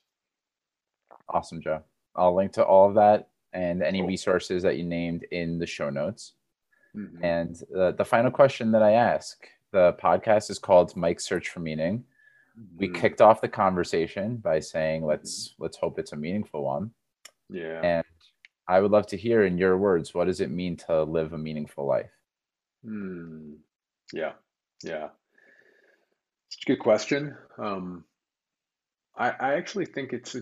[1.30, 1.84] Awesome, Joe.
[2.16, 4.08] I'll link to all of that and any Cool.
[4.08, 6.34] resources that you named in the show notes.
[6.96, 7.24] Mhm.
[7.24, 11.60] And the, the final question that I ask the podcast is called Mike's Search for
[11.60, 12.06] Meaning.
[12.78, 12.96] We Mhm.
[12.96, 16.92] kicked off the conversation by saying, let's let's hope it's a meaningful one.
[17.50, 17.82] Yeah.
[17.84, 18.06] And
[18.68, 21.38] I would love to hear in your words, what does it mean to live a
[21.38, 22.12] meaningful life?
[22.84, 23.56] Hmm.
[24.12, 24.34] Yeah.
[24.84, 25.10] Yeah.
[26.48, 27.38] It's a good question.
[27.58, 28.06] Um,
[29.16, 30.42] I, I actually think it's a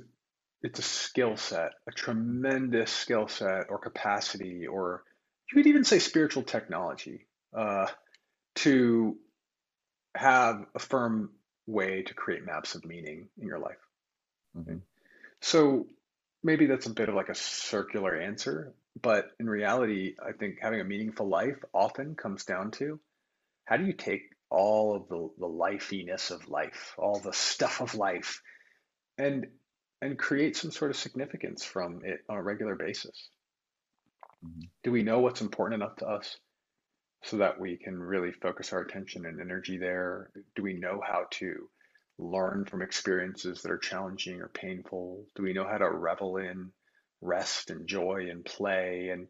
[0.62, 5.04] it's a skill set, a tremendous skill set or capacity, or
[5.50, 7.88] you could even say spiritual technology, uh,
[8.56, 9.18] to
[10.16, 11.32] have a firm
[11.68, 13.78] way to create maps of meaning in your life.
[14.58, 14.82] Mhm.
[15.42, 15.88] So
[16.44, 20.82] maybe that's a bit of like a circular answer, but in reality, I think having
[20.82, 23.00] a meaningful life often comes down to
[23.66, 27.96] how do you take all of the, the lifeiness of life, all the stuff of
[27.96, 28.42] life,
[29.18, 29.48] and
[30.02, 33.30] and create some sort of significance from it on a regular basis?
[34.44, 34.70] Mhm.
[34.84, 36.38] Do we know what's important enough to us
[37.24, 40.32] so that we can really focus our attention and energy there?
[40.56, 41.70] Do we know how to
[42.18, 45.26] learn from experiences that are challenging or painful?
[45.36, 46.72] Do we know how to revel in
[47.22, 49.10] rest and joy and play?
[49.10, 49.28] And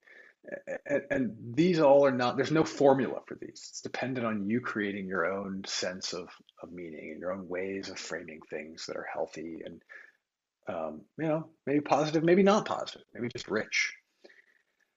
[0.86, 3.68] and, and these all are not, there's no formula for these.
[3.70, 6.30] It's dependent on you creating your own sense of,
[6.62, 9.82] of meaning and your own ways of framing things that are healthy and,
[10.68, 13.94] um, you know, maybe positive, maybe not positive, maybe just rich.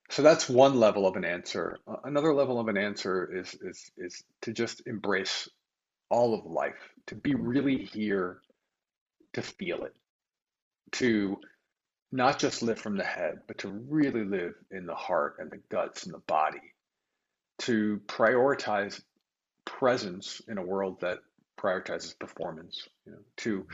[0.09, 1.77] So that's one level of an answer.
[2.03, 5.47] Another level of an answer is is is to just embrace
[6.09, 8.41] all of life, to be really here
[9.33, 9.93] to feel it,
[10.93, 11.37] to
[12.11, 15.59] not just live from the head, but to really live in the heart and the
[15.69, 16.61] guts and the body,
[17.59, 19.01] to prioritize
[19.65, 21.19] presence in a world that
[21.59, 23.67] prioritizes performance, you know, to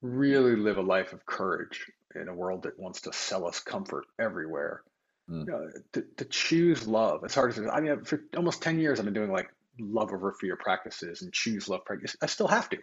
[0.00, 4.04] really live a life of courage in a world that wants to sell us comfort
[4.18, 4.82] everywhere.
[5.28, 5.46] Mm.
[5.46, 7.24] You know, to, to choose love.
[7.24, 7.70] It's hard to.
[7.70, 9.48] I mean, for almost ten years, I've been doing like
[9.80, 12.14] love over fear practices and choose love practice.
[12.20, 12.78] I still have to.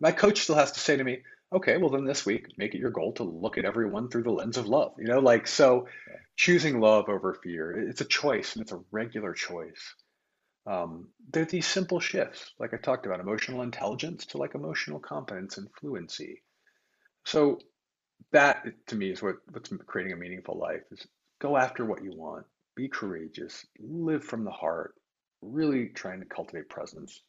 [0.00, 1.18] My coach still has to say to me,
[1.52, 4.32] "Okay, well then this week, make it your goal to look at everyone through the
[4.32, 5.88] lens of love." You know, like so,
[6.36, 7.72] choosing love over fear.
[7.88, 9.94] It's a choice, and it's a regular choice.
[10.66, 15.58] Um, they're these simple shifts, like I talked about, emotional intelligence to like emotional competence
[15.58, 16.42] and fluency.
[17.24, 17.58] So
[18.32, 21.06] that to me is what what's creating a meaningful life is
[21.40, 22.46] go after what you want,
[22.76, 24.94] be courageous, live from the heart,
[25.42, 27.22] really trying to cultivate presence.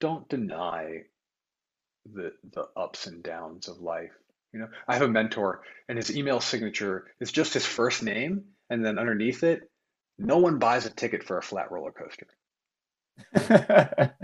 [0.00, 1.04] Don't deny
[2.12, 4.12] the the ups and downs of life.
[4.52, 8.44] You know, I have a mentor and his email signature is just his first name
[8.70, 9.70] and then underneath it,
[10.18, 12.26] no one buys a ticket for a flat roller coaster.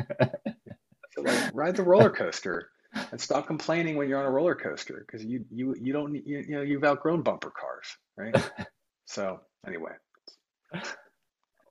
[1.12, 2.70] so like ride the roller coaster
[3.12, 6.44] and stop complaining when you're on a roller coaster because you you you don't you,
[6.46, 7.86] you know you've outgrown bumper cars,
[8.16, 8.34] right?
[9.06, 9.92] so anyway.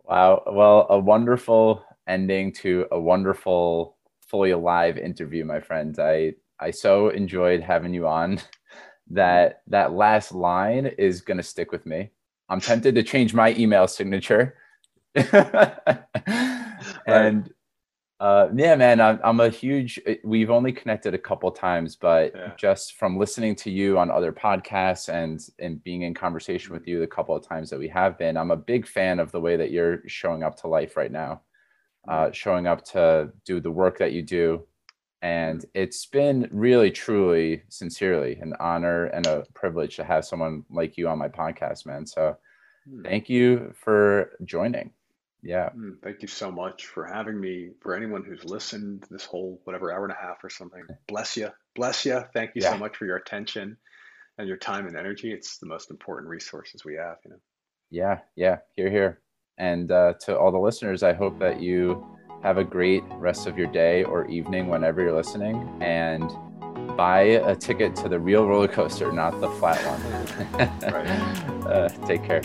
[0.03, 0.43] Wow.
[0.47, 3.96] Well, a wonderful ending to a wonderful
[4.27, 5.99] fully alive interview, my friends.
[5.99, 8.39] I I so enjoyed having you on
[9.11, 12.11] that that last line is going to stick with me.
[12.49, 14.55] I'm tempted to change my email signature.
[17.05, 17.51] and
[18.19, 19.99] uh, yeah, man, I'm, I'm a huge.
[20.23, 22.51] We've only connected a couple times, but yeah.
[22.57, 26.99] just from listening to you on other podcasts and and being in conversation with you
[26.99, 29.55] the couple of times that we have been, I'm a big fan of the way
[29.57, 31.41] that you're showing up to life right now,
[32.07, 34.65] uh, showing up to do the work that you do,
[35.21, 40.97] and it's been really, truly, sincerely an honor and a privilege to have someone like
[40.97, 42.05] you on my podcast, man.
[42.05, 42.37] So,
[42.87, 43.03] hmm.
[43.03, 44.91] thank you for joining.
[45.43, 45.69] Yeah.
[45.69, 47.69] Mm, thank you so much for having me.
[47.81, 51.49] For anyone who's listened this whole whatever hour and a half or something, bless you.
[51.75, 52.23] Bless you.
[52.33, 52.71] Thank you yeah.
[52.71, 53.77] so much for your attention
[54.37, 55.31] and your time and energy.
[55.31, 57.37] It's the most important resources we have, you know.
[57.89, 58.57] Yeah, yeah.
[58.75, 59.21] Hear, hear.
[59.57, 62.05] And uh, to all the listeners, I hope that you
[62.43, 66.29] have a great rest of your day or evening whenever you're listening and
[66.95, 70.61] buy a ticket to the real roller coaster, not the flat one.
[71.67, 72.41] uh, take care.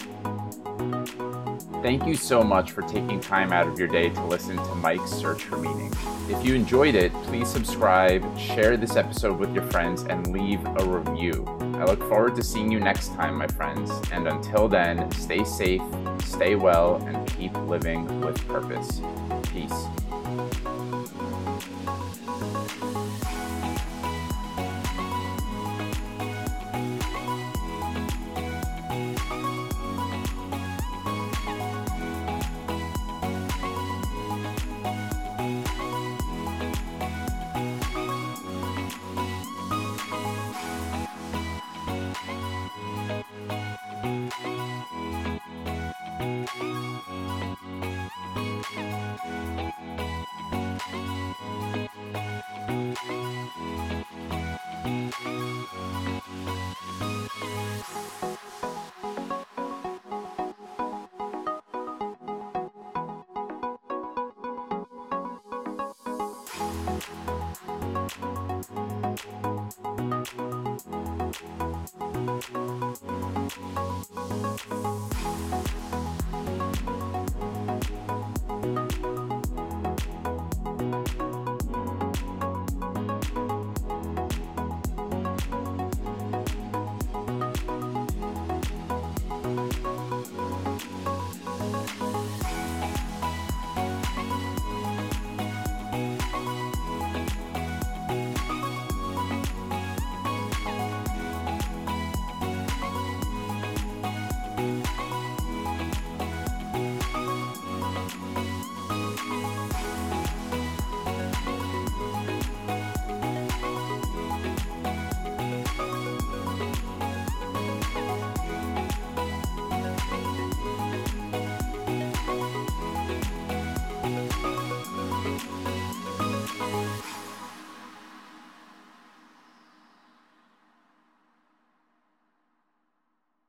[1.83, 5.11] Thank you so much for taking time out of your day to listen to Mike's
[5.11, 5.93] Search for Meaning.
[6.29, 10.85] If you enjoyed it, please subscribe, share this episode with your friends, and leave a
[10.85, 11.45] review.
[11.75, 13.91] I look forward to seeing you next time, my friends.
[14.13, 15.83] And until then, stay safe,
[16.21, 19.01] stay well, and keep living with purpose.
[19.53, 19.89] Peace.